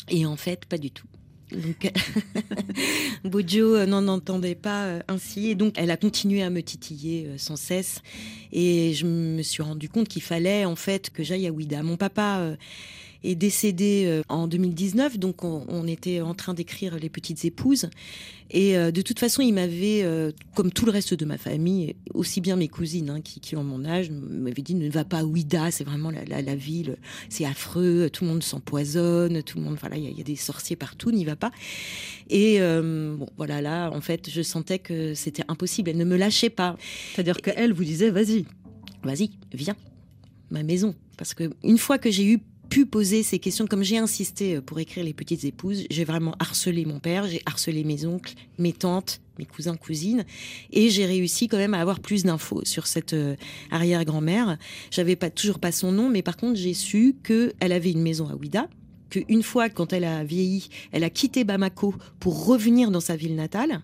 Et 0.08 0.24
en 0.24 0.36
fait, 0.36 0.64
pas 0.64 0.78
du 0.78 0.90
tout. 0.90 1.08
Donc, 1.52 1.90
Bojo 3.24 3.74
euh, 3.74 3.86
n'en 3.86 4.06
entendait 4.08 4.54
pas 4.54 4.84
euh, 4.84 5.00
ainsi. 5.08 5.50
Et 5.50 5.54
donc, 5.54 5.74
elle 5.76 5.90
a 5.90 5.96
continué 5.96 6.42
à 6.42 6.50
me 6.50 6.62
titiller 6.62 7.26
euh, 7.26 7.38
sans 7.38 7.56
cesse. 7.56 8.02
Et 8.52 8.92
je 8.94 9.06
me 9.06 9.42
suis 9.42 9.62
rendu 9.62 9.88
compte 9.88 10.08
qu'il 10.08 10.22
fallait, 10.22 10.64
en 10.64 10.76
fait, 10.76 11.10
que 11.10 11.22
j'aille 11.22 11.46
à 11.46 11.52
Ouida. 11.52 11.82
Mon 11.82 11.96
papa 11.96 12.38
euh, 12.40 12.56
est 13.24 13.34
décédé 13.34 14.04
euh, 14.06 14.22
en 14.28 14.46
2019, 14.46 15.18
donc 15.18 15.44
on, 15.44 15.64
on 15.68 15.86
était 15.86 16.20
en 16.20 16.34
train 16.34 16.54
d'écrire 16.54 16.96
Les 16.98 17.08
Petites 17.08 17.44
Épouses. 17.44 17.88
Et 18.50 18.78
euh, 18.78 18.90
de 18.90 19.02
toute 19.02 19.18
façon, 19.18 19.42
il 19.42 19.52
m'avait, 19.52 20.02
euh, 20.04 20.30
comme 20.54 20.70
tout 20.72 20.86
le 20.86 20.90
reste 20.92 21.12
de 21.14 21.24
ma 21.26 21.36
famille, 21.36 21.96
aussi 22.14 22.40
bien 22.40 22.56
mes 22.56 22.68
cousines 22.68 23.10
hein, 23.10 23.20
qui, 23.20 23.40
qui 23.40 23.56
ont 23.56 23.64
mon 23.64 23.84
âge, 23.84 24.10
m'avaient 24.10 24.62
dit 24.62 24.74
ne 24.74 24.88
va 24.88 25.04
pas 25.04 25.18
à 25.18 25.24
Ouida, 25.24 25.70
c'est 25.70 25.84
vraiment 25.84 26.10
la, 26.10 26.24
la- 26.24 26.40
la 26.42 26.54
ville, 26.54 26.96
c'est 27.28 27.44
affreux, 27.44 28.08
tout 28.10 28.24
le 28.24 28.30
monde 28.30 28.42
s'empoisonne, 28.42 29.42
tout 29.42 29.58
le 29.58 29.64
monde, 29.64 29.76
voilà, 29.80 29.96
il 29.96 30.04
y, 30.04 30.06
a- 30.06 30.10
il 30.10 30.16
y 30.16 30.20
a 30.20 30.24
des 30.24 30.36
sorciers 30.36 30.76
partout, 30.76 31.10
n'y 31.10 31.24
va 31.26 31.36
pas. 31.36 31.50
Et 32.30 32.60
euh, 32.60 33.16
bon, 33.16 33.26
voilà, 33.36 33.60
là, 33.60 33.90
en 33.90 34.00
fait, 34.00 34.30
je 34.30 34.42
sentais 34.42 34.78
que 34.78 35.12
c'était 35.14 35.44
impossible. 35.48 35.90
Elle 35.90 35.96
ne 35.98 36.04
me 36.04 36.16
lâchait 36.16 36.50
pas. 36.50 36.76
C'est-à-dire 37.14 37.40
qu'elle 37.42 37.72
vous 37.72 37.84
disait 37.84 38.10
vas-y. 38.10 38.44
Vas-y, 39.02 39.30
viens, 39.52 39.76
ma 40.50 40.62
maison. 40.62 40.94
Parce 41.16 41.34
que 41.34 41.50
une 41.64 41.78
fois 41.78 41.98
que 41.98 42.10
j'ai 42.10 42.24
eu 42.24 42.38
pu 42.68 42.86
poser 42.86 43.22
ces 43.22 43.38
questions, 43.38 43.66
comme 43.66 43.82
j'ai 43.82 43.98
insisté 43.98 44.56
euh, 44.56 44.60
pour 44.60 44.78
écrire 44.78 45.04
Les 45.04 45.14
Petites 45.14 45.44
Épouses, 45.44 45.84
j'ai 45.90 46.04
vraiment 46.04 46.34
harcelé 46.38 46.84
mon 46.84 46.98
père, 47.00 47.26
j'ai 47.26 47.42
harcelé 47.46 47.84
mes 47.84 48.04
oncles, 48.06 48.34
mes 48.58 48.72
tantes, 48.72 49.20
mes 49.38 49.46
cousins, 49.46 49.76
cousines, 49.76 50.24
et 50.72 50.90
j'ai 50.90 51.06
réussi 51.06 51.48
quand 51.48 51.56
même 51.56 51.74
à 51.74 51.80
avoir 51.80 52.00
plus 52.00 52.24
d'infos 52.24 52.64
sur 52.64 52.86
cette 52.86 53.14
euh, 53.14 53.36
arrière-grand-mère. 53.70 54.58
J'avais 54.90 55.16
pas 55.16 55.30
toujours 55.30 55.58
pas 55.58 55.72
son 55.72 55.92
nom, 55.92 56.08
mais 56.08 56.22
par 56.22 56.36
contre 56.36 56.58
j'ai 56.58 56.74
su 56.74 57.14
que 57.22 57.52
elle 57.60 57.72
avait 57.72 57.92
une 57.92 58.02
maison 58.02 58.28
à 58.28 58.34
Ouida, 58.34 58.68
qu'une 59.10 59.42
fois, 59.42 59.70
quand 59.70 59.92
elle 59.92 60.04
a 60.04 60.22
vieilli, 60.24 60.68
elle 60.92 61.04
a 61.04 61.10
quitté 61.10 61.44
Bamako 61.44 61.94
pour 62.20 62.46
revenir 62.46 62.90
dans 62.90 63.00
sa 63.00 63.16
ville 63.16 63.34
natale, 63.34 63.82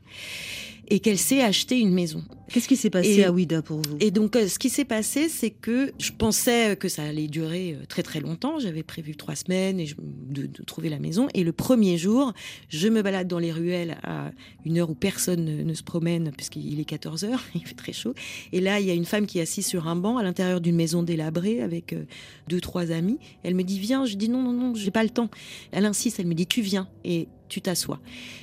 et 0.88 1.00
qu'elle 1.00 1.18
s'est 1.18 1.42
acheté 1.42 1.78
une 1.78 1.92
maison. 1.94 2.22
Qu'est-ce 2.52 2.68
qui 2.68 2.76
s'est 2.76 2.90
passé 2.90 3.10
Et- 3.20 3.24
à 3.24 3.32
Ouida 3.32 3.62
pour 3.62 3.78
vous? 3.78 3.96
Et 4.00 4.10
donc, 4.10 4.36
euh, 4.36 4.46
ce 4.48 4.58
qui 4.58 4.68
s'est 4.68 4.84
passé, 4.84 5.28
c'est 5.28 5.50
que 5.50 5.92
je 5.98 6.12
pensais 6.12 6.76
que 6.76 6.88
ça 6.88 7.02
allait 7.02 7.26
durer 7.26 7.72
euh, 7.74 7.86
très 7.88 8.02
très 8.02 8.20
longtemps. 8.20 8.58
J'avais 8.58 8.82
prévu 8.82 9.16
trois 9.16 9.34
semaines 9.34 9.80
et 9.80 9.86
je- 9.86 9.96
de, 9.98 10.46
de 10.46 10.62
trouver 10.62 10.88
la 10.90 10.98
maison. 10.98 11.26
Et 11.34 11.42
le 11.42 11.52
premier 11.52 11.96
jour, 11.96 12.32
je 12.68 12.88
me 12.88 13.02
balade 13.02 13.28
dans 13.28 13.38
les 13.38 13.50
ruelles 13.52 13.96
à 14.02 14.30
une 14.64 14.78
heure 14.78 14.90
où 14.90 14.94
personne 14.94 15.44
ne, 15.44 15.62
ne 15.62 15.74
se 15.74 15.82
promène, 15.82 16.32
puisqu'il 16.36 16.78
est 16.78 16.84
14 16.84 17.24
heures, 17.24 17.42
il 17.54 17.64
fait 17.66 17.74
très 17.74 17.92
chaud. 17.92 18.14
Et 18.52 18.60
là, 18.60 18.78
il 18.78 18.86
y 18.86 18.90
a 18.90 18.94
une 18.94 19.06
femme 19.06 19.26
qui 19.26 19.38
est 19.38 19.42
assise 19.42 19.66
sur 19.66 19.88
un 19.88 19.96
banc 19.96 20.18
à 20.18 20.22
l'intérieur 20.22 20.60
d'une 20.60 20.76
maison 20.76 21.02
délabrée 21.02 21.62
avec 21.62 21.92
euh, 21.92 22.04
deux, 22.48 22.60
trois 22.60 22.90
amis. 22.92 23.18
Elle 23.42 23.54
me 23.54 23.62
dit, 23.64 23.78
viens. 23.78 24.04
Je 24.04 24.16
dis, 24.16 24.28
non, 24.28 24.42
non, 24.42 24.52
non, 24.52 24.74
j'ai 24.74 24.90
pas 24.90 25.02
le 25.02 25.10
temps. 25.10 25.30
Elle 25.72 25.86
insiste, 25.86 26.20
elle 26.20 26.26
me 26.26 26.34
dit, 26.34 26.46
tu 26.46 26.60
viens. 26.60 26.88
Et 27.04 27.28
tu 27.48 27.60
t'assois. 27.60 28.00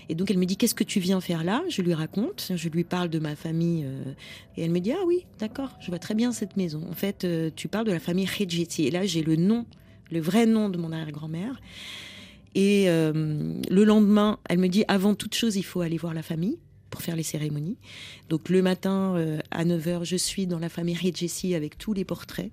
Et 0.10 0.16
donc 0.16 0.30
elle 0.30 0.38
me 0.38 0.46
dit 0.46 0.56
qu'est-ce 0.58 0.76
que 0.76 0.84
tu 0.84 1.00
viens 1.00 1.20
faire 1.20 1.44
là? 1.44 1.64
Je 1.70 1.82
lui 1.82 1.94
raconte, 1.94 2.52
je 2.56 2.70
lui 2.70 2.84
parle 2.84 3.10
de 3.10 3.18
ma 3.20 3.36
famille 3.36 3.84
euh, 3.84 3.91
et 4.56 4.64
elle 4.64 4.72
me 4.72 4.80
dit 4.80 4.92
ah 4.92 5.04
oui 5.06 5.26
d'accord, 5.40 5.72
je 5.80 5.88
vois 5.88 6.00
très 6.00 6.14
bien 6.14 6.32
cette 6.32 6.58
maison. 6.58 6.86
En 6.90 6.94
fait 6.94 7.24
euh, 7.24 7.50
tu 7.56 7.68
parles 7.68 7.86
de 7.86 7.92
la 7.92 8.00
famille 8.00 8.26
Khedjeti 8.26 8.88
et 8.88 8.92
là 8.92 9.06
j'ai 9.06 9.24
le 9.24 9.36
nom, 9.36 9.66
le 10.12 10.20
vrai 10.20 10.46
nom 10.46 10.70
de 10.70 10.78
mon 10.78 10.92
arrière-grand-mère. 10.92 11.60
Et 12.54 12.90
euh, 12.90 13.54
le 13.70 13.84
lendemain 13.84 14.40
elle 14.50 14.60
me 14.60 14.68
dit 14.68 14.84
avant 14.88 15.16
toute 15.16 15.36
chose 15.36 15.56
il 15.56 15.64
faut 15.64 15.82
aller 15.82 15.98
voir 15.98 16.14
la 16.14 16.24
famille 16.24 16.60
pour 16.90 17.02
faire 17.02 17.16
les 17.16 17.24
cérémonies. 17.24 17.78
Donc 18.30 18.50
le 18.50 18.62
matin 18.62 19.16
euh, 19.16 19.40
à 19.52 19.66
9h 19.66 20.04
je 20.04 20.18
suis 20.18 20.48
dans 20.48 20.60
la 20.60 20.70
famille 20.70 20.96
Khedjeti 20.96 21.56
avec 21.56 21.78
tous 21.78 21.94
les 21.94 22.06
portraits. 22.06 22.52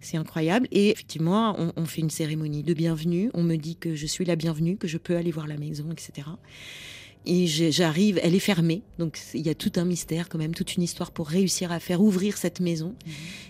C'est 0.00 0.18
incroyable. 0.18 0.68
Et 0.70 0.90
effectivement, 0.90 1.56
on 1.76 1.86
fait 1.86 2.02
une 2.02 2.10
cérémonie 2.10 2.62
de 2.62 2.74
bienvenue. 2.74 3.30
On 3.32 3.42
me 3.42 3.56
dit 3.56 3.76
que 3.76 3.94
je 3.94 4.04
suis 4.04 4.26
la 4.26 4.36
bienvenue, 4.36 4.76
que 4.76 4.86
je 4.86 4.98
peux 4.98 5.16
aller 5.16 5.30
voir 5.30 5.46
la 5.46 5.56
maison, 5.56 5.90
etc. 5.90 6.28
Et 7.26 7.46
j'arrive, 7.46 8.20
elle 8.22 8.34
est 8.34 8.38
fermée, 8.38 8.82
donc 8.98 9.18
il 9.32 9.40
y 9.40 9.48
a 9.48 9.54
tout 9.54 9.72
un 9.76 9.86
mystère 9.86 10.28
quand 10.28 10.36
même, 10.36 10.54
toute 10.54 10.76
une 10.76 10.82
histoire 10.82 11.10
pour 11.10 11.26
réussir 11.28 11.72
à 11.72 11.80
faire 11.80 12.02
ouvrir 12.02 12.36
cette 12.36 12.60
maison. 12.60 12.94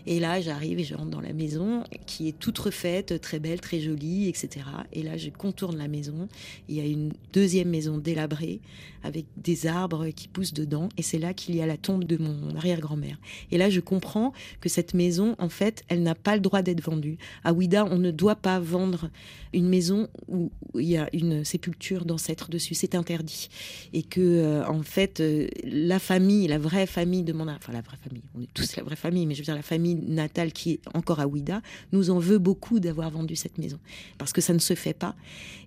Et 0.07 0.21
là, 0.21 0.41
j'arrive 0.41 0.79
et 0.79 0.85
je 0.85 0.95
rentre 0.95 1.11
dans 1.11 1.21
la 1.21 1.33
maison 1.33 1.83
qui 2.07 2.29
est 2.29 2.39
toute 2.39 2.57
refaite, 2.59 3.21
très 3.21 3.41
belle, 3.41 3.61
très 3.61 3.81
jolie, 3.81 4.29
etc. 4.29 4.67
Et 4.93 5.03
là, 5.03 5.17
je 5.17 5.29
contourne 5.31 5.77
la 5.77 5.89
maison. 5.89 6.29
Il 6.69 6.77
y 6.77 6.81
a 6.81 6.85
une 6.85 7.13
deuxième 7.33 7.69
maison 7.69 7.99
délabrée 7.99 8.61
avec 9.05 9.27
des 9.37 9.67
arbres 9.67 10.09
qui 10.09 10.29
poussent 10.29 10.55
dedans. 10.55 10.89
Et 10.97 11.03
c'est 11.03 11.19
là 11.19 11.35
qu'il 11.35 11.55
y 11.55 11.61
a 11.61 11.67
la 11.67 11.77
tombe 11.77 12.05
de 12.05 12.17
mon 12.17 12.57
arrière-grand-mère. 12.57 13.19
Et 13.53 13.59
là, 13.59 13.69
je 13.71 13.81
comprends 13.81 14.33
que 14.61 14.69
cette 14.69 14.95
maison, 14.95 15.37
en 15.39 15.51
fait, 15.51 15.85
elle 15.89 16.03
n'a 16.03 16.15
pas 16.15 16.35
le 16.35 16.41
droit 16.41 16.63
d'être 16.63 16.83
vendue. 16.83 17.19
À 17.45 17.53
Ouida, 17.53 17.85
on 17.85 17.99
ne 17.99 18.11
doit 18.11 18.35
pas 18.35 18.59
vendre 18.59 19.11
une 19.53 19.69
maison 19.69 20.09
où 20.27 20.51
il 20.75 20.89
y 20.89 20.97
a 20.97 21.09
une 21.13 21.45
sépulture 21.45 22.07
d'ancêtres 22.07 22.49
dessus. 22.49 22.75
C'est 22.75 22.95
interdit. 22.95 23.51
Et 23.93 24.03
que, 24.03 24.21
euh, 24.21 24.67
en 24.67 24.83
fait, 24.83 25.21
euh, 25.21 25.49
la 25.65 25.99
famille, 25.99 26.49
la 26.49 26.59
vraie 26.59 26.87
famille 26.87 27.23
de 27.23 27.35
mon... 27.35 27.47
Enfin, 27.47 27.73
la 27.73 27.83
vraie 27.83 27.99
famille, 28.03 28.23
on 28.35 28.41
est 28.41 28.53
tous 28.55 28.75
la 28.77 28.83
vraie 28.83 28.97
famille, 28.97 29.27
mais 29.27 29.35
je 29.35 29.41
veux 29.41 29.45
dire 29.45 29.55
la 29.55 29.63
famille 29.63 29.97
natale 29.97 30.53
qui 30.53 30.73
est 30.73 30.81
encore 30.95 31.21
à 31.21 31.27
Ouida, 31.27 31.61
nous 31.93 32.09
en 32.09 32.19
veut 32.19 32.39
beaucoup 32.39 32.81
d'avoir 32.81 33.11
vendu 33.11 33.37
cette 33.37 33.59
maison. 33.59 33.79
Parce 34.17 34.33
que 34.33 34.41
ça 34.41 34.55
ne 34.55 34.59
se 34.59 34.75
fait 34.75 34.95
pas. 34.95 35.15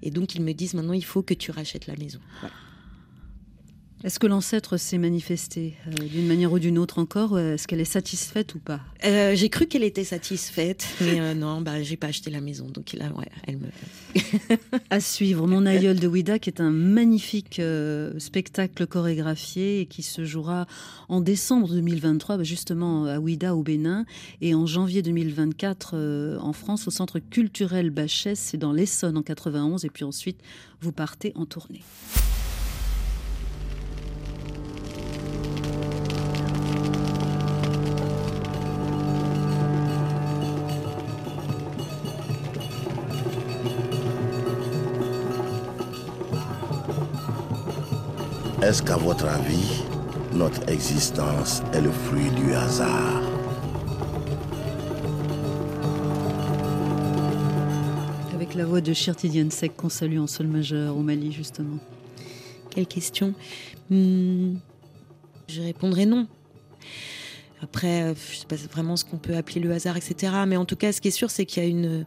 Et 0.01 0.09
donc, 0.09 0.33
ils 0.33 0.41
me 0.41 0.53
disent 0.53 0.73
maintenant, 0.73 0.93
il 0.93 1.05
faut 1.05 1.21
que 1.21 1.35
tu 1.35 1.51
rachètes 1.51 1.85
la 1.85 1.95
maison. 1.95 2.19
Voilà. 2.41 2.55
Est-ce 4.03 4.19
que 4.19 4.27
l'ancêtre 4.27 4.77
s'est 4.77 4.99
manifesté 4.99 5.73
euh, 5.87 6.05
d'une 6.05 6.27
manière 6.27 6.51
ou 6.51 6.59
d'une 6.59 6.77
autre 6.77 6.99
encore 6.99 7.35
euh, 7.35 7.55
Est-ce 7.55 7.67
qu'elle 7.67 7.81
est 7.81 7.85
satisfaite 7.85 8.53
ou 8.53 8.59
pas? 8.59 8.79
Euh, 9.03 9.35
j'ai 9.35 9.49
cru 9.49 9.65
qu'elle 9.65 9.83
était 9.83 10.03
satisfaite, 10.03 10.87
mais 11.01 11.19
euh, 11.19 11.33
non, 11.33 11.61
bah, 11.61 11.81
j'ai 11.81 11.97
pas 11.97 12.07
acheté 12.07 12.29
la 12.29 12.39
maison. 12.39 12.67
Donc 12.67 12.93
là, 12.93 13.11
ouais, 13.13 13.29
elle 13.47 13.57
me... 13.57 13.67
À 14.89 14.99
suivre, 14.99 15.47
Mon 15.47 15.65
aïeul 15.65 15.99
de 15.99 16.07
Ouida, 16.07 16.37
qui 16.39 16.49
est 16.49 16.61
un 16.61 16.69
magnifique 16.69 17.61
spectacle 18.17 18.85
chorégraphié 18.85 19.81
et 19.81 19.85
qui 19.85 20.03
se 20.03 20.25
jouera 20.25 20.67
en 21.09 21.21
décembre 21.21 21.69
2023, 21.69 22.37
bah, 22.37 22.43
justement 22.43 23.05
à 23.05 23.19
Ouida 23.19 23.55
au 23.55 23.63
Bénin, 23.63 24.05
et 24.41 24.53
en 24.53 24.65
janvier 24.65 25.01
2024 25.01 25.91
euh, 25.93 26.37
en 26.39 26.53
France 26.53 26.87
au 26.87 26.91
Centre 26.91 27.19
culturel 27.19 27.89
Bachès, 27.89 28.39
c'est 28.39 28.57
dans 28.57 28.73
l'Essonne 28.73 29.17
en 29.17 29.23
91, 29.23 29.85
et 29.85 29.89
puis 29.89 30.03
ensuite 30.03 30.39
vous 30.81 30.91
partez 30.91 31.31
en 31.35 31.45
tournée. 31.45 31.81
Est-ce 48.67 48.83
qu'à 48.83 48.97
votre 48.97 49.25
avis, 49.25 49.81
notre 50.33 50.69
existence 50.69 51.61
est 51.71 51.79
le 51.79 51.89
fruit 51.89 52.29
du 52.31 52.51
hasard? 52.53 53.21
Avec 58.33 58.55
la 58.55 58.65
voix 58.65 58.81
de 58.81 58.91
Shirti 58.91 59.29
Diansek 59.29 59.77
qu'on 59.77 59.87
salue 59.87 60.19
en 60.19 60.27
sol 60.27 60.47
majeur 60.47 60.97
au 60.97 60.99
Mali, 60.99 61.31
justement. 61.31 61.77
Quelle 62.69 62.87
question? 62.87 63.33
Hmm, 63.89 64.55
Je 65.47 65.61
répondrai 65.61 66.05
non. 66.05 66.27
Après, 67.61 68.03
euh, 68.03 68.13
je 68.15 68.39
sais 68.39 68.47
pas 68.47 68.57
vraiment 68.69 68.97
ce 68.97 69.05
qu'on 69.05 69.17
peut 69.17 69.37
appeler 69.37 69.61
le 69.61 69.71
hasard, 69.71 69.95
etc. 69.95 70.33
Mais 70.45 70.57
en 70.57 70.65
tout 70.65 70.75
cas, 70.75 70.91
ce 70.91 70.99
qui 70.99 71.07
est 71.07 71.11
sûr, 71.11 71.31
c'est 71.31 71.45
qu'il 71.45 71.63
y 71.63 71.65
a 71.65 71.69
une 71.69 72.05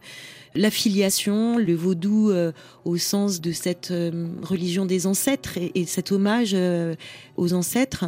l'affiliation, 0.55 1.57
le 1.57 1.73
vaudou 1.73 2.29
euh, 2.29 2.51
au 2.85 2.97
sens 2.97 3.41
de 3.41 3.51
cette 3.51 3.91
euh, 3.91 4.27
religion 4.41 4.85
des 4.85 5.07
ancêtres 5.07 5.57
et, 5.57 5.71
et 5.75 5.85
cet 5.85 6.11
hommage 6.11 6.51
euh, 6.53 6.95
aux 7.37 7.53
ancêtres. 7.53 8.05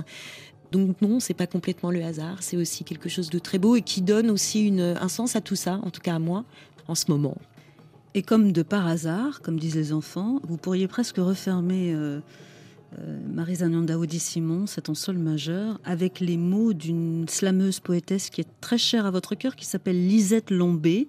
Donc 0.72 1.02
non, 1.02 1.20
c'est 1.20 1.34
pas 1.34 1.48
complètement 1.48 1.92
le 1.92 2.04
hasard. 2.04 2.38
C'est 2.42 2.58
aussi 2.58 2.84
quelque 2.84 3.10
chose 3.10 3.30
de 3.30 3.40
très 3.40 3.60
beau 3.60 3.76
et 3.76 3.82
qui 3.82 4.02
donne 4.02 4.32
aussi 4.32 4.74
un 4.80 5.08
sens 5.08 5.36
à 5.36 5.42
tout 5.42 5.56
ça, 5.56 5.80
en 5.84 5.92
tout 5.92 6.02
cas 6.02 6.16
à 6.16 6.20
moi, 6.20 6.46
en 6.88 6.96
ce 6.96 7.06
moment. 7.10 7.38
Et 8.16 8.24
comme 8.24 8.52
de 8.52 8.64
par 8.64 8.88
hasard, 8.88 9.42
comme 9.42 9.60
disent 9.60 9.76
les 9.76 9.94
enfants, 9.94 10.40
vous 10.48 10.58
pourriez 10.58 10.88
presque 10.88 11.18
refermer 11.18 11.96
Marisa 13.32 13.68
Daoudi 13.68 14.18
Simon, 14.18 14.66
c'est 14.66 14.90
en 14.90 14.96
sol 14.96 15.20
majeur, 15.20 15.80
avec 15.86 16.20
les 16.20 16.38
mots 16.38 16.74
d'une 16.74 17.28
slameuse 17.30 17.80
poétesse 17.80 18.32
qui 18.32 18.42
est 18.42 18.50
très 18.60 18.80
chère 18.80 19.06
à 19.06 19.12
votre 19.12 19.36
cœur, 19.36 19.56
qui 19.56 19.66
s'appelle 19.66 20.08
Lisette 20.08 20.50
Lombé. 20.50 21.08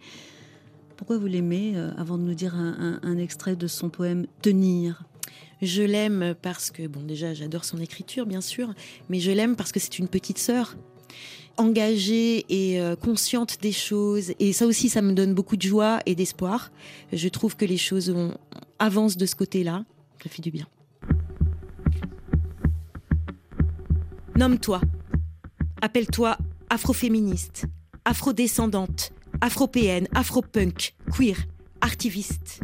Pourquoi 1.04 1.18
vous 1.18 1.26
l'aimez 1.26 1.74
euh, 1.76 1.90
Avant 1.98 2.16
de 2.16 2.22
nous 2.22 2.32
dire 2.32 2.54
un, 2.54 3.18
extrait 3.18 3.56
de 3.56 3.66
son 3.66 3.90
poème 3.90 4.26
Tenir. 4.40 5.04
Je 5.60 5.82
l'aime 5.82 6.34
parce 6.40 6.70
que, 6.70 6.86
bon, 6.86 7.02
déjà, 7.02 7.34
j'adore 7.34 7.66
son 7.66 7.78
écriture, 7.78 8.24
bien 8.24 8.40
sûr, 8.40 8.72
mais 9.10 9.20
je 9.20 9.30
l'aime 9.30 9.54
parce 9.54 9.70
que 9.70 9.78
c'est 9.78 9.98
une 9.98 10.08
petite 10.08 10.38
sœur 10.38 10.78
engagée 11.58 12.46
et 12.48 12.80
euh, 12.80 12.96
consciente 12.96 13.60
des 13.60 13.70
choses. 13.70 14.32
Et 14.38 14.54
ça 14.54 14.64
aussi, 14.64 14.88
ça 14.88 15.02
me 15.02 15.12
donne 15.12 15.34
beaucoup 15.34 15.58
de 15.58 15.62
joie 15.62 16.00
et 16.06 16.14
d'espoir. 16.14 16.72
Je 17.12 17.28
trouve 17.28 17.54
que 17.54 17.66
les 17.66 17.76
choses 17.76 18.16
avancent 18.78 19.18
de 19.18 19.26
ce 19.26 19.36
côté-là. 19.36 19.84
Ça 20.22 20.30
fait 20.30 20.40
du 20.40 20.50
bien. 20.50 20.66
Nomme-toi. 24.36 24.80
Appelle-toi 25.82 26.38
afroféministe, 26.70 27.66
afrodescendante, 28.06 29.12
afropéenne, 29.40 30.08
afropunk, 30.14 30.94
queer, 31.12 31.36
artiviste. 31.80 32.60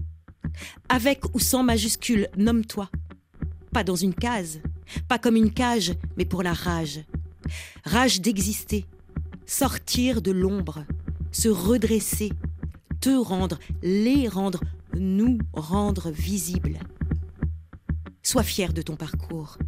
Avec 0.89 1.23
ou 1.35 1.39
sans 1.39 1.63
majuscule, 1.63 2.29
nomme-toi. 2.37 2.91
Pas 3.73 3.85
dans 3.85 3.97
une 3.97 4.15
case, 4.15 4.61
pas 5.09 5.19
comme 5.19 5.37
une 5.37 5.53
cage, 5.53 5.93
mais 6.17 6.25
pour 6.25 6.43
la 6.43 6.53
rage. 6.53 7.01
Rage 7.85 8.21
d'exister, 8.21 8.87
sortir 9.47 10.23
de 10.23 10.31
l'ombre, 10.31 10.85
se 11.33 11.49
redresser, 11.49 12.33
te 13.01 13.11
rendre, 13.11 13.59
les 13.83 14.29
rendre, 14.29 14.61
nous 14.95 15.39
rendre 15.53 16.11
visibles. 16.11 16.79
Sois 18.23 18.43
fier 18.43 18.73
de 18.73 18.83
ton 18.83 18.97
parcours, 18.97 19.59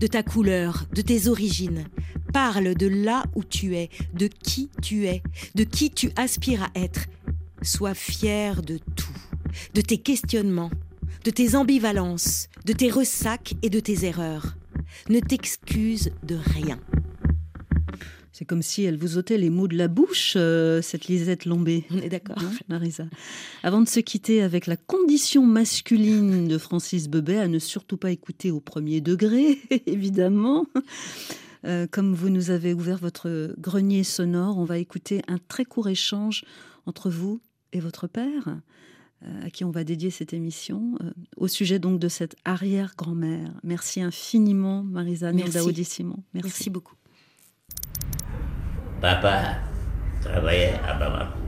de 0.00 0.06
ta 0.06 0.22
couleur, 0.22 0.86
de 0.94 1.02
tes 1.02 1.28
origines. 1.28 1.84
Parle 2.32 2.74
de 2.74 2.86
là 2.86 3.24
où 3.34 3.44
tu 3.44 3.76
es, 3.76 3.90
de 4.14 4.26
qui 4.26 4.70
tu 4.82 5.06
es, 5.06 5.22
de 5.54 5.64
qui 5.64 5.90
tu 5.90 6.10
aspires 6.16 6.64
à 6.64 6.70
être. 6.74 7.06
Sois 7.62 7.94
fier 7.94 8.62
de 8.62 8.78
tout, 8.96 9.16
de 9.74 9.80
tes 9.80 9.98
questionnements, 9.98 10.70
de 11.24 11.30
tes 11.30 11.54
ambivalences, 11.54 12.48
de 12.64 12.72
tes 12.72 12.90
ressacs 12.90 13.54
et 13.62 13.70
de 13.70 13.80
tes 13.80 14.04
erreurs. 14.04 14.56
Ne 15.08 15.20
t'excuse 15.20 16.10
de 16.22 16.36
rien. 16.36 16.78
C'est 18.38 18.44
comme 18.44 18.62
si 18.62 18.84
elle 18.84 18.96
vous 18.96 19.18
ôtait 19.18 19.36
les 19.36 19.50
mots 19.50 19.66
de 19.66 19.76
la 19.76 19.88
bouche, 19.88 20.34
euh, 20.36 20.80
cette 20.80 21.08
Lisette 21.08 21.44
Lombé. 21.44 21.82
On 21.90 21.98
est 21.98 22.08
d'accord. 22.08 22.40
Marisa. 22.68 23.06
Avant 23.64 23.80
de 23.80 23.88
se 23.88 23.98
quitter 23.98 24.42
avec 24.42 24.68
la 24.68 24.76
condition 24.76 25.44
masculine 25.44 26.46
de 26.46 26.56
Francis 26.56 27.08
Bebet, 27.08 27.38
à 27.38 27.48
ne 27.48 27.58
surtout 27.58 27.96
pas 27.96 28.12
écouter 28.12 28.52
au 28.52 28.60
premier 28.60 29.00
degré, 29.00 29.58
évidemment. 29.86 30.66
Euh, 31.64 31.86
comme 31.90 32.14
vous 32.14 32.30
nous 32.30 32.50
avez 32.50 32.72
ouvert 32.72 32.98
votre 32.98 33.54
grenier 33.58 34.04
sonore, 34.04 34.58
on 34.58 34.64
va 34.64 34.78
écouter 34.78 35.22
un 35.28 35.38
très 35.38 35.64
court 35.64 35.88
échange 35.88 36.44
entre 36.86 37.10
vous 37.10 37.40
et 37.72 37.80
votre 37.80 38.06
père, 38.06 38.60
euh, 39.24 39.46
à 39.46 39.50
qui 39.50 39.64
on 39.64 39.70
va 39.70 39.84
dédier 39.84 40.10
cette 40.10 40.32
émission, 40.32 40.94
euh, 41.02 41.10
au 41.36 41.48
sujet 41.48 41.78
donc 41.78 41.98
de 41.98 42.08
cette 42.08 42.36
arrière-grand-mère. 42.44 43.50
Merci 43.64 44.00
infiniment, 44.00 44.82
Marisa 44.82 45.32
Merci. 45.32 45.58
Nondaoudi-Simon. 45.58 46.22
Merci. 46.34 46.48
Merci 46.48 46.70
beaucoup. 46.70 46.94
Papa 49.00 49.58
travaillait 50.20 50.74
à 50.86 50.94
Bamako 50.94 51.38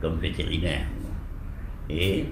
comme 0.00 0.18
vétérinaire. 0.18 0.86
Et 1.88 2.24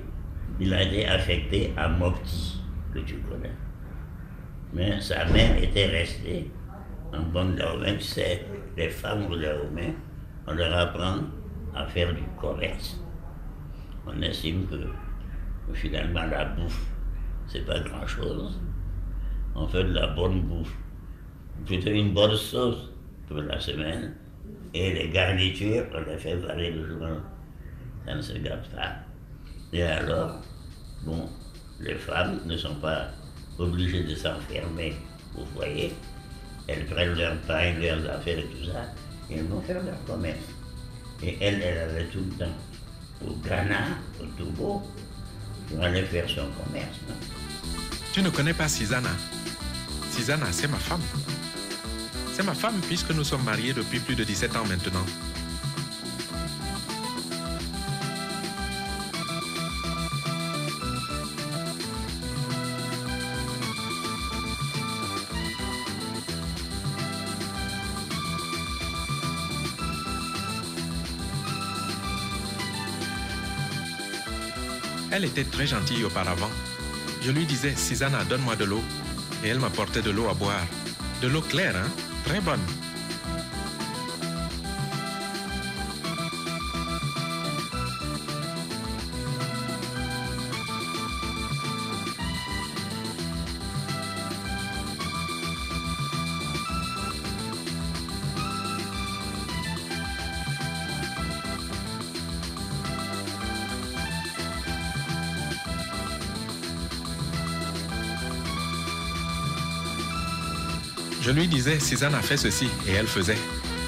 il 0.61 0.73
a 0.73 0.83
été 0.83 1.07
affecté 1.07 1.73
à 1.77 1.89
Mopti, 1.89 2.61
que 2.93 3.01
tu 3.01 3.17
connais. 3.19 3.55
Mais 4.73 5.01
sa 5.01 5.25
mère 5.27 5.63
était 5.63 5.87
restée 5.87 6.51
en 7.13 7.45
Dahomey. 7.45 7.97
Tu 7.97 8.05
sais, 8.05 8.47
les 8.77 8.89
femmes 8.89 9.27
au 9.31 9.37
Dahomey, 9.37 9.95
on 10.47 10.53
leur 10.53 10.77
apprend 10.77 11.19
à 11.75 11.87
faire 11.87 12.15
du 12.15 12.23
commerce. 12.41 13.01
On 14.07 14.21
estime 14.23 14.67
que 14.67 14.77
finalement 15.75 16.25
la 16.25 16.45
bouffe, 16.47 16.87
c'est 17.47 17.67
pas 17.67 17.81
grand-chose. 17.81 18.61
On 19.55 19.67
fait 19.67 19.85
de 19.85 19.93
la 19.93 20.09
bonne 20.09 20.43
bouffe. 20.43 20.75
Plutôt 21.67 21.91
une 21.91 22.15
bonne 22.15 22.37
sauce 22.37 22.91
pour 23.27 23.39
la 23.39 23.59
semaine. 23.59 24.15
Et 24.73 24.93
les 24.93 25.11
garnitures, 25.11 25.85
on 25.95 26.01
les 26.09 26.19
fait 26.19 26.37
varier 26.37 26.71
le 26.71 26.87
jour. 26.87 27.07
Ça 28.07 28.15
ne 28.15 28.21
se 28.21 28.39
gâte 28.39 28.69
pas. 28.71 28.97
Et 29.73 29.83
alors, 29.83 30.41
bon, 31.05 31.29
les 31.81 31.95
femmes 31.95 32.41
ne 32.47 32.57
sont 32.57 32.77
pas 32.77 33.09
obligées 33.59 34.05
de 34.05 34.15
s'enfermer 34.15 34.95
au 35.37 35.45
foyer. 35.45 35.93
Elles 36.69 36.85
prennent 36.87 37.15
leur 37.15 37.37
pain, 37.43 37.73
leurs 37.81 38.09
affaires 38.11 38.39
et 38.39 38.45
tout 38.45 38.71
ça, 38.71 38.93
et 39.31 39.39
elles 39.39 39.47
vont 39.47 39.61
faire 39.63 39.83
leur 39.83 40.05
commerce. 40.05 40.39
Et 41.23 41.37
elle, 41.41 41.61
elle 41.63 41.79
allait 41.79 42.05
tout 42.07 42.21
le 42.21 42.45
temps 42.45 42.53
au 43.27 43.33
Ghana, 43.47 43.87
au 44.21 44.27
Togo, 44.39 44.83
pour 45.69 45.83
aller 45.83 46.03
faire 46.03 46.29
son 46.29 46.47
commerce. 46.63 46.99
Tu 48.13 48.23
ne 48.23 48.31
connais 48.31 48.55
pas 48.55 48.69
Susanna 48.69 49.11
Susanna, 50.13 50.47
c'est 50.51 50.69
ma 50.69 50.77
femme. 50.77 51.03
C'est 52.35 52.45
ma 52.45 52.55
femme 52.55 52.81
puisque 52.87 53.11
nous 53.11 53.25
sommes 53.25 53.45
mariés 53.45 53.73
depuis 53.73 53.99
plus 53.99 54.15
de 54.15 54.25
17 54.25 54.57
ans 54.57 54.67
maintenant. 54.67 55.05
Elle 75.11 75.25
était 75.25 75.45
très 75.45 75.67
gentille 75.67 76.05
auparavant. 76.05 76.51
Je 77.23 77.31
lui 77.31 77.47
disais, 77.47 77.75
Susanna, 77.75 78.25
donne-moi 78.25 78.57
de 78.57 78.65
l'eau. 78.65 78.83
Et 79.43 79.49
elle 79.49 79.59
m'apportait 79.59 80.03
de 80.03 80.11
l'eau 80.11 80.29
à 80.29 80.35
boire. 80.35 80.67
De 81.23 81.29
l'eau 81.29 81.41
claire, 81.41 81.77
hein? 81.77 81.89
Très 82.25 82.41
bonne. 82.41 82.61
Je 111.29 111.35
lui 111.35 111.47
disais, 111.47 111.79
Suzanne 111.79 112.15
a 112.15 112.23
fait 112.23 112.39
ceci 112.39 112.71
et 112.89 112.93
elle 112.93 113.07
faisait. 113.07 113.37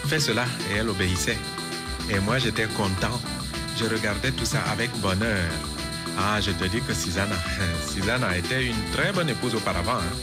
Fais 0.09 0.21
cela 0.21 0.45
et 0.71 0.77
elle 0.77 0.91
obéissait. 0.91 1.39
Et 2.11 2.19
moi, 2.19 2.37
j'étais 2.37 2.67
content. 2.67 3.19
Je 3.79 3.87
regardais 3.87 4.31
tout 4.33 4.45
ça 4.45 4.59
avec 4.71 4.91
bonheur. 5.01 5.49
Ah, 6.19 6.39
je 6.43 6.51
te 6.51 6.65
dis 6.67 6.83
que 6.83 6.93
Susanna, 6.93 7.37
Susanna 7.91 8.37
était 8.37 8.67
une 8.67 8.83
très 8.93 9.11
bonne 9.13 9.31
épouse 9.31 9.55
auparavant. 9.55 9.93
hein. 10.01 10.17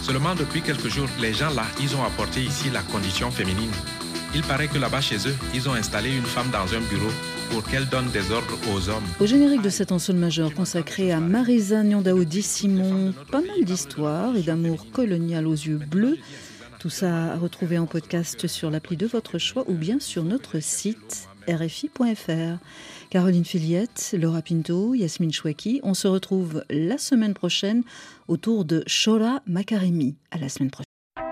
Seulement 0.00 0.36
depuis 0.36 0.62
quelques 0.62 0.86
jours, 0.86 1.08
les 1.18 1.34
gens 1.34 1.50
là, 1.50 1.64
ils 1.80 1.96
ont 1.96 2.04
apporté 2.04 2.40
ici 2.40 2.70
la 2.70 2.82
condition 2.82 3.32
féminine. 3.32 3.72
Il 4.32 4.42
paraît 4.42 4.68
que 4.68 4.78
là-bas 4.78 5.00
chez 5.00 5.16
eux, 5.26 5.36
ils 5.54 5.68
ont 5.68 5.74
installé 5.74 6.14
une 6.14 6.24
femme 6.24 6.50
dans 6.50 6.72
un 6.72 6.82
bureau 6.82 7.10
Au 9.20 9.26
générique 9.26 9.62
de 9.62 9.70
cet 9.70 9.92
ensemble 9.92 10.18
majeur 10.18 10.52
consacré 10.54 11.12
à 11.12 11.20
Marisa 11.20 11.82
Nyandaoudi 11.82 12.42
Simon, 12.42 13.14
pas 13.30 13.40
mal 13.40 13.64
d'histoires 13.64 14.36
et 14.36 14.42
d'amour 14.42 14.90
colonial 14.92 15.46
aux 15.46 15.54
yeux 15.54 15.78
bleus. 15.78 16.18
Tout 16.78 16.90
ça 16.90 17.32
à 17.32 17.36
retrouver 17.36 17.78
en 17.78 17.86
podcast 17.86 18.46
sur 18.46 18.70
l'appli 18.70 18.96
de 18.96 19.06
votre 19.06 19.38
choix 19.38 19.64
ou 19.68 19.74
bien 19.74 19.98
sur 19.98 20.24
notre 20.24 20.60
site 20.60 21.28
rfi.fr. 21.48 22.58
Caroline 23.10 23.44
Filiette, 23.44 24.14
Laura 24.18 24.42
Pinto, 24.42 24.94
Yasmine 24.94 25.32
Chouaki, 25.32 25.80
on 25.82 25.94
se 25.94 26.06
retrouve 26.06 26.62
la 26.68 26.98
semaine 26.98 27.34
prochaine 27.34 27.82
autour 28.28 28.64
de 28.64 28.82
Shora 28.86 29.42
Makarimi. 29.46 30.16
À 30.30 30.38
la 30.38 30.48
semaine 30.48 30.70
prochaine. 30.70 30.87